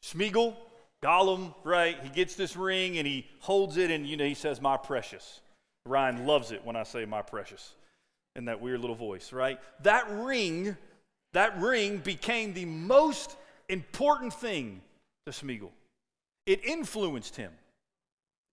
Smeagol, 0.03 0.55
Gollum, 1.01 1.53
right? 1.63 1.97
He 2.03 2.09
gets 2.09 2.35
this 2.35 2.55
ring 2.55 2.97
and 2.97 3.07
he 3.07 3.27
holds 3.39 3.77
it 3.77 3.91
and, 3.91 4.05
you 4.05 4.17
know, 4.17 4.25
he 4.25 4.33
says, 4.33 4.61
My 4.61 4.77
precious. 4.77 5.41
Ryan 5.85 6.25
loves 6.25 6.51
it 6.51 6.65
when 6.65 6.75
I 6.75 6.83
say 6.83 7.05
my 7.05 7.21
precious 7.21 7.73
in 8.35 8.45
that 8.45 8.61
weird 8.61 8.79
little 8.81 8.95
voice, 8.95 9.33
right? 9.33 9.59
That 9.83 10.05
ring, 10.09 10.77
that 11.33 11.59
ring 11.59 11.97
became 11.97 12.53
the 12.53 12.65
most 12.65 13.35
important 13.69 14.33
thing 14.33 14.81
to 15.25 15.31
Smeagol. 15.31 15.71
It 16.45 16.63
influenced 16.65 17.35
him, 17.35 17.51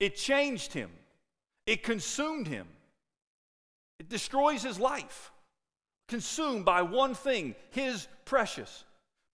it 0.00 0.16
changed 0.16 0.72
him, 0.72 0.90
it 1.66 1.82
consumed 1.82 2.46
him, 2.46 2.66
it 3.98 4.08
destroys 4.08 4.62
his 4.62 4.78
life. 4.78 5.32
Consumed 6.08 6.64
by 6.64 6.82
one 6.82 7.14
thing, 7.14 7.56
his 7.70 8.06
precious. 8.24 8.84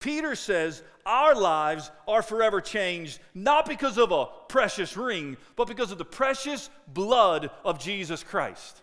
Peter 0.02 0.34
says 0.34 0.82
our 1.06 1.34
lives 1.34 1.90
are 2.06 2.22
forever 2.22 2.60
changed, 2.60 3.20
not 3.34 3.66
because 3.66 3.96
of 3.96 4.12
a 4.12 4.26
precious 4.48 4.96
ring, 4.96 5.36
but 5.56 5.66
because 5.66 5.90
of 5.90 5.98
the 5.98 6.04
precious 6.04 6.68
blood 6.88 7.50
of 7.64 7.78
Jesus 7.78 8.22
Christ. 8.22 8.82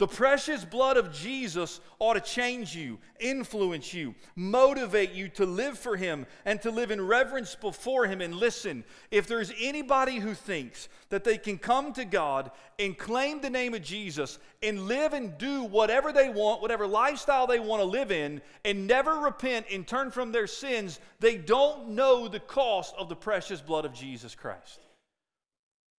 The 0.00 0.08
precious 0.08 0.64
blood 0.64 0.96
of 0.96 1.12
Jesus 1.12 1.78
ought 1.98 2.14
to 2.14 2.22
change 2.22 2.74
you, 2.74 2.98
influence 3.20 3.92
you, 3.92 4.14
motivate 4.34 5.12
you 5.12 5.28
to 5.28 5.44
live 5.44 5.78
for 5.78 5.94
Him 5.94 6.24
and 6.46 6.58
to 6.62 6.70
live 6.70 6.90
in 6.90 7.06
reverence 7.06 7.54
before 7.54 8.06
Him. 8.06 8.22
And 8.22 8.34
listen, 8.34 8.82
if 9.10 9.26
there's 9.26 9.52
anybody 9.60 10.16
who 10.16 10.32
thinks 10.32 10.88
that 11.10 11.22
they 11.22 11.36
can 11.36 11.58
come 11.58 11.92
to 11.92 12.06
God 12.06 12.50
and 12.78 12.96
claim 12.96 13.42
the 13.42 13.50
name 13.50 13.74
of 13.74 13.82
Jesus 13.82 14.38
and 14.62 14.88
live 14.88 15.12
and 15.12 15.36
do 15.36 15.64
whatever 15.64 16.14
they 16.14 16.30
want, 16.30 16.62
whatever 16.62 16.86
lifestyle 16.86 17.46
they 17.46 17.60
want 17.60 17.82
to 17.82 17.86
live 17.86 18.10
in, 18.10 18.40
and 18.64 18.86
never 18.86 19.16
repent 19.16 19.66
and 19.70 19.86
turn 19.86 20.10
from 20.10 20.32
their 20.32 20.46
sins, 20.46 20.98
they 21.18 21.36
don't 21.36 21.90
know 21.90 22.26
the 22.26 22.40
cost 22.40 22.94
of 22.98 23.10
the 23.10 23.16
precious 23.16 23.60
blood 23.60 23.84
of 23.84 23.92
Jesus 23.92 24.34
Christ. 24.34 24.80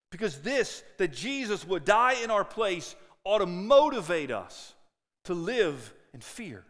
Because 0.09 0.39
this, 0.39 0.83
that 0.97 1.13
Jesus 1.13 1.67
would 1.67 1.85
die 1.85 2.15
in 2.23 2.31
our 2.31 2.43
place, 2.43 2.95
ought 3.23 3.39
to 3.39 3.45
motivate 3.45 4.31
us 4.31 4.73
to 5.25 5.33
live 5.33 5.93
in 6.13 6.19
fear, 6.19 6.63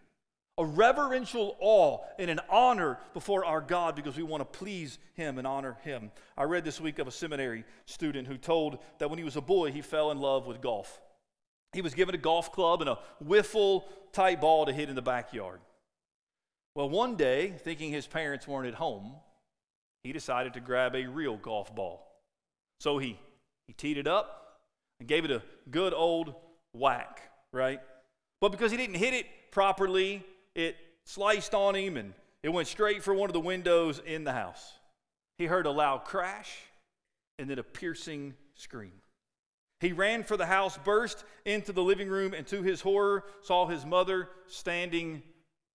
a 0.57 0.65
reverential 0.65 1.55
awe 1.59 1.99
and 2.19 2.29
an 2.29 2.39
honor 2.49 2.97
before 3.13 3.45
our 3.45 3.61
God 3.61 3.95
because 3.95 4.17
we 4.17 4.23
want 4.23 4.41
to 4.41 4.57
please 4.57 4.99
Him 5.13 5.37
and 5.37 5.47
honor 5.47 5.77
Him. 5.83 6.11
I 6.37 6.43
read 6.43 6.65
this 6.65 6.81
week 6.81 6.99
of 6.99 7.07
a 7.07 7.11
seminary 7.11 7.63
student 7.85 8.27
who 8.27 8.37
told 8.37 8.79
that 8.99 9.09
when 9.09 9.17
he 9.17 9.25
was 9.25 9.37
a 9.37 9.41
boy, 9.41 9.71
he 9.71 9.81
fell 9.81 10.11
in 10.11 10.19
love 10.19 10.45
with 10.45 10.61
golf. 10.61 11.01
He 11.73 11.81
was 11.81 11.93
given 11.93 12.15
a 12.15 12.17
golf 12.17 12.51
club 12.51 12.81
and 12.81 12.89
a 12.89 12.99
wiffle 13.23 13.83
type 14.11 14.41
ball 14.41 14.65
to 14.65 14.73
hit 14.73 14.89
in 14.89 14.95
the 14.95 15.01
backyard. 15.01 15.61
Well, 16.75 16.89
one 16.89 17.15
day, 17.15 17.53
thinking 17.59 17.91
his 17.91 18.07
parents 18.07 18.47
weren't 18.47 18.67
at 18.67 18.75
home, 18.75 19.13
he 20.03 20.11
decided 20.13 20.53
to 20.53 20.59
grab 20.59 20.95
a 20.95 21.05
real 21.05 21.37
golf 21.37 21.73
ball. 21.73 22.07
So 22.79 22.97
he, 22.97 23.19
he 23.67 23.73
teed 23.73 23.97
it 23.97 24.07
up, 24.07 24.50
and 25.01 25.07
gave 25.07 25.25
it 25.25 25.31
a 25.31 25.41
good 25.71 25.95
old 25.95 26.35
whack, 26.73 27.21
right? 27.51 27.79
But 28.39 28.51
because 28.51 28.69
he 28.69 28.77
didn't 28.77 28.97
hit 28.97 29.15
it 29.15 29.25
properly, 29.49 30.23
it 30.53 30.77
sliced 31.05 31.55
on 31.55 31.75
him 31.75 31.97
and 31.97 32.13
it 32.43 32.49
went 32.49 32.67
straight 32.67 33.03
for 33.03 33.15
one 33.15 33.27
of 33.27 33.33
the 33.33 33.39
windows 33.39 33.99
in 34.05 34.23
the 34.25 34.31
house. 34.31 34.73
He 35.39 35.47
heard 35.47 35.65
a 35.65 35.71
loud 35.71 36.05
crash 36.05 36.55
and 37.39 37.49
then 37.49 37.57
a 37.57 37.63
piercing 37.63 38.35
scream. 38.53 38.91
He 39.79 39.91
ran 39.91 40.21
for 40.21 40.37
the 40.37 40.45
house, 40.45 40.77
burst 40.77 41.25
into 41.45 41.73
the 41.73 41.81
living 41.81 42.07
room, 42.07 42.35
and 42.35 42.45
to 42.47 42.61
his 42.61 42.79
horror, 42.81 43.23
saw 43.41 43.65
his 43.65 43.83
mother 43.83 44.29
standing 44.45 45.23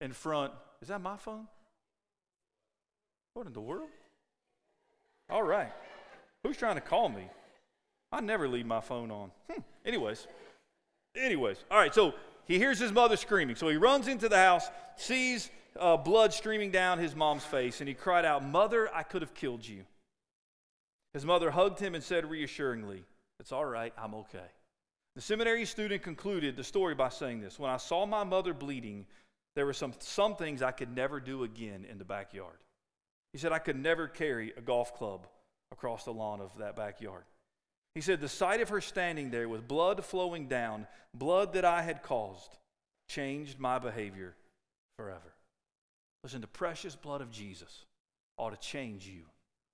in 0.01 0.12
front. 0.12 0.53
Is 0.81 0.89
that 0.89 1.01
my 1.01 1.16
phone? 1.16 1.49
What 3.35 3.49
in 3.49 3.53
the 3.53 3.61
world? 3.61 3.89
All 5.29 5.43
right. 5.43 5.72
Who's 6.45 6.57
trying 6.57 6.77
to 6.77 6.81
call 6.81 7.09
me? 7.09 7.29
I 8.12 8.20
never 8.20 8.48
leave 8.48 8.66
my 8.66 8.80
phone 8.80 9.11
on. 9.11 9.30
Hmm. 9.50 9.61
Anyways, 9.84 10.26
anyways, 11.16 11.59
all 11.70 11.78
right. 11.78 11.94
So 11.94 12.14
he 12.46 12.59
hears 12.59 12.78
his 12.78 12.92
mother 12.92 13.16
screaming. 13.16 13.57
So 13.57 13.68
he 13.68 13.76
runs 13.76 14.09
into 14.09 14.28
the 14.28 14.36
house, 14.36 14.68
sees 14.96 15.50
uh, 15.78 15.96
blood 15.96 16.32
streaming 16.32 16.70
down 16.70 16.98
his 16.98 17.14
mom's 17.14 17.44
face, 17.44 17.80
and 17.80 17.88
he 17.88 17.94
cried 17.94 18.24
out, 18.24 18.44
"Mother, 18.44 18.88
I 18.94 19.02
could 19.02 19.22
have 19.22 19.34
killed 19.34 19.66
you." 19.66 19.84
His 21.12 21.24
mother 21.24 21.50
hugged 21.50 21.80
him 21.80 21.94
and 21.94 22.02
said 22.02 22.28
reassuringly, 22.28 23.04
"It's 23.40 23.52
all 23.52 23.64
right. 23.64 23.92
I'm 23.98 24.14
okay." 24.14 24.50
The 25.14 25.22
seminary 25.22 25.64
student 25.64 26.02
concluded 26.02 26.57
the 26.57 26.64
story 26.64 26.94
by 26.94 27.09
saying 27.09 27.40
this: 27.40 27.59
When 27.59 27.70
I 27.70 27.78
saw 27.78 28.07
my 28.07 28.22
mother 28.22 28.54
bleeding, 28.54 29.07
there 29.54 29.66
were 29.66 29.72
some 29.72 29.94
some 29.98 30.36
things 30.36 30.62
I 30.62 30.72
could 30.72 30.94
never 30.94 31.20
do 31.20 31.42
again 31.42 31.86
in 31.90 31.98
the 31.98 32.04
backyard. 32.04 32.59
He 33.32 33.38
said 33.38 33.52
I 33.52 33.59
could 33.59 33.76
never 33.76 34.09
carry 34.09 34.52
a 34.57 34.61
golf 34.61 34.94
club 34.94 35.26
across 35.72 36.04
the 36.04 36.12
lawn 36.12 36.40
of 36.40 36.57
that 36.59 36.76
backyard. 36.76 37.24
He 37.97 38.03
said, 38.03 38.20
The 38.20 38.28
sight 38.28 38.61
of 38.61 38.68
her 38.68 38.82
standing 38.82 39.30
there 39.30 39.49
with 39.49 39.66
blood 39.66 40.05
flowing 40.05 40.49
down, 40.49 40.86
blood 41.14 41.55
that 41.55 41.64
I 41.64 41.80
had 41.80 42.03
caused, 42.03 42.59
changed 43.09 43.59
my 43.59 43.78
behavior 43.78 44.36
forever. 44.99 45.32
Listen, 46.22 46.42
the 46.42 46.47
precious 46.47 46.94
blood 46.94 47.22
of 47.22 47.30
Jesus 47.30 47.86
ought 48.36 48.51
to 48.51 48.68
change 48.68 49.07
you 49.07 49.22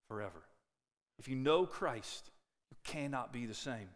forever. 0.09 0.41
If 1.19 1.27
you 1.27 1.35
know 1.35 1.67
Christ, 1.67 2.31
you 2.71 2.77
cannot 2.85 3.33
be 3.33 3.47
the 3.47 3.55
same. 3.55 3.89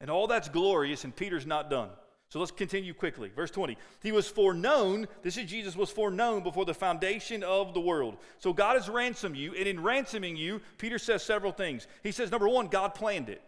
And 0.00 0.10
all 0.10 0.26
that's 0.26 0.48
glorious, 0.48 1.04
and 1.04 1.14
Peter's 1.14 1.46
not 1.46 1.70
done. 1.70 1.90
So 2.34 2.40
let's 2.40 2.50
continue 2.50 2.94
quickly. 2.94 3.28
Verse 3.28 3.52
20. 3.52 3.78
He 4.02 4.10
was 4.10 4.26
foreknown, 4.26 5.06
this 5.22 5.36
is 5.36 5.48
Jesus, 5.48 5.76
was 5.76 5.88
foreknown 5.88 6.42
before 6.42 6.64
the 6.64 6.74
foundation 6.74 7.44
of 7.44 7.74
the 7.74 7.80
world. 7.80 8.16
So 8.40 8.52
God 8.52 8.74
has 8.74 8.88
ransomed 8.88 9.36
you, 9.36 9.54
and 9.54 9.68
in 9.68 9.80
ransoming 9.80 10.36
you, 10.36 10.60
Peter 10.76 10.98
says 10.98 11.22
several 11.22 11.52
things. 11.52 11.86
He 12.02 12.10
says, 12.10 12.32
number 12.32 12.48
one, 12.48 12.66
God 12.66 12.92
planned 12.92 13.28
it. 13.28 13.40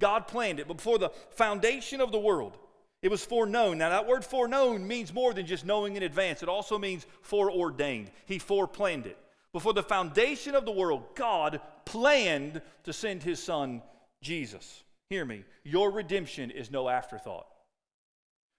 God 0.00 0.28
planned 0.28 0.60
it. 0.60 0.68
But 0.68 0.76
before 0.76 0.98
the 0.98 1.10
foundation 1.30 2.00
of 2.00 2.12
the 2.12 2.18
world, 2.20 2.56
it 3.02 3.10
was 3.10 3.24
foreknown. 3.24 3.78
Now, 3.78 3.88
that 3.88 4.06
word 4.06 4.24
foreknown 4.24 4.86
means 4.86 5.12
more 5.12 5.34
than 5.34 5.44
just 5.44 5.66
knowing 5.66 5.96
in 5.96 6.04
advance, 6.04 6.44
it 6.44 6.48
also 6.48 6.78
means 6.78 7.04
foreordained. 7.22 8.12
He 8.26 8.38
foreplanned 8.38 9.06
it. 9.06 9.18
Before 9.52 9.72
the 9.72 9.82
foundation 9.82 10.54
of 10.54 10.64
the 10.64 10.70
world, 10.70 11.16
God 11.16 11.60
planned 11.86 12.62
to 12.84 12.92
send 12.92 13.24
his 13.24 13.42
son, 13.42 13.82
Jesus. 14.20 14.84
Hear 15.10 15.24
me. 15.24 15.42
Your 15.64 15.90
redemption 15.90 16.52
is 16.52 16.70
no 16.70 16.88
afterthought. 16.88 17.48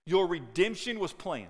Your 0.06 0.28
redemption 0.28 1.00
was 1.00 1.14
planned. 1.14 1.48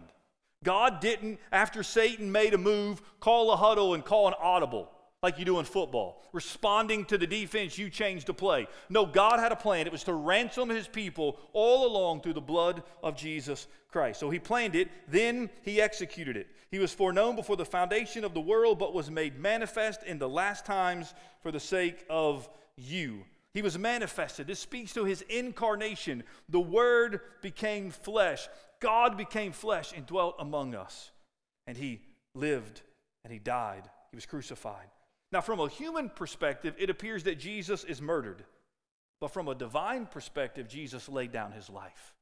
God 0.64 1.00
didn't, 1.02 1.40
after 1.52 1.84
Satan 1.84 2.32
made 2.32 2.54
a 2.54 2.58
move, 2.58 3.02
call 3.20 3.52
a 3.52 3.58
huddle 3.58 3.94
and 3.94 4.06
call 4.06 4.28
an 4.28 4.34
audible 4.40 4.90
like 5.24 5.40
you 5.40 5.46
do 5.46 5.58
in 5.58 5.66
football, 5.66 6.22
responding 6.34 7.06
to 7.06 7.18
the 7.18 7.26
defense, 7.26 7.78
you 7.78 7.90
change 7.90 8.26
the 8.26 8.34
play. 8.34 8.68
No, 8.90 9.06
God 9.06 9.40
had 9.40 9.54
a 9.54 9.56
plan. 9.56 9.88
It 9.88 9.92
was 9.92 10.04
to 10.04 10.14
ransom 10.14 10.68
his 10.68 10.86
people 10.86 11.40
all 11.54 11.88
along 11.88 12.22
through 12.22 12.34
the 12.34 12.42
blood 12.42 12.84
of 13.02 13.16
Jesus 13.16 13.68
Christ. 13.90 14.20
So 14.20 14.30
he 14.30 14.38
planned 14.38 14.76
it, 14.76 14.90
then 15.08 15.50
he 15.62 15.82
executed 15.82 16.36
it. 16.36 16.48
He 16.72 16.80
was 16.80 16.94
foreknown 16.94 17.38
before 17.38 17.56
the 17.56 17.64
foundation 17.64 18.26
of 18.26 18.34
the 18.34 18.42
world, 18.42 18.80
but 18.80 18.94
was 18.94 19.10
made 19.10 19.40
manifest 19.40 20.04
in 20.04 20.20
the 20.20 20.28
last 20.28 20.66
times 20.66 21.14
for 21.42 21.54
the 21.54 21.60
sake 21.60 22.06
of 22.10 22.50
you. 22.76 23.24
He 23.54 23.62
was 23.62 23.78
manifested. 23.78 24.48
This 24.48 24.60
speaks 24.60 24.94
to 24.94 25.06
his 25.06 25.22
incarnation. 25.24 26.24
The 26.50 26.60
Word 26.60 27.22
became 27.42 27.92
flesh. 27.92 28.48
God 28.80 29.16
became 29.18 29.52
flesh 29.52 29.94
and 29.96 30.06
dwelt 30.06 30.36
among 30.40 30.76
us. 30.76 31.12
And 31.68 31.78
he 31.78 32.02
lived 32.36 32.82
and 33.24 33.32
he 33.32 33.40
died. 33.40 33.84
He 34.12 34.18
was 34.18 34.26
crucified. 34.26 34.88
Now, 35.32 35.42
from 35.42 35.60
a 35.60 35.70
human 35.70 36.10
perspective, 36.10 36.76
it 36.78 36.90
appears 36.90 37.24
that 37.24 37.40
Jesus 37.40 37.84
is 37.84 38.02
murdered. 38.02 38.44
But 39.22 39.32
from 39.32 39.48
a 39.48 39.56
divine 39.56 40.06
perspective, 40.06 40.68
Jesus 40.68 41.08
laid 41.08 41.32
down 41.32 41.52
his 41.54 41.70
life. 41.70 42.14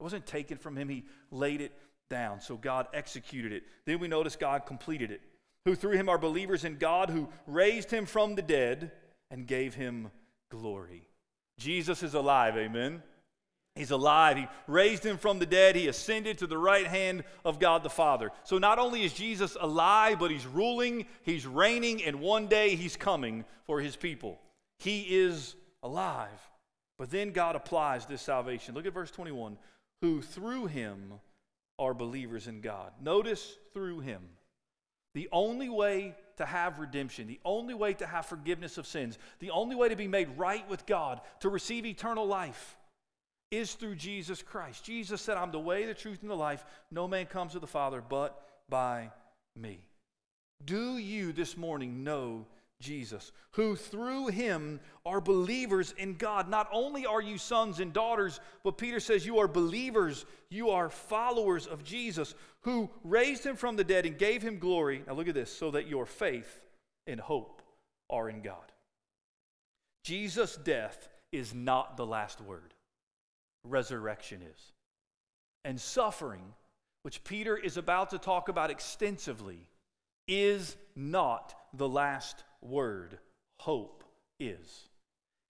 It 0.00 0.02
wasn't 0.02 0.26
taken 0.26 0.58
from 0.58 0.76
him, 0.76 0.88
he 0.88 1.04
laid 1.30 1.60
it 1.60 1.72
down. 2.10 2.40
So 2.40 2.56
God 2.56 2.86
executed 2.92 3.52
it. 3.52 3.64
Then 3.86 3.98
we 4.00 4.08
notice 4.08 4.36
God 4.36 4.66
completed 4.66 5.10
it. 5.10 5.20
Who 5.64 5.74
through 5.74 5.92
him 5.92 6.08
are 6.08 6.18
believers 6.18 6.64
in 6.64 6.76
God, 6.76 7.10
who 7.10 7.28
raised 7.46 7.90
him 7.90 8.06
from 8.06 8.34
the 8.34 8.42
dead 8.42 8.92
and 9.30 9.46
gave 9.46 9.74
him 9.74 10.10
glory. 10.50 11.08
Jesus 11.58 12.02
is 12.02 12.14
alive, 12.14 12.56
amen. 12.56 13.02
He's 13.74 13.90
alive. 13.92 14.36
He 14.36 14.46
raised 14.66 15.04
him 15.04 15.18
from 15.18 15.38
the 15.38 15.46
dead. 15.46 15.76
He 15.76 15.86
ascended 15.86 16.38
to 16.38 16.48
the 16.48 16.58
right 16.58 16.86
hand 16.86 17.22
of 17.44 17.60
God 17.60 17.84
the 17.84 17.90
Father. 17.90 18.30
So 18.42 18.58
not 18.58 18.80
only 18.80 19.04
is 19.04 19.12
Jesus 19.12 19.56
alive, 19.60 20.18
but 20.18 20.32
he's 20.32 20.46
ruling, 20.46 21.06
he's 21.22 21.46
reigning, 21.46 22.02
and 22.02 22.20
one 22.20 22.48
day 22.48 22.74
he's 22.74 22.96
coming 22.96 23.44
for 23.66 23.80
his 23.80 23.94
people. 23.94 24.40
He 24.80 25.02
is 25.02 25.54
alive. 25.84 26.28
But 26.98 27.10
then 27.10 27.30
God 27.30 27.54
applies 27.54 28.04
this 28.04 28.22
salvation. 28.22 28.74
Look 28.74 28.86
at 28.86 28.92
verse 28.92 29.12
21 29.12 29.56
who 30.00 30.22
through 30.22 30.66
him 30.66 31.14
are 31.78 31.94
believers 31.94 32.46
in 32.46 32.60
God. 32.60 32.92
Notice 33.00 33.56
through 33.72 34.00
him. 34.00 34.22
The 35.14 35.28
only 35.32 35.68
way 35.68 36.14
to 36.38 36.46
have 36.46 36.78
redemption, 36.78 37.28
the 37.28 37.40
only 37.44 37.74
way 37.74 37.94
to 37.94 38.06
have 38.06 38.26
forgiveness 38.26 38.78
of 38.78 38.86
sins, 38.86 39.18
the 39.38 39.50
only 39.50 39.76
way 39.76 39.88
to 39.88 39.96
be 39.96 40.08
made 40.08 40.28
right 40.36 40.68
with 40.68 40.86
God, 40.86 41.20
to 41.40 41.48
receive 41.48 41.86
eternal 41.86 42.26
life 42.26 42.76
is 43.50 43.74
through 43.74 43.94
Jesus 43.94 44.42
Christ. 44.42 44.84
Jesus 44.84 45.22
said, 45.22 45.36
I'm 45.36 45.52
the 45.52 45.60
way, 45.60 45.86
the 45.86 45.94
truth, 45.94 46.18
and 46.22 46.30
the 46.30 46.34
life. 46.34 46.64
No 46.90 47.06
man 47.06 47.26
comes 47.26 47.52
to 47.52 47.58
the 47.58 47.66
Father 47.66 48.02
but 48.06 48.42
by 48.68 49.10
me. 49.56 49.80
Do 50.64 50.98
you 50.98 51.32
this 51.32 51.56
morning 51.56 52.02
know 52.02 52.46
Jesus, 52.80 53.32
who 53.52 53.74
through 53.74 54.28
him 54.28 54.80
are 55.04 55.20
believers 55.20 55.92
in 55.98 56.14
God? 56.14 56.48
Not 56.48 56.68
only 56.72 57.06
are 57.06 57.20
you 57.20 57.36
sons 57.36 57.80
and 57.80 57.92
daughters, 57.92 58.40
but 58.62 58.78
Peter 58.78 59.00
says 59.00 59.26
you 59.26 59.38
are 59.38 59.48
believers, 59.48 60.26
you 60.48 60.70
are 60.70 60.88
followers 60.88 61.66
of 61.66 61.82
Jesus, 61.82 62.34
who 62.60 62.88
raised 63.02 63.44
him 63.44 63.56
from 63.56 63.76
the 63.76 63.84
dead 63.84 64.06
and 64.06 64.16
gave 64.16 64.42
him 64.42 64.58
glory. 64.58 65.02
Now 65.06 65.14
look 65.14 65.28
at 65.28 65.34
this 65.34 65.52
so 65.52 65.72
that 65.72 65.88
your 65.88 66.06
faith 66.06 66.62
and 67.06 67.18
hope 67.18 67.62
are 68.08 68.28
in 68.28 68.42
God. 68.42 68.72
Jesus' 70.04 70.56
death 70.56 71.08
is 71.32 71.52
not 71.52 71.96
the 71.96 72.06
last 72.06 72.40
word 72.40 72.74
resurrection 73.64 74.40
is. 74.42 74.72
And 75.64 75.80
suffering, 75.80 76.54
which 77.02 77.24
Peter 77.24 77.56
is 77.56 77.76
about 77.76 78.10
to 78.10 78.18
talk 78.18 78.48
about 78.48 78.70
extensively, 78.70 79.68
is 80.26 80.76
not 80.94 81.54
the 81.74 81.88
last 81.88 82.44
word. 82.60 83.18
Hope 83.58 84.04
is. 84.38 84.88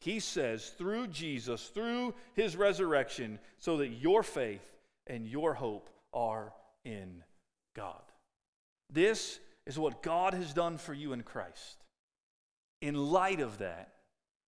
He 0.01 0.21
says, 0.21 0.73
through 0.79 1.09
Jesus, 1.09 1.69
through 1.69 2.15
his 2.35 2.57
resurrection, 2.57 3.39
so 3.59 3.79
that 3.79 3.89
your 3.89 4.23
faith 4.23 4.77
and 5.07 5.27
your 5.27 5.55
hope 5.55 5.91
are 6.15 6.53
in 6.85 7.23
God. 7.75 8.03
This 8.91 9.41
is 9.67 9.79
what 9.79 10.03
God 10.03 10.35
has 10.35 10.55
done 10.55 10.79
for 10.79 10.95
you 10.95 11.13
in 11.13 11.23
Christ. 11.23 11.77
In 12.81 12.95
light 12.95 13.41
of 13.41 13.59
that, 13.59 13.93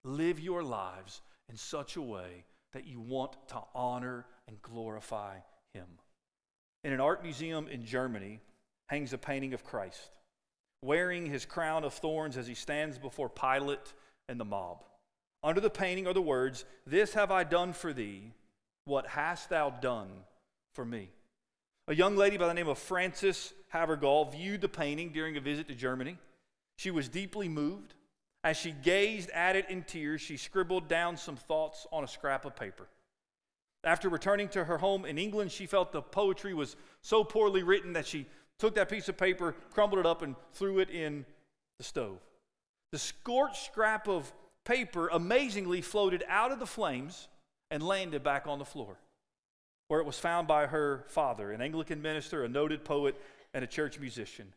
live 0.04 0.40
your 0.40 0.62
lives 0.62 1.20
in 1.48 1.56
such 1.56 1.96
a 1.96 2.02
way 2.02 2.44
that 2.72 2.86
you 2.86 3.00
want 3.00 3.36
to 3.48 3.60
honor 3.74 4.24
and 4.46 4.62
glorify 4.62 5.36
Him. 5.74 5.86
In 6.84 6.92
an 6.92 7.00
art 7.00 7.22
museum 7.22 7.68
in 7.68 7.84
Germany 7.84 8.40
hangs 8.88 9.12
a 9.12 9.18
painting 9.18 9.52
of 9.52 9.64
Christ, 9.64 10.10
wearing 10.82 11.26
his 11.26 11.44
crown 11.44 11.84
of 11.84 11.94
thorns 11.94 12.36
as 12.36 12.46
he 12.46 12.54
stands 12.54 12.98
before 12.98 13.28
Pilate 13.28 13.92
and 14.28 14.40
the 14.40 14.44
mob. 14.44 14.84
Under 15.42 15.60
the 15.60 15.70
painting 15.70 16.06
are 16.06 16.14
the 16.14 16.22
words, 16.22 16.64
This 16.86 17.14
have 17.14 17.30
I 17.30 17.44
done 17.44 17.72
for 17.72 17.92
thee, 17.92 18.32
what 18.84 19.06
hast 19.06 19.48
thou 19.50 19.70
done 19.70 20.08
for 20.74 20.84
me? 20.84 21.10
A 21.88 21.94
young 21.94 22.16
lady 22.16 22.36
by 22.36 22.46
the 22.46 22.54
name 22.54 22.68
of 22.68 22.78
Frances 22.78 23.52
Havergal 23.68 24.30
viewed 24.30 24.60
the 24.60 24.68
painting 24.68 25.10
during 25.12 25.36
a 25.36 25.40
visit 25.40 25.68
to 25.68 25.74
Germany. 25.74 26.18
She 26.76 26.90
was 26.90 27.08
deeply 27.08 27.48
moved. 27.48 27.94
As 28.42 28.56
she 28.56 28.72
gazed 28.72 29.30
at 29.30 29.56
it 29.56 29.68
in 29.68 29.82
tears, 29.82 30.20
she 30.20 30.36
scribbled 30.36 30.88
down 30.88 31.16
some 31.16 31.36
thoughts 31.36 31.86
on 31.92 32.04
a 32.04 32.08
scrap 32.08 32.44
of 32.44 32.56
paper. 32.56 32.86
After 33.82 34.08
returning 34.08 34.48
to 34.50 34.64
her 34.64 34.78
home 34.78 35.04
in 35.04 35.18
England, 35.18 35.52
she 35.52 35.66
felt 35.66 35.92
the 35.92 36.02
poetry 36.02 36.52
was 36.54 36.76
so 37.00 37.24
poorly 37.24 37.62
written 37.62 37.94
that 37.94 38.06
she 38.06 38.26
took 38.60 38.74
that 38.76 38.88
piece 38.88 39.08
of 39.08 39.16
paper, 39.16 39.54
crumbled 39.72 39.98
it 39.98 40.06
up, 40.06 40.22
and 40.22 40.36
threw 40.52 40.78
it 40.78 40.90
in 40.90 41.24
the 41.78 41.84
stove. 41.84 42.18
The 42.92 42.98
scorched 42.98 43.64
scrap 43.64 44.06
of 44.06 44.32
paper 44.64 45.08
amazingly 45.08 45.80
floated 45.80 46.22
out 46.28 46.52
of 46.52 46.58
the 46.58 46.66
flames 46.66 47.28
and 47.70 47.82
landed 47.82 48.22
back 48.22 48.46
on 48.46 48.58
the 48.58 48.64
floor, 48.64 48.98
where 49.88 50.00
it 50.00 50.06
was 50.06 50.18
found 50.18 50.46
by 50.46 50.66
her 50.66 51.04
father, 51.08 51.50
an 51.52 51.62
Anglican 51.62 52.02
minister, 52.02 52.44
a 52.44 52.48
noted 52.48 52.84
poet, 52.84 53.20
and 53.54 53.64
a 53.64 53.66
church 53.66 53.98
musician. 53.98 54.52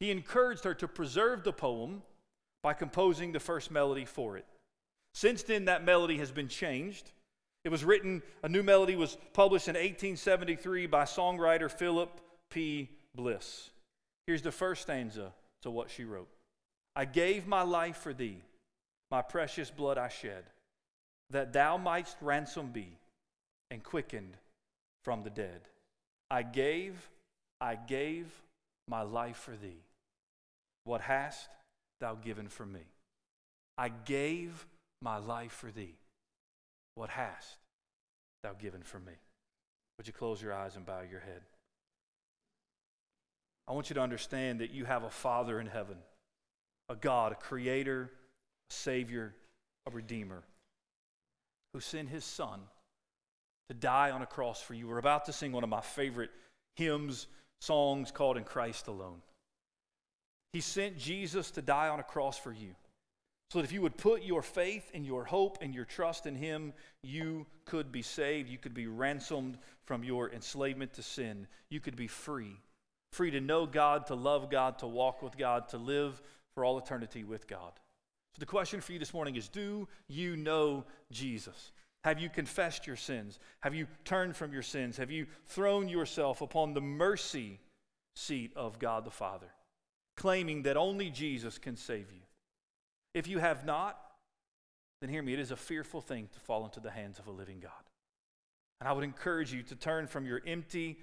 He 0.00 0.10
encouraged 0.10 0.64
her 0.64 0.74
to 0.74 0.86
preserve 0.88 1.42
the 1.42 1.52
poem 1.52 2.02
by 2.62 2.74
composing 2.74 3.32
the 3.32 3.40
first 3.40 3.70
melody 3.70 4.04
for 4.04 4.36
it. 4.36 4.46
Since 5.14 5.42
then, 5.42 5.64
that 5.64 5.84
melody 5.84 6.18
has 6.18 6.30
been 6.30 6.48
changed. 6.48 7.10
It 7.64 7.70
was 7.70 7.84
written, 7.84 8.22
a 8.42 8.48
new 8.48 8.62
melody 8.62 8.94
was 8.94 9.16
published 9.32 9.68
in 9.68 9.74
1873 9.74 10.86
by 10.86 11.04
songwriter 11.04 11.70
Philip 11.70 12.20
P. 12.50 12.90
Bliss. 13.14 13.70
Here's 14.26 14.42
the 14.42 14.52
first 14.52 14.82
stanza 14.82 15.32
to 15.62 15.70
what 15.70 15.90
she 15.90 16.04
wrote 16.04 16.28
I 16.94 17.04
gave 17.04 17.46
my 17.46 17.62
life 17.62 17.96
for 17.96 18.12
thee, 18.12 18.42
my 19.10 19.22
precious 19.22 19.70
blood 19.70 19.98
I 19.98 20.08
shed, 20.08 20.44
that 21.30 21.52
thou 21.52 21.76
mightst 21.76 22.16
ransom 22.20 22.68
be 22.68 22.98
and 23.70 23.82
quickened 23.82 24.36
from 25.04 25.22
the 25.22 25.30
dead. 25.30 25.60
I 26.30 26.42
gave, 26.42 27.08
I 27.60 27.76
gave 27.76 28.26
my 28.86 29.02
life 29.02 29.36
for 29.36 29.56
thee. 29.56 29.82
What 30.84 31.00
hast 31.02 31.48
thou 32.00 32.14
given 32.14 32.48
for 32.48 32.66
me? 32.66 32.80
I 33.76 33.88
gave 33.88 34.66
my 35.02 35.18
life 35.18 35.52
for 35.52 35.70
thee. 35.70 35.94
What 36.94 37.10
hast 37.10 37.58
thou 38.42 38.54
given 38.54 38.82
for 38.82 38.98
me? 38.98 39.12
Would 39.96 40.06
you 40.06 40.12
close 40.12 40.42
your 40.42 40.52
eyes 40.52 40.76
and 40.76 40.84
bow 40.84 41.02
your 41.08 41.20
head? 41.20 41.42
I 43.68 43.72
want 43.72 43.90
you 43.90 43.94
to 43.94 44.00
understand 44.00 44.60
that 44.60 44.70
you 44.70 44.86
have 44.86 45.04
a 45.04 45.10
Father 45.10 45.60
in 45.60 45.66
heaven, 45.66 45.98
a 46.88 46.96
God, 46.96 47.32
a 47.32 47.34
creator, 47.34 48.10
a 48.70 48.72
Savior, 48.72 49.34
a 49.86 49.90
Redeemer, 49.90 50.42
who 51.74 51.80
sent 51.80 52.08
his 52.08 52.24
Son 52.24 52.60
to 53.68 53.74
die 53.74 54.10
on 54.10 54.22
a 54.22 54.26
cross 54.26 54.62
for 54.62 54.72
you. 54.72 54.88
We're 54.88 54.98
about 54.98 55.26
to 55.26 55.32
sing 55.34 55.52
one 55.52 55.64
of 55.64 55.70
my 55.70 55.82
favorite 55.82 56.30
hymns, 56.76 57.26
songs 57.60 58.10
called 58.10 58.38
In 58.38 58.44
Christ 58.44 58.88
Alone. 58.88 59.20
He 60.54 60.62
sent 60.62 60.96
Jesus 60.96 61.50
to 61.52 61.62
die 61.62 61.88
on 61.88 62.00
a 62.00 62.04
cross 62.04 62.38
for 62.38 62.52
you. 62.52 62.74
So 63.50 63.58
that 63.58 63.64
if 63.64 63.72
you 63.72 63.80
would 63.82 63.96
put 63.96 64.22
your 64.22 64.42
faith 64.42 64.90
and 64.92 65.06
your 65.06 65.24
hope 65.24 65.58
and 65.62 65.74
your 65.74 65.86
trust 65.86 66.26
in 66.26 66.34
Him, 66.34 66.74
you 67.02 67.46
could 67.64 67.90
be 67.90 68.02
saved. 68.02 68.50
You 68.50 68.58
could 68.58 68.74
be 68.74 68.86
ransomed 68.86 69.56
from 69.86 70.04
your 70.04 70.30
enslavement 70.30 70.92
to 70.94 71.02
sin. 71.02 71.46
You 71.70 71.80
could 71.80 71.96
be 71.96 72.08
free. 72.08 72.58
Free 73.12 73.30
to 73.30 73.40
know 73.40 73.66
God, 73.66 74.06
to 74.06 74.14
love 74.14 74.50
God, 74.50 74.78
to 74.80 74.86
walk 74.86 75.22
with 75.22 75.36
God, 75.36 75.68
to 75.68 75.78
live 75.78 76.20
for 76.54 76.64
all 76.64 76.78
eternity 76.78 77.24
with 77.24 77.46
God. 77.46 77.72
So 78.34 78.40
the 78.40 78.46
question 78.46 78.80
for 78.80 78.92
you 78.92 78.98
this 78.98 79.14
morning 79.14 79.36
is 79.36 79.48
Do 79.48 79.88
you 80.08 80.36
know 80.36 80.84
Jesus? 81.10 81.72
Have 82.04 82.20
you 82.20 82.28
confessed 82.28 82.86
your 82.86 82.96
sins? 82.96 83.38
Have 83.60 83.74
you 83.74 83.86
turned 84.04 84.36
from 84.36 84.52
your 84.52 84.62
sins? 84.62 84.96
Have 84.98 85.10
you 85.10 85.26
thrown 85.46 85.88
yourself 85.88 86.40
upon 86.40 86.72
the 86.72 86.80
mercy 86.80 87.58
seat 88.14 88.52
of 88.56 88.78
God 88.78 89.04
the 89.04 89.10
Father? 89.10 89.48
claiming 90.18 90.64
that 90.64 90.76
only 90.76 91.10
Jesus 91.10 91.58
can 91.58 91.76
save 91.76 92.10
you. 92.10 92.20
If 93.14 93.28
you 93.28 93.38
have 93.38 93.64
not, 93.64 93.96
then 95.00 95.10
hear 95.10 95.22
me, 95.22 95.32
it 95.32 95.38
is 95.38 95.52
a 95.52 95.56
fearful 95.56 96.00
thing 96.00 96.28
to 96.32 96.40
fall 96.40 96.64
into 96.64 96.80
the 96.80 96.90
hands 96.90 97.20
of 97.20 97.28
a 97.28 97.30
living 97.30 97.60
God. 97.60 97.70
And 98.80 98.88
I 98.88 98.92
would 98.92 99.04
encourage 99.04 99.52
you 99.52 99.62
to 99.62 99.76
turn 99.76 100.08
from 100.08 100.26
your 100.26 100.40
empty, 100.44 100.98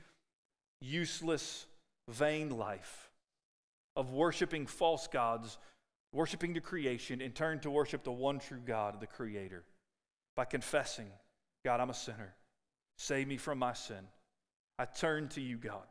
useless, 0.82 1.66
vain 2.10 2.50
life 2.50 3.10
of 3.96 4.12
worshiping 4.12 4.66
false 4.66 5.08
gods 5.08 5.58
worshiping 6.16 6.54
the 6.54 6.62
creation, 6.62 7.22
and 7.22 7.36
turn 7.36 7.60
to 7.60 7.70
worship 7.70 8.04
the 8.04 8.12
one 8.12 8.40
true 8.40 8.62
God, 8.66 9.00
the 9.00 9.08
Creator, 9.08 9.64
by 10.36 10.46
confessing, 10.46 11.08
God, 11.64 11.80
I'm 11.80 11.90
a 11.90 11.94
sinner. 11.94 12.34
Save 12.98 13.28
me 13.28 13.38
from 13.38 13.60
my 13.60 13.74
sin. 13.74 14.08
I 14.80 14.86
turn 14.86 15.28
to 15.30 15.42
you, 15.42 15.58
God. 15.58 15.86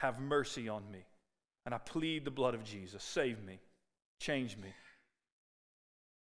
Have 0.00 0.18
mercy 0.18 0.68
on 0.68 0.82
me. 0.90 1.04
And 1.64 1.74
I 1.74 1.78
plead 1.78 2.24
the 2.24 2.30
blood 2.30 2.54
of 2.54 2.64
Jesus. 2.64 3.02
Save 3.02 3.42
me. 3.44 3.60
Change 4.18 4.56
me. 4.56 4.68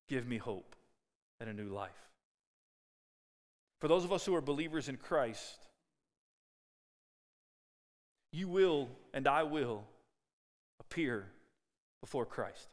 Give 0.09 0.27
me 0.27 0.39
hope 0.39 0.75
and 1.41 1.51
a 1.51 1.53
new 1.53 1.69
life. 1.69 1.91
For 3.81 3.89
those 3.89 4.05
of 4.05 4.13
us 4.13 4.25
who 4.25 4.35
are 4.35 4.41
believers 4.41 4.89
in 4.89 4.97
Christ, 4.97 5.67
you 8.33 8.49
will 8.49 8.89
and 9.13 9.27
I 9.27 9.43
will 9.43 9.85
appear 10.81 11.27
before 12.01 12.27
Christ. 12.27 12.69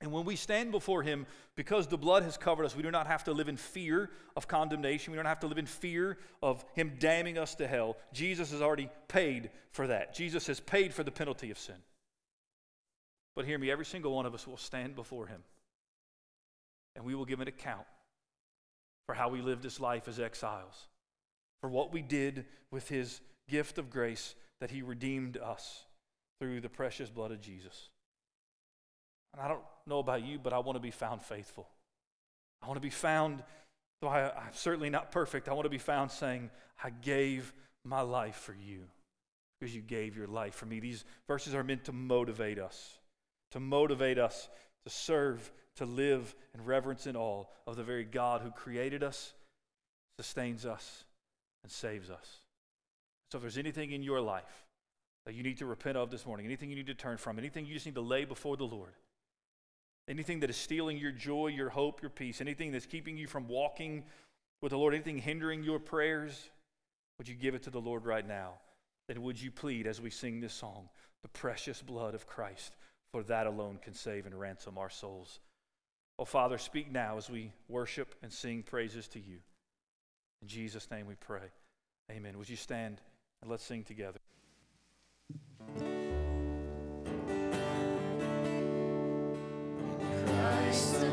And 0.00 0.12
when 0.12 0.24
we 0.24 0.36
stand 0.36 0.70
before 0.70 1.02
Him, 1.02 1.26
because 1.56 1.88
the 1.88 1.98
blood 1.98 2.22
has 2.22 2.36
covered 2.36 2.64
us, 2.64 2.76
we 2.76 2.84
do 2.84 2.90
not 2.90 3.08
have 3.08 3.24
to 3.24 3.32
live 3.32 3.48
in 3.48 3.56
fear 3.56 4.10
of 4.36 4.46
condemnation. 4.46 5.10
We 5.10 5.16
don't 5.16 5.26
have 5.26 5.40
to 5.40 5.48
live 5.48 5.58
in 5.58 5.66
fear 5.66 6.18
of 6.40 6.64
Him 6.74 6.92
damning 7.00 7.36
us 7.36 7.56
to 7.56 7.66
hell. 7.66 7.96
Jesus 8.12 8.52
has 8.52 8.62
already 8.62 8.88
paid 9.08 9.50
for 9.72 9.88
that. 9.88 10.14
Jesus 10.14 10.46
has 10.46 10.60
paid 10.60 10.94
for 10.94 11.02
the 11.02 11.10
penalty 11.10 11.50
of 11.50 11.58
sin. 11.58 11.74
But 13.34 13.44
hear 13.44 13.58
me, 13.58 13.70
every 13.70 13.84
single 13.84 14.14
one 14.14 14.26
of 14.26 14.34
us 14.34 14.46
will 14.46 14.56
stand 14.56 14.94
before 14.94 15.26
Him, 15.26 15.42
and 16.94 17.04
we 17.04 17.14
will 17.16 17.24
give 17.24 17.40
an 17.40 17.48
account 17.48 17.86
for 19.06 19.14
how 19.14 19.28
we 19.28 19.40
lived 19.40 19.62
this 19.62 19.80
life 19.80 20.06
as 20.06 20.20
exiles, 20.20 20.86
for 21.60 21.68
what 21.70 21.92
we 21.92 22.02
did 22.02 22.44
with 22.70 22.88
His 22.88 23.20
gift 23.48 23.78
of 23.78 23.90
grace 23.90 24.34
that 24.60 24.70
He 24.70 24.82
redeemed 24.82 25.36
us 25.36 25.84
through 26.40 26.60
the 26.60 26.68
precious 26.68 27.10
blood 27.10 27.30
of 27.30 27.40
Jesus. 27.40 27.88
And 29.32 29.42
I 29.42 29.48
don't 29.48 29.62
know 29.86 29.98
about 29.98 30.24
you, 30.24 30.38
but 30.38 30.52
I 30.52 30.58
want 30.58 30.76
to 30.76 30.80
be 30.80 30.90
found 30.90 31.22
faithful. 31.22 31.68
I 32.62 32.66
want 32.66 32.76
to 32.76 32.82
be 32.82 32.90
found, 32.90 33.42
though 34.00 34.08
I, 34.08 34.30
I'm 34.30 34.52
certainly 34.52 34.90
not 34.90 35.10
perfect, 35.10 35.48
I 35.48 35.52
want 35.52 35.66
to 35.66 35.70
be 35.70 35.78
found 35.78 36.10
saying, 36.10 36.50
I 36.82 36.90
gave 36.90 37.52
my 37.84 38.00
life 38.00 38.36
for 38.36 38.54
you 38.54 38.84
because 39.58 39.74
you 39.74 39.82
gave 39.82 40.16
your 40.16 40.26
life 40.26 40.54
for 40.54 40.66
me. 40.66 40.80
These 40.80 41.04
verses 41.26 41.54
are 41.54 41.64
meant 41.64 41.84
to 41.84 41.92
motivate 41.92 42.58
us, 42.58 42.98
to 43.52 43.60
motivate 43.60 44.18
us 44.18 44.48
to 44.88 44.94
serve, 44.94 45.52
to 45.76 45.84
live 45.84 46.34
in 46.54 46.64
reverence 46.64 47.06
and 47.06 47.16
awe 47.16 47.44
of 47.66 47.76
the 47.76 47.82
very 47.82 48.04
God 48.04 48.40
who 48.40 48.50
created 48.50 49.02
us, 49.02 49.34
sustains 50.18 50.64
us, 50.64 51.04
and 51.62 51.70
saves 51.70 52.10
us. 52.10 52.38
So 53.30 53.38
if 53.38 53.42
there's 53.42 53.58
anything 53.58 53.92
in 53.92 54.02
your 54.02 54.20
life 54.20 54.66
that 55.26 55.34
you 55.34 55.42
need 55.42 55.58
to 55.58 55.66
repent 55.66 55.96
of 55.96 56.10
this 56.10 56.24
morning, 56.24 56.46
anything 56.46 56.70
you 56.70 56.76
need 56.76 56.86
to 56.86 56.94
turn 56.94 57.18
from, 57.18 57.38
anything 57.38 57.66
you 57.66 57.74
just 57.74 57.86
need 57.86 57.94
to 57.96 58.00
lay 58.00 58.24
before 58.24 58.56
the 58.56 58.64
Lord, 58.64 58.94
anything 60.08 60.40
that 60.40 60.50
is 60.50 60.56
stealing 60.56 60.96
your 60.96 61.12
joy, 61.12 61.48
your 61.48 61.68
hope, 61.68 62.00
your 62.00 62.10
peace, 62.10 62.40
anything 62.40 62.72
that's 62.72 62.86
keeping 62.86 63.18
you 63.18 63.26
from 63.26 63.46
walking 63.48 64.04
with 64.62 64.70
the 64.70 64.78
Lord, 64.78 64.94
anything 64.94 65.18
hindering 65.18 65.62
your 65.62 65.78
prayers, 65.78 66.50
would 67.18 67.28
you 67.28 67.34
give 67.34 67.54
it 67.54 67.62
to 67.64 67.70
the 67.70 67.80
Lord 67.80 68.06
right 68.06 68.26
now? 68.26 68.54
And 69.08 69.18
would 69.22 69.40
you 69.40 69.50
plead 69.50 69.86
as 69.86 70.00
we 70.00 70.10
sing 70.10 70.40
this 70.40 70.52
song, 70.52 70.88
the 71.22 71.28
precious 71.28 71.82
blood 71.82 72.14
of 72.14 72.26
Christ, 72.26 72.76
for 73.12 73.22
that 73.24 73.46
alone 73.46 73.78
can 73.82 73.94
save 73.94 74.26
and 74.26 74.38
ransom 74.38 74.78
our 74.78 74.90
souls. 74.90 75.40
Oh, 76.18 76.24
Father, 76.24 76.58
speak 76.58 76.90
now 76.90 77.16
as 77.16 77.30
we 77.30 77.52
worship 77.68 78.14
and 78.22 78.32
sing 78.32 78.62
praises 78.62 79.08
to 79.08 79.20
you. 79.20 79.38
In 80.42 80.48
Jesus' 80.48 80.90
name 80.90 81.06
we 81.06 81.14
pray. 81.14 81.50
Amen. 82.10 82.38
Would 82.38 82.48
you 82.48 82.56
stand? 82.56 83.00
And 83.40 83.50
let's 83.50 83.64
sing 83.64 83.84
together. 83.84 84.18
Christ 90.26 91.04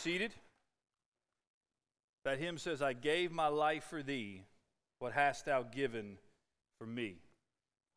seated. 0.00 0.32
That 2.24 2.38
hymn 2.38 2.58
says, 2.58 2.82
I 2.82 2.92
gave 2.92 3.32
my 3.32 3.48
life 3.48 3.84
for 3.84 4.02
thee. 4.02 4.42
What 4.98 5.12
hast 5.12 5.46
thou 5.46 5.62
given 5.62 6.18
for 6.78 6.86
me? 6.86 7.16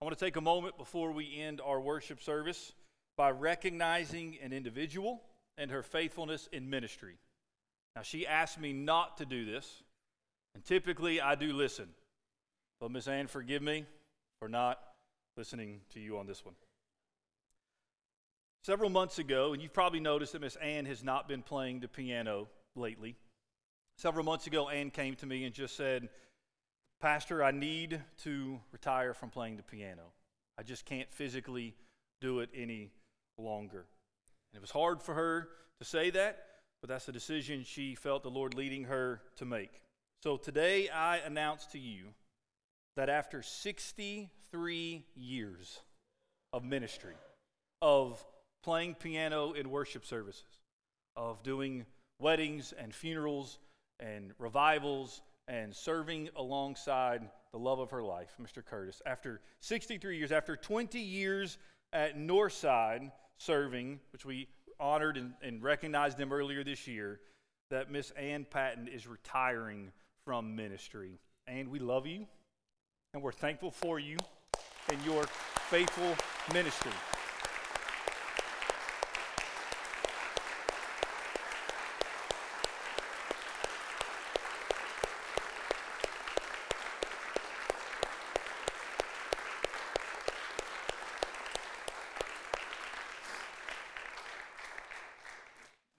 I 0.02 0.06
want 0.06 0.18
to 0.18 0.26
take 0.26 0.36
a 0.36 0.42
moment 0.42 0.78
before 0.78 1.12
we 1.12 1.40
end 1.40 1.62
our 1.64 1.80
worship 1.80 2.22
service 2.22 2.74
by 3.18 3.32
recognizing 3.32 4.38
an 4.42 4.54
individual 4.54 5.22
and 5.58 5.72
her 5.72 5.84
faithfulness 5.84 6.50
in 6.52 6.70
ministry. 6.70 7.16
Now, 7.96 8.02
she 8.02 8.26
asked 8.26 8.60
me 8.60 8.74
not 8.74 9.18
to 9.18 9.26
do 9.26 9.46
this, 9.46 9.84
and 10.56 10.64
typically 10.64 11.22
I 11.22 11.36
do 11.36 11.54
listen. 11.54 11.90
But, 12.82 12.92
Miss 12.92 13.08
Ann, 13.08 13.28
forgive 13.28 13.62
me 13.62 13.86
for 14.40 14.50
not 14.50 14.80
listening 15.38 15.82
to 15.94 16.00
you 16.00 16.18
on 16.18 16.26
this 16.26 16.44
one. 16.44 16.56
Several 18.64 18.90
months 18.90 19.20
ago, 19.20 19.52
and 19.52 19.62
you've 19.62 19.74
probably 19.74 20.00
noticed 20.00 20.32
that 20.32 20.42
Miss 20.42 20.56
Ann 20.56 20.86
has 20.86 21.04
not 21.04 21.28
been 21.28 21.42
playing 21.42 21.82
the 21.82 21.90
piano 21.90 22.48
lately. 22.78 23.18
Several 23.98 24.24
months 24.24 24.48
ago, 24.48 24.70
Ann 24.70 24.90
came 24.90 25.16
to 25.16 25.26
me 25.26 25.44
and 25.44 25.54
just 25.54 25.76
said, 25.76 26.08
Pastor, 27.02 27.44
I 27.44 27.52
need 27.52 28.02
to 28.24 28.62
retire 28.72 29.14
from 29.14 29.32
playing 29.32 29.58
the 29.58 29.64
piano. 29.64 30.04
I 30.58 30.64
just 30.64 30.86
can't 30.86 31.12
physically 31.12 31.76
do 32.22 32.40
it 32.40 32.50
any 32.56 32.92
longer. 33.38 33.86
And 34.54 34.58
it 34.58 34.62
was 34.62 34.72
hard 34.72 35.02
for 35.02 35.14
her 35.14 35.50
to 35.80 35.86
say 35.86 36.10
that, 36.12 36.46
but 36.82 36.90
that's 36.90 37.06
the 37.06 37.12
decision 37.12 37.66
she 37.66 37.96
felt 37.96 38.24
the 38.24 38.30
Lord 38.30 38.54
leading 38.54 38.86
her 38.86 39.22
to 39.36 39.46
make. 39.46 39.82
So 40.24 40.38
today 40.38 40.88
I 40.88 41.18
announce 41.18 41.66
to 41.68 41.80
you 41.80 42.06
that 42.96 43.10
after 43.10 43.42
63 43.42 45.06
years 45.18 45.80
of 46.54 46.64
ministry, 46.64 47.16
of 47.82 48.24
playing 48.64 48.96
piano 48.96 49.54
in 49.54 49.70
worship 49.70 50.06
services, 50.06 50.62
of 51.16 51.44
doing 51.44 51.86
weddings 52.20 52.74
and 52.78 52.94
funerals 52.94 53.60
and 54.00 54.32
revivals 54.40 55.22
and 55.48 55.76
serving 55.76 56.30
alongside 56.38 57.30
the 57.52 57.60
love 57.60 57.80
of 57.80 57.92
her 57.92 58.02
life, 58.02 58.36
Mr. 58.42 58.66
Curtis. 58.66 59.02
After 59.06 59.42
63 59.60 60.18
years, 60.18 60.32
after 60.32 60.56
20 60.56 61.00
years 61.00 61.58
at 61.92 62.18
Northside 62.18 63.12
serving, 63.38 64.00
which 64.12 64.26
we 64.26 64.48
honored 64.80 65.18
and, 65.18 65.34
and 65.42 65.62
recognized 65.62 66.18
them 66.18 66.32
earlier 66.32 66.64
this 66.64 66.88
year, 66.88 67.20
that 67.70 67.92
Miss 67.92 68.12
Ann 68.12 68.46
Patton 68.50 68.88
is 68.88 69.06
retiring 69.08 69.92
from 70.26 70.56
ministry. 70.56 71.20
And 71.48 71.68
we 71.68 71.80
love 71.80 72.08
you, 72.08 72.26
and 73.14 73.22
we're 73.22 73.32
thankful 73.32 73.72
for 73.72 74.00
you 74.00 74.18
and 74.90 74.98
your 75.06 75.24
faithful 75.70 76.16
ministry. 76.54 76.92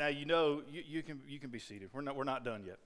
Now 0.04 0.10
you 0.10 0.26
know 0.26 0.60
you, 0.70 0.82
you 0.86 1.02
can 1.02 1.22
you 1.26 1.40
can 1.40 1.48
be 1.48 1.58
seated. 1.58 1.88
We're 1.94 2.02
not 2.02 2.14
we're 2.14 2.24
not 2.24 2.44
done 2.44 2.62
yet. 2.66 2.76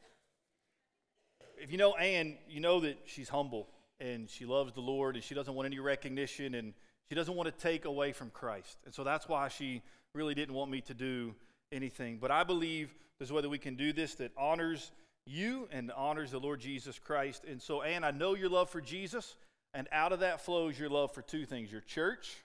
If 1.61 1.73
you 1.73 1.77
know 1.77 1.95
Ann, 1.95 2.39
you 2.49 2.61
know 2.61 2.79
that 2.79 2.97
she's 3.07 3.29
humble 3.29 3.67
and 3.99 4.31
she 4.31 4.45
loves 4.45 4.73
the 4.73 4.81
Lord 4.81 5.17
and 5.17 5.25
she 5.25 5.35
doesn't 5.35 5.53
want 5.53 5.67
any 5.67 5.81
recognition 5.81 6.55
and 6.55 6.75
she 7.09 7.17
doesn't 7.17 7.35
want 7.35 7.49
to 7.49 7.61
take 7.61 7.87
away 7.87 8.13
from 8.13 8.31
Christ. 8.31 8.79
And 8.85 8.95
so 8.95 9.03
that's 9.03 9.29
why 9.29 9.49
she 9.49 9.83
really 10.15 10.33
didn't 10.33 10.55
want 10.55 10.71
me 10.71 10.81
to 10.83 10.95
do 10.95 11.35
anything. 11.73 12.19
But 12.21 12.31
I 12.31 12.45
believe 12.45 12.95
there's 13.19 13.33
a 13.33 13.35
way 13.35 13.43
that 13.43 13.49
we 13.49 13.59
can 13.59 13.75
do 13.75 13.93
this 13.93 14.15
that 14.15 14.31
honors 14.39 14.93
you 15.27 15.69
and 15.73 15.91
honors 15.97 16.31
the 16.31 16.39
Lord 16.39 16.61
Jesus 16.61 17.01
Christ. 17.01 17.43
And 17.51 17.61
so, 17.61 17.83
Ann, 17.83 18.05
I 18.05 18.13
know 18.13 18.37
your 18.37 18.49
love 18.49 18.71
for 18.71 18.81
Jesus, 18.81 19.35
and 19.75 19.89
out 19.91 20.13
of 20.13 20.21
that 20.21 20.41
flows 20.41 20.79
your 20.79 20.89
love 20.89 21.13
for 21.13 21.23
two 21.23 21.45
things 21.47 21.73
your 21.73 21.81
church 21.81 22.37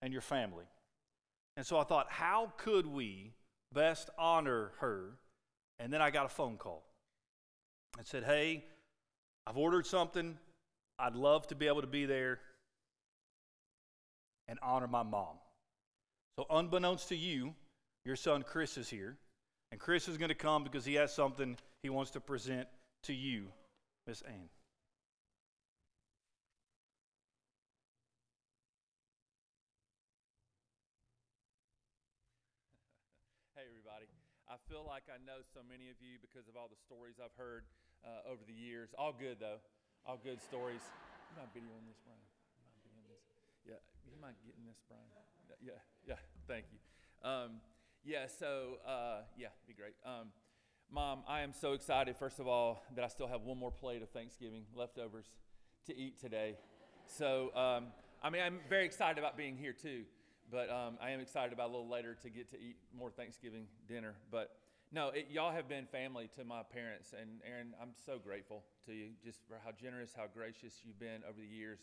and 0.00 0.12
your 0.12 0.22
family. 0.22 0.66
And 1.56 1.66
so 1.66 1.76
I 1.76 1.82
thought, 1.82 2.06
how 2.08 2.52
could 2.56 2.86
we 2.86 3.32
best 3.72 4.10
honor 4.18 4.72
her? 4.80 5.18
And 5.78 5.92
then 5.92 6.00
I 6.00 6.10
got 6.10 6.26
a 6.26 6.28
phone 6.28 6.56
call 6.56 6.84
and 7.98 8.06
said, 8.06 8.24
Hey, 8.24 8.64
I've 9.46 9.56
ordered 9.56 9.86
something. 9.86 10.38
I'd 10.98 11.16
love 11.16 11.46
to 11.48 11.54
be 11.54 11.66
able 11.66 11.80
to 11.80 11.86
be 11.86 12.06
there 12.06 12.38
and 14.48 14.58
honor 14.62 14.86
my 14.86 15.02
mom. 15.02 15.36
So, 16.38 16.46
unbeknownst 16.48 17.08
to 17.08 17.16
you, 17.16 17.54
your 18.04 18.16
son 18.16 18.42
Chris 18.42 18.76
is 18.76 18.88
here. 18.88 19.16
And 19.70 19.80
Chris 19.80 20.06
is 20.06 20.18
going 20.18 20.28
to 20.28 20.34
come 20.34 20.64
because 20.64 20.84
he 20.84 20.94
has 20.94 21.12
something 21.12 21.56
he 21.82 21.88
wants 21.88 22.10
to 22.12 22.20
present 22.20 22.68
to 23.04 23.14
you, 23.14 23.46
Miss 24.06 24.22
Ann. 24.22 24.48
Feel 34.82 34.90
like 34.90 35.06
I 35.06 35.22
know 35.22 35.46
so 35.54 35.62
many 35.62 35.94
of 35.94 35.98
you 36.02 36.18
because 36.18 36.50
of 36.50 36.58
all 36.58 36.66
the 36.66 36.80
stories 36.82 37.22
I've 37.22 37.34
heard 37.38 37.62
uh, 38.02 38.26
over 38.26 38.42
the 38.42 38.54
years. 38.54 38.90
All 38.98 39.14
good, 39.14 39.38
though. 39.38 39.62
All 40.02 40.18
good 40.18 40.42
stories. 40.42 40.82
You 41.30 41.38
mind 41.38 41.54
videoing 41.54 41.86
this, 41.86 42.02
Brian? 42.02 42.18
You 42.18 42.66
mind 42.66 42.74
videoing 42.82 43.06
this? 43.06 43.22
Yeah, 43.62 43.78
you 44.10 44.18
mind 44.18 44.34
getting 44.42 44.66
this, 44.66 44.82
Brian? 44.90 45.06
Yeah, 45.62 45.78
yeah, 46.02 46.18
thank 46.48 46.66
you. 46.74 46.82
Um, 47.22 47.62
yeah, 48.02 48.26
so, 48.26 48.82
uh, 48.82 49.22
yeah, 49.38 49.54
be 49.68 49.74
great. 49.74 49.94
Um, 50.02 50.34
Mom, 50.90 51.22
I 51.28 51.42
am 51.42 51.52
so 51.52 51.74
excited, 51.74 52.16
first 52.16 52.40
of 52.40 52.48
all, 52.48 52.82
that 52.96 53.04
I 53.04 53.08
still 53.08 53.28
have 53.28 53.42
one 53.42 53.58
more 53.58 53.70
plate 53.70 54.02
of 54.02 54.10
Thanksgiving 54.10 54.64
leftovers 54.74 55.26
to 55.86 55.96
eat 55.96 56.18
today. 56.18 56.56
So, 57.06 57.54
um, 57.54 57.86
I 58.20 58.30
mean, 58.30 58.42
I'm 58.42 58.58
very 58.68 58.84
excited 58.84 59.18
about 59.18 59.36
being 59.36 59.56
here 59.56 59.72
too, 59.72 60.02
but 60.50 60.68
um, 60.70 60.98
I 61.00 61.10
am 61.10 61.20
excited 61.20 61.52
about 61.52 61.68
a 61.68 61.72
little 61.72 61.88
later 61.88 62.16
to 62.22 62.30
get 62.30 62.50
to 62.50 62.56
eat 62.56 62.74
more 62.92 63.12
Thanksgiving 63.12 63.66
dinner. 63.86 64.14
But 64.32 64.50
no, 64.92 65.08
it, 65.08 65.28
y'all 65.30 65.52
have 65.52 65.68
been 65.68 65.86
family 65.86 66.28
to 66.36 66.44
my 66.44 66.62
parents, 66.62 67.14
and 67.18 67.40
Aaron, 67.50 67.74
I'm 67.80 67.92
so 68.04 68.18
grateful 68.22 68.62
to 68.86 68.92
you 68.92 69.08
just 69.24 69.40
for 69.48 69.58
how 69.64 69.70
generous, 69.72 70.12
how 70.14 70.26
gracious 70.32 70.74
you've 70.84 71.00
been 71.00 71.22
over 71.26 71.40
the 71.40 71.46
years. 71.46 71.78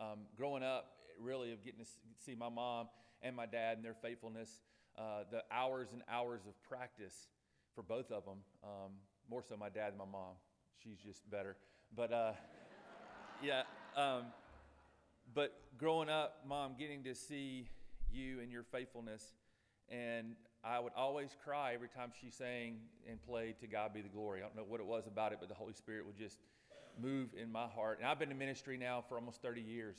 Um, 0.00 0.20
growing 0.34 0.62
up, 0.62 0.96
really, 1.20 1.52
of 1.52 1.62
getting 1.62 1.84
to 1.84 1.90
see 2.24 2.34
my 2.34 2.48
mom 2.48 2.88
and 3.20 3.36
my 3.36 3.44
dad 3.44 3.76
and 3.76 3.84
their 3.84 3.94
faithfulness, 3.94 4.60
uh, 4.98 5.24
the 5.30 5.44
hours 5.52 5.88
and 5.92 6.02
hours 6.08 6.40
of 6.48 6.60
practice 6.62 7.28
for 7.74 7.82
both 7.82 8.10
of 8.10 8.24
them. 8.24 8.38
Um, 8.62 8.92
more 9.28 9.42
so 9.46 9.56
my 9.58 9.68
dad 9.68 9.92
than 9.92 9.98
my 9.98 10.10
mom. 10.10 10.34
She's 10.82 10.98
just 10.98 11.30
better. 11.30 11.56
But 11.94 12.12
uh, 12.12 12.32
yeah, 13.42 13.62
um, 13.94 14.24
but 15.34 15.54
growing 15.76 16.08
up, 16.08 16.40
mom, 16.48 16.76
getting 16.78 17.04
to 17.04 17.14
see 17.14 17.68
you 18.10 18.40
and 18.40 18.50
your 18.50 18.62
faithfulness, 18.62 19.34
and 19.90 20.34
I 20.64 20.80
would 20.80 20.92
always 20.96 21.36
cry 21.44 21.74
every 21.74 21.88
time 21.88 22.10
she 22.20 22.30
sang 22.30 22.78
and 23.08 23.22
played 23.22 23.58
"To 23.60 23.66
God 23.66 23.92
Be 23.92 24.00
the 24.00 24.08
Glory." 24.08 24.40
I 24.40 24.42
don't 24.42 24.56
know 24.56 24.64
what 24.66 24.80
it 24.80 24.86
was 24.86 25.06
about 25.06 25.32
it, 25.32 25.38
but 25.40 25.48
the 25.48 25.54
Holy 25.54 25.74
Spirit 25.74 26.06
would 26.06 26.16
just 26.16 26.38
move 27.00 27.28
in 27.40 27.52
my 27.52 27.66
heart. 27.66 27.98
And 27.98 28.08
I've 28.08 28.18
been 28.18 28.30
in 28.30 28.38
ministry 28.38 28.76
now 28.76 29.04
for 29.08 29.16
almost 29.16 29.42
30 29.42 29.60
years, 29.60 29.96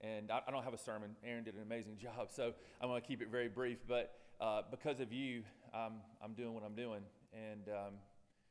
and 0.00 0.30
I, 0.30 0.40
I 0.46 0.50
don't 0.50 0.64
have 0.64 0.74
a 0.74 0.78
sermon. 0.78 1.14
Aaron 1.24 1.44
did 1.44 1.54
an 1.54 1.62
amazing 1.62 1.98
job, 2.02 2.30
so 2.34 2.52
I'm 2.80 2.88
going 2.88 3.00
to 3.00 3.06
keep 3.06 3.22
it 3.22 3.28
very 3.28 3.48
brief. 3.48 3.78
But 3.86 4.14
uh, 4.40 4.62
because 4.70 5.00
of 5.00 5.12
you, 5.12 5.44
um, 5.72 6.00
I'm 6.22 6.32
doing 6.34 6.54
what 6.54 6.64
I'm 6.64 6.74
doing, 6.74 7.02
and 7.32 7.68
um, 7.68 7.94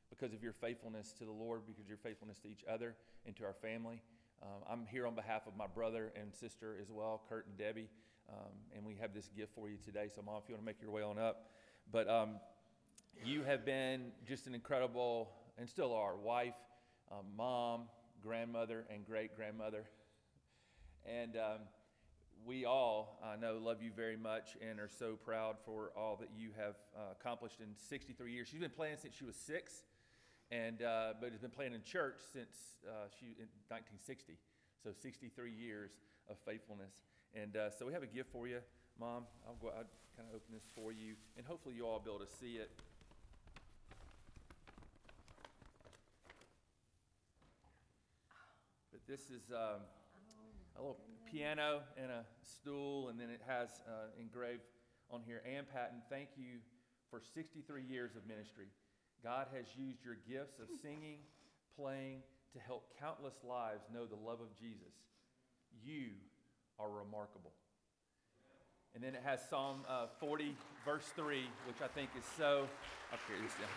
because 0.10 0.34
of 0.34 0.42
your 0.42 0.54
faithfulness 0.54 1.14
to 1.20 1.26
the 1.26 1.32
Lord, 1.32 1.62
because 1.68 1.88
your 1.88 1.98
faithfulness 1.98 2.40
to 2.40 2.48
each 2.48 2.64
other 2.72 2.96
and 3.26 3.36
to 3.36 3.44
our 3.44 3.56
family. 3.62 4.02
Um, 4.42 4.64
I'm 4.68 4.86
here 4.88 5.06
on 5.06 5.14
behalf 5.14 5.44
of 5.46 5.56
my 5.56 5.68
brother 5.68 6.12
and 6.20 6.34
sister 6.34 6.76
as 6.82 6.90
well, 6.90 7.22
Kurt 7.30 7.46
and 7.46 7.58
Debbie, 7.58 7.90
um, 8.32 8.52
and 8.76 8.86
we 8.86 8.96
have 8.96 9.14
this 9.14 9.30
gift 9.36 9.54
for 9.54 9.70
you 9.70 9.78
today. 9.84 10.08
So, 10.14 10.22
Mom, 10.22 10.42
if 10.44 10.50
you 10.50 10.56
want 10.56 10.64
to 10.64 10.66
make 10.66 10.82
your 10.82 10.92
way 10.92 11.02
on 11.02 11.20
up. 11.20 11.52
But 11.92 12.10
um, 12.10 12.36
you 13.26 13.44
have 13.44 13.66
been 13.66 14.12
just 14.28 14.48
an 14.48 14.56
incredible, 14.56 15.30
and 15.58 15.68
still 15.68 15.94
are, 15.94 16.16
wife, 16.16 16.56
um, 17.12 17.26
mom, 17.36 17.84
grandmother, 18.24 18.86
and 18.90 19.06
great 19.06 19.36
grandmother. 19.36 19.84
And 21.06 21.36
um, 21.36 21.60
we 22.46 22.66
all, 22.66 23.20
I 23.24 23.36
know, 23.36 23.60
love 23.62 23.82
you 23.82 23.92
very 23.96 24.18
much 24.18 24.58
and 24.68 24.80
are 24.80 24.90
so 24.90 25.16
proud 25.16 25.58
for 25.66 25.92
all 25.96 26.18
that 26.18 26.30
you 26.36 26.50
have 26.58 26.76
uh, 26.96 27.14
accomplished 27.20 27.60
in 27.60 27.68
63 27.90 28.32
years. 28.32 28.48
She's 28.48 28.60
been 28.60 28.70
playing 28.70 28.98
since 29.02 29.16
she 29.16 29.26
was 29.26 29.36
six, 29.36 29.84
and 30.50 30.82
uh, 30.82 31.14
but 31.20 31.32
has 31.32 31.42
been 31.42 31.52
playing 31.52 31.74
in 31.74 31.84
church 31.84 32.20
since 32.32 32.56
uh, 32.88 33.08
she 33.20 33.28
in 33.38 33.48
1960. 33.70 34.38
So 34.84 34.92
63 35.00 35.52
years 35.52 35.92
of 36.30 36.38
faithfulness. 36.46 36.94
And 37.36 37.56
uh, 37.56 37.72
so 37.72 37.86
we 37.86 37.94
have 37.94 38.04
a 38.04 38.08
gift 38.08 38.32
for 38.32 38.48
you, 38.48 38.60
Mom. 39.00 39.24
I'll 39.48 39.56
go. 39.62 39.68
I'll 39.70 39.90
kind 40.18 40.28
of 40.30 40.36
open 40.36 40.54
this 40.54 40.68
for 40.76 40.92
you, 40.92 41.16
and 41.38 41.46
hopefully 41.46 41.76
you 41.76 41.86
all 41.86 41.94
will 41.94 42.00
be 42.00 42.10
able 42.10 42.26
to 42.26 42.32
see 42.40 42.56
it. 42.58 42.72
But 48.92 49.02
this 49.08 49.30
is. 49.30 49.52
Um, 49.52 49.82
a 50.78 50.82
little 50.82 51.00
piano 51.30 51.82
and 51.98 52.12
a 52.12 52.26
stool, 52.42 53.10
and 53.10 53.20
then 53.20 53.30
it 53.30 53.42
has 53.46 53.70
uh, 53.88 54.10
engraved 54.20 54.64
on 55.12 55.22
here, 55.26 55.44
Ann 55.46 55.66
Patton, 55.72 56.02
thank 56.10 56.30
you 56.38 56.64
for 57.10 57.20
63 57.20 57.84
years 57.84 58.16
of 58.16 58.26
ministry. 58.26 58.68
God 59.24 59.48
has 59.54 59.66
used 59.76 60.04
your 60.04 60.18
gifts 60.28 60.60
of 60.60 60.68
singing, 60.82 61.20
playing, 61.76 62.24
to 62.54 62.60
help 62.60 62.92
countless 63.00 63.36
lives 63.44 63.84
know 63.94 64.06
the 64.06 64.16
love 64.16 64.40
of 64.40 64.56
Jesus. 64.56 64.96
You 65.84 66.16
are 66.80 66.90
remarkable. 66.90 67.52
And 68.94 69.04
then 69.04 69.16
it 69.16 69.22
has 69.24 69.40
Psalm 69.50 69.84
uh, 69.88 70.08
40, 70.20 70.56
verse 70.86 71.06
3, 71.16 71.46
which 71.66 71.78
I 71.84 71.88
think 71.88 72.10
is 72.18 72.26
so. 72.38 72.68
I'll 73.12 73.20
this 73.42 73.54
down. 73.54 73.70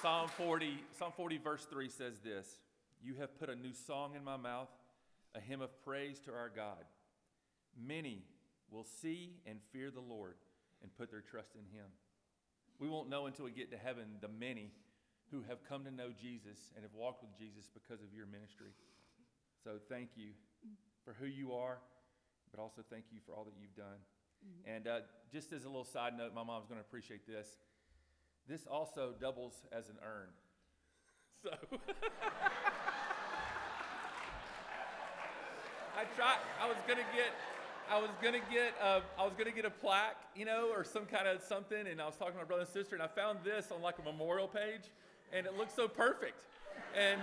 Psalm 0.00 0.28
40, 0.36 0.82
Psalm 0.98 1.12
40, 1.16 1.38
verse 1.38 1.64
3 1.70 1.88
says 1.88 2.18
this 2.24 2.58
You 3.04 3.14
have 3.20 3.38
put 3.38 3.48
a 3.48 3.54
new 3.54 3.72
song 3.72 4.16
in 4.16 4.24
my 4.24 4.36
mouth, 4.36 4.70
a 5.34 5.40
hymn 5.40 5.60
of 5.60 5.70
praise 5.84 6.18
to 6.20 6.32
our 6.32 6.50
God. 6.54 6.84
Many 7.80 8.24
will 8.70 8.86
see 9.00 9.34
and 9.46 9.58
fear 9.72 9.90
the 9.90 10.00
Lord 10.00 10.34
and 10.82 10.94
put 10.96 11.10
their 11.10 11.20
trust 11.22 11.54
in 11.54 11.64
him. 11.76 11.86
We 12.78 12.88
won't 12.88 13.08
know 13.08 13.26
until 13.26 13.44
we 13.44 13.52
get 13.52 13.70
to 13.70 13.78
heaven 13.78 14.18
the 14.20 14.28
many 14.28 14.72
who 15.30 15.42
have 15.48 15.64
come 15.68 15.84
to 15.84 15.90
know 15.90 16.10
Jesus 16.10 16.72
and 16.74 16.82
have 16.82 16.94
walked 16.94 17.22
with 17.22 17.32
Jesus 17.38 17.70
because 17.72 18.02
of 18.02 18.12
your 18.14 18.26
ministry. 18.26 18.74
So 19.64 19.78
thank 19.88 20.10
you 20.16 20.34
for 21.04 21.14
who 21.14 21.26
you 21.26 21.52
are, 21.52 21.78
but 22.50 22.60
also 22.60 22.82
thank 22.90 23.04
you 23.12 23.20
for 23.24 23.32
all 23.32 23.44
that 23.44 23.54
you've 23.60 23.76
done. 23.76 24.02
And 24.66 24.88
uh, 24.88 25.00
just 25.32 25.52
as 25.52 25.64
a 25.64 25.68
little 25.68 25.84
side 25.84 26.18
note, 26.18 26.34
my 26.34 26.42
mom's 26.42 26.66
going 26.66 26.80
to 26.80 26.84
appreciate 26.84 27.26
this. 27.26 27.46
This 28.48 28.66
also 28.66 29.14
doubles 29.20 29.54
as 29.70 29.88
an 29.88 29.96
urn. 30.02 30.28
So 31.42 31.50
I 35.96 36.04
tried. 36.16 36.38
I 36.60 36.66
was 36.68 36.76
gonna 36.86 37.06
get. 37.14 37.30
I 37.90 38.00
was 38.00 38.10
gonna 38.22 38.40
get. 38.50 38.74
Uh, 38.82 39.00
I 39.18 39.24
was 39.24 39.32
gonna 39.36 39.50
get 39.50 39.64
a 39.64 39.70
plaque, 39.70 40.16
you 40.34 40.44
know, 40.44 40.70
or 40.72 40.84
some 40.84 41.04
kind 41.06 41.28
of 41.28 41.42
something. 41.42 41.86
And 41.86 42.00
I 42.00 42.06
was 42.06 42.16
talking 42.16 42.34
to 42.34 42.38
my 42.38 42.44
brother 42.44 42.62
and 42.62 42.70
sister, 42.70 42.94
and 42.94 43.02
I 43.02 43.08
found 43.08 43.40
this 43.44 43.70
on 43.70 43.82
like 43.82 43.98
a 43.98 44.02
memorial 44.02 44.48
page, 44.48 44.82
and 45.32 45.46
it 45.46 45.56
looks 45.56 45.74
so 45.74 45.88
perfect. 45.88 46.42
And 46.96 47.20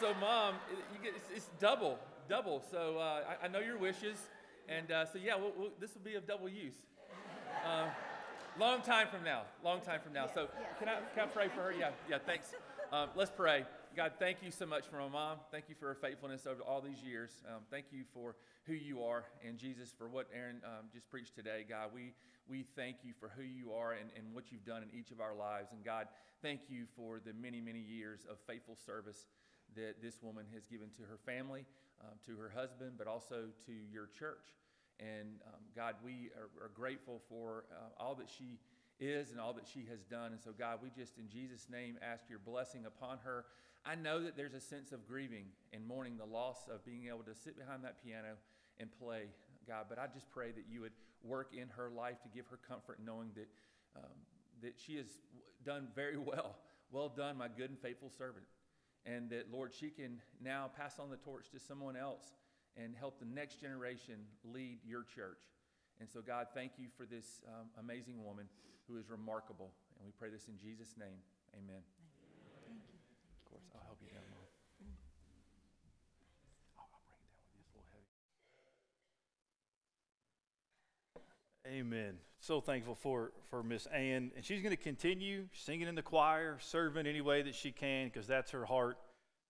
so, 0.00 0.12
mom, 0.20 0.54
it, 0.70 1.02
get, 1.02 1.14
it's, 1.14 1.30
it's 1.34 1.50
double, 1.60 1.98
double. 2.28 2.62
So 2.70 2.98
uh, 2.98 3.22
I, 3.42 3.46
I 3.46 3.48
know 3.48 3.60
your 3.60 3.78
wishes, 3.78 4.16
and 4.68 4.90
uh, 4.90 5.06
so 5.06 5.18
yeah, 5.18 5.36
we'll, 5.36 5.52
we'll, 5.56 5.70
this 5.80 5.94
will 5.94 6.02
be 6.02 6.14
of 6.14 6.26
double 6.26 6.48
use. 6.48 6.74
Uh, 7.64 7.86
long 8.58 8.82
time 8.82 9.08
from 9.08 9.24
now. 9.24 9.42
Long 9.62 9.80
time 9.80 10.00
from 10.02 10.12
now. 10.12 10.26
So 10.32 10.48
can 10.78 10.88
I 10.88 10.96
can 11.14 11.24
I 11.24 11.26
pray 11.26 11.48
for 11.48 11.62
her? 11.62 11.72
Yeah, 11.72 11.90
yeah. 12.10 12.18
Thanks. 12.24 12.52
Um, 12.92 13.08
let's 13.14 13.30
pray. 13.30 13.64
God, 13.94 14.12
thank 14.18 14.38
you 14.42 14.50
so 14.50 14.66
much 14.66 14.86
for 14.88 14.96
my 14.96 15.08
mom. 15.08 15.38
Thank 15.52 15.68
you 15.68 15.76
for 15.78 15.86
her 15.86 15.94
faithfulness 15.94 16.48
over 16.48 16.62
all 16.62 16.80
these 16.80 17.00
years. 17.06 17.30
Um, 17.46 17.62
thank 17.70 17.86
you 17.92 18.02
for 18.12 18.34
who 18.66 18.72
you 18.72 19.04
are, 19.04 19.24
and 19.46 19.56
Jesus 19.56 19.94
for 19.96 20.08
what 20.08 20.26
Aaron 20.34 20.60
um, 20.64 20.86
just 20.92 21.08
preached 21.10 21.36
today. 21.36 21.64
God, 21.68 21.90
we 21.94 22.12
we 22.48 22.64
thank 22.74 22.96
you 23.04 23.12
for 23.20 23.30
who 23.36 23.44
you 23.44 23.72
are 23.72 23.92
and, 23.92 24.10
and 24.16 24.34
what 24.34 24.50
you've 24.50 24.64
done 24.64 24.82
in 24.82 24.98
each 24.98 25.12
of 25.12 25.20
our 25.20 25.32
lives. 25.32 25.70
And 25.70 25.84
God, 25.84 26.08
thank 26.42 26.62
you 26.68 26.86
for 26.96 27.20
the 27.24 27.32
many 27.34 27.60
many 27.60 27.78
years 27.78 28.26
of 28.28 28.38
faithful 28.48 28.76
service 28.84 29.26
that 29.76 30.02
this 30.02 30.20
woman 30.22 30.46
has 30.52 30.66
given 30.66 30.88
to 30.96 31.02
her 31.02 31.18
family, 31.24 31.64
um, 32.00 32.18
to 32.26 32.36
her 32.36 32.50
husband, 32.52 32.94
but 32.98 33.06
also 33.06 33.46
to 33.66 33.72
your 33.92 34.08
church. 34.18 34.58
And 34.98 35.38
um, 35.46 35.60
God, 35.76 35.94
we 36.04 36.30
are, 36.36 36.64
are 36.64 36.70
grateful 36.74 37.22
for 37.28 37.64
uh, 37.70 38.02
all 38.02 38.16
that 38.16 38.28
she 38.28 38.58
is 38.98 39.30
and 39.30 39.38
all 39.38 39.52
that 39.52 39.66
she 39.72 39.86
has 39.90 40.02
done. 40.04 40.32
And 40.32 40.40
so, 40.40 40.50
God, 40.56 40.78
we 40.82 40.90
just 40.90 41.16
in 41.16 41.28
Jesus' 41.28 41.68
name 41.70 41.96
ask 42.02 42.24
your 42.28 42.40
blessing 42.40 42.86
upon 42.86 43.18
her. 43.24 43.44
I 43.86 43.94
know 43.94 44.22
that 44.22 44.36
there's 44.36 44.54
a 44.54 44.60
sense 44.60 44.92
of 44.92 45.06
grieving 45.06 45.46
and 45.72 45.86
mourning 45.86 46.16
the 46.16 46.24
loss 46.24 46.68
of 46.72 46.84
being 46.84 47.08
able 47.08 47.24
to 47.24 47.34
sit 47.34 47.58
behind 47.58 47.84
that 47.84 48.02
piano 48.02 48.36
and 48.80 48.88
play, 48.98 49.24
God. 49.68 49.86
But 49.88 49.98
I 49.98 50.06
just 50.12 50.30
pray 50.30 50.52
that 50.52 50.64
you 50.70 50.80
would 50.80 50.92
work 51.22 51.50
in 51.52 51.68
her 51.76 51.90
life 51.90 52.22
to 52.22 52.28
give 52.28 52.46
her 52.48 52.58
comfort, 52.68 52.98
knowing 53.04 53.30
that, 53.34 53.48
um, 53.96 54.12
that 54.62 54.74
she 54.76 54.96
has 54.96 55.06
done 55.64 55.88
very 55.94 56.16
well. 56.16 56.56
Well 56.90 57.08
done, 57.08 57.36
my 57.36 57.48
good 57.48 57.70
and 57.70 57.78
faithful 57.78 58.10
servant. 58.10 58.44
And 59.06 59.28
that, 59.30 59.52
Lord, 59.52 59.72
she 59.74 59.90
can 59.90 60.20
now 60.42 60.70
pass 60.76 60.98
on 60.98 61.10
the 61.10 61.16
torch 61.16 61.50
to 61.50 61.58
someone 61.58 61.96
else 61.96 62.24
and 62.76 62.94
help 62.96 63.18
the 63.18 63.26
next 63.26 63.60
generation 63.60 64.14
lead 64.44 64.78
your 64.86 65.02
church. 65.02 65.42
And 66.00 66.08
so, 66.08 66.20
God, 66.20 66.48
thank 66.54 66.72
you 66.78 66.88
for 66.96 67.04
this 67.04 67.42
um, 67.46 67.68
amazing 67.78 68.24
woman 68.24 68.46
who 68.88 68.96
is 68.96 69.10
remarkable. 69.10 69.72
And 69.98 70.06
we 70.06 70.12
pray 70.18 70.30
this 70.30 70.48
in 70.48 70.58
Jesus' 70.58 70.94
name. 70.98 71.18
Amen. 71.54 72.03
Course, 73.54 73.70
I'll 73.76 73.86
help 73.86 73.98
you 74.02 74.08
down, 74.08 74.26
Mom. 74.34 74.42
I'll, 76.76 76.90
bring 76.90 76.98
it 76.98 77.06
down 77.06 77.22
with 77.22 77.38
you. 77.54 77.60
It's 77.62 77.70
a 77.70 77.78
little 77.78 77.86
heavy. 81.62 81.78
Amen. 81.78 82.18
So 82.40 82.60
thankful 82.60 82.96
for 82.96 83.30
for 83.50 83.62
Miss 83.62 83.86
Ann, 83.86 84.32
and 84.34 84.44
she's 84.44 84.60
going 84.60 84.74
to 84.74 84.82
continue 84.82 85.44
singing 85.52 85.86
in 85.86 85.94
the 85.94 86.02
choir, 86.02 86.58
serving 86.60 87.06
any 87.06 87.20
way 87.20 87.42
that 87.42 87.54
she 87.54 87.70
can, 87.70 88.08
because 88.08 88.26
that's 88.26 88.50
her 88.50 88.64
heart. 88.64 88.98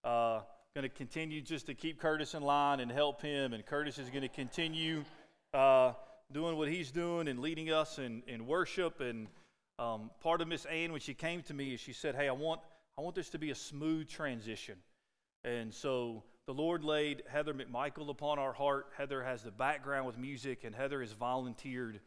Uh, 0.05 0.41
going 0.75 0.83
to 0.83 0.91
continue 0.91 1.41
just 1.41 1.65
to 1.67 1.75
keep 1.75 1.99
Curtis 1.99 2.35
in 2.35 2.43
line 2.43 2.81
and 2.81 2.93
help 2.93 3.23
him, 3.23 3.55
and 3.55 3.65
Curtis 3.65 3.99
is 3.99 4.11
going 4.11 4.21
to 4.21 4.29
continue 4.29 5.03
uh, 5.55 5.95
doing 6.31 6.59
what 6.59 6.69
he's 6.69 6.91
doing 6.91 7.27
and 7.27 7.39
leading 7.39 7.73
us 7.73 7.99
in, 7.99 8.23
in 8.27 8.47
worship. 8.47 9.01
And 9.01 9.29
um, 9.79 10.11
part 10.21 10.43
of 10.43 10.49
Miss 10.49 10.67
Ann, 10.67 10.93
when 10.93 11.01
she 11.01 11.15
came 11.15 11.41
to 11.45 11.55
me, 11.55 11.79
she 11.79 11.95
said, 11.95 12.15
"Hey, 12.15 12.29
I 12.29 12.33
want 12.33 12.61
I 12.97 13.03
want 13.03 13.15
this 13.15 13.31
to 13.31 13.39
be 13.39 13.51
a 13.51 13.55
smooth 13.55 14.09
transition." 14.09 14.77
And 15.45 15.75
so 15.75 16.23
the 16.47 16.55
Lord 16.55 16.85
laid 16.85 17.23
Heather 17.29 17.55
McMichael 17.55 18.09
upon 18.09 18.39
our 18.39 18.53
heart. 18.53 18.87
Heather 18.97 19.23
has 19.23 19.43
the 19.43 19.51
background 19.51 20.07
with 20.07 20.19
music, 20.19 20.65
and 20.65 20.75
Heather 20.75 21.01
has 21.01 21.13
volunteered 21.13 22.01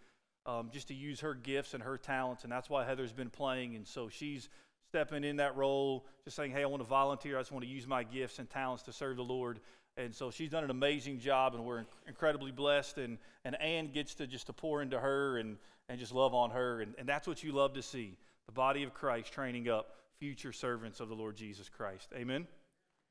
um, 0.45 0.69
just 0.71 0.87
to 0.87 0.93
use 0.93 1.19
her 1.19 1.33
gifts 1.33 1.73
and 1.73 1.83
her 1.83 1.97
talents, 1.97 2.43
and 2.43 2.51
that's 2.51 2.69
why 2.69 2.85
Heather's 2.85 3.11
been 3.11 3.29
playing. 3.29 3.75
And 3.75 3.85
so 3.85 4.09
she's 4.09 4.49
stepping 4.89 5.23
in 5.23 5.37
that 5.37 5.55
role, 5.57 6.05
just 6.23 6.35
saying, 6.35 6.51
"Hey, 6.51 6.63
I 6.63 6.65
want 6.65 6.81
to 6.81 6.87
volunteer. 6.87 7.37
I 7.37 7.41
just 7.41 7.51
want 7.51 7.65
to 7.65 7.69
use 7.69 7.85
my 7.85 8.03
gifts 8.03 8.39
and 8.39 8.49
talents 8.49 8.83
to 8.83 8.93
serve 8.93 9.17
the 9.17 9.23
Lord." 9.23 9.59
And 9.97 10.15
so 10.15 10.31
she's 10.31 10.49
done 10.49 10.63
an 10.63 10.69
amazing 10.69 11.19
job, 11.19 11.55
and 11.55 11.65
we're 11.65 11.85
incredibly 12.07 12.51
blessed. 12.51 12.97
And 12.97 13.17
and 13.43 13.59
Ann 13.61 13.91
gets 13.91 14.15
to 14.15 14.27
just 14.27 14.47
to 14.47 14.53
pour 14.53 14.81
into 14.81 14.99
her 14.99 15.37
and 15.37 15.57
and 15.89 15.99
just 15.99 16.13
love 16.13 16.33
on 16.33 16.51
her, 16.51 16.81
and, 16.81 16.95
and 16.97 17.07
that's 17.07 17.27
what 17.27 17.43
you 17.43 17.51
love 17.51 17.73
to 17.73 17.81
see: 17.81 18.17
the 18.45 18.51
body 18.53 18.83
of 18.83 18.93
Christ 18.93 19.33
training 19.33 19.67
up 19.67 19.95
future 20.19 20.51
servants 20.51 20.99
of 20.99 21.09
the 21.09 21.15
Lord 21.15 21.35
Jesus 21.35 21.69
Christ. 21.69 22.09
Amen. 22.15 22.47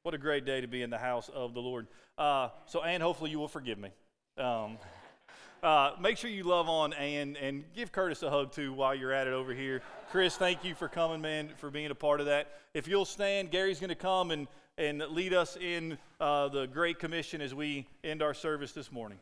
What 0.03 0.15
a 0.15 0.19
great 0.19 0.45
day 0.45 0.61
to 0.61 0.67
be 0.67 0.83
in 0.83 0.91
the 0.91 0.99
house 0.99 1.31
of 1.35 1.55
the 1.55 1.61
Lord. 1.61 1.87
Uh, 2.19 2.49
so, 2.67 2.83
Ann, 2.83 3.01
hopefully 3.01 3.31
you 3.31 3.39
will 3.39 3.49
forgive 3.49 3.79
me. 3.79 3.91
Um, 4.39 4.79
uh, 5.63 5.93
make 6.01 6.17
sure 6.17 6.31
you 6.31 6.45
love 6.45 6.69
on 6.69 6.93
Ann 6.95 7.37
and 7.41 7.65
give 7.75 7.93
Curtis 7.93 8.23
a 8.23 8.31
hug 8.31 8.53
too 8.53 8.73
while 8.73 8.95
you're 8.95 9.13
at 9.13 9.27
it 9.27 9.33
over 9.33 9.55
here. 9.55 9.83
Chris, 10.11 10.37
thank 10.37 10.65
you 10.65 10.75
for 10.75 10.89
coming, 10.89 11.21
man, 11.21 11.51
for 11.59 11.71
being 11.71 11.91
a 11.91 11.95
part 11.95 12.21
of 12.21 12.27
that. 12.27 12.53
If 12.75 12.89
you'll 12.89 13.05
stand, 13.05 13.51
Gary's 13.51 13.79
going 13.79 13.89
to 13.89 13.95
come 13.95 14.31
and, 14.31 14.49
and 14.79 14.99
lead 15.11 15.33
us 15.33 15.57
in 15.57 15.99
uh, 16.21 16.49
the 16.49 16.67
Great 16.67 16.99
Commission 16.99 17.41
as 17.41 17.55
we 17.55 17.87
end 18.03 18.23
our 18.23 18.35
service 18.35 18.73
this 18.73 18.91
morning. 18.91 19.19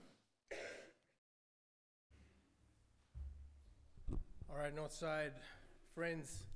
All 4.50 4.56
right, 4.58 4.74
Northside 4.74 5.32
friends, 5.94 6.44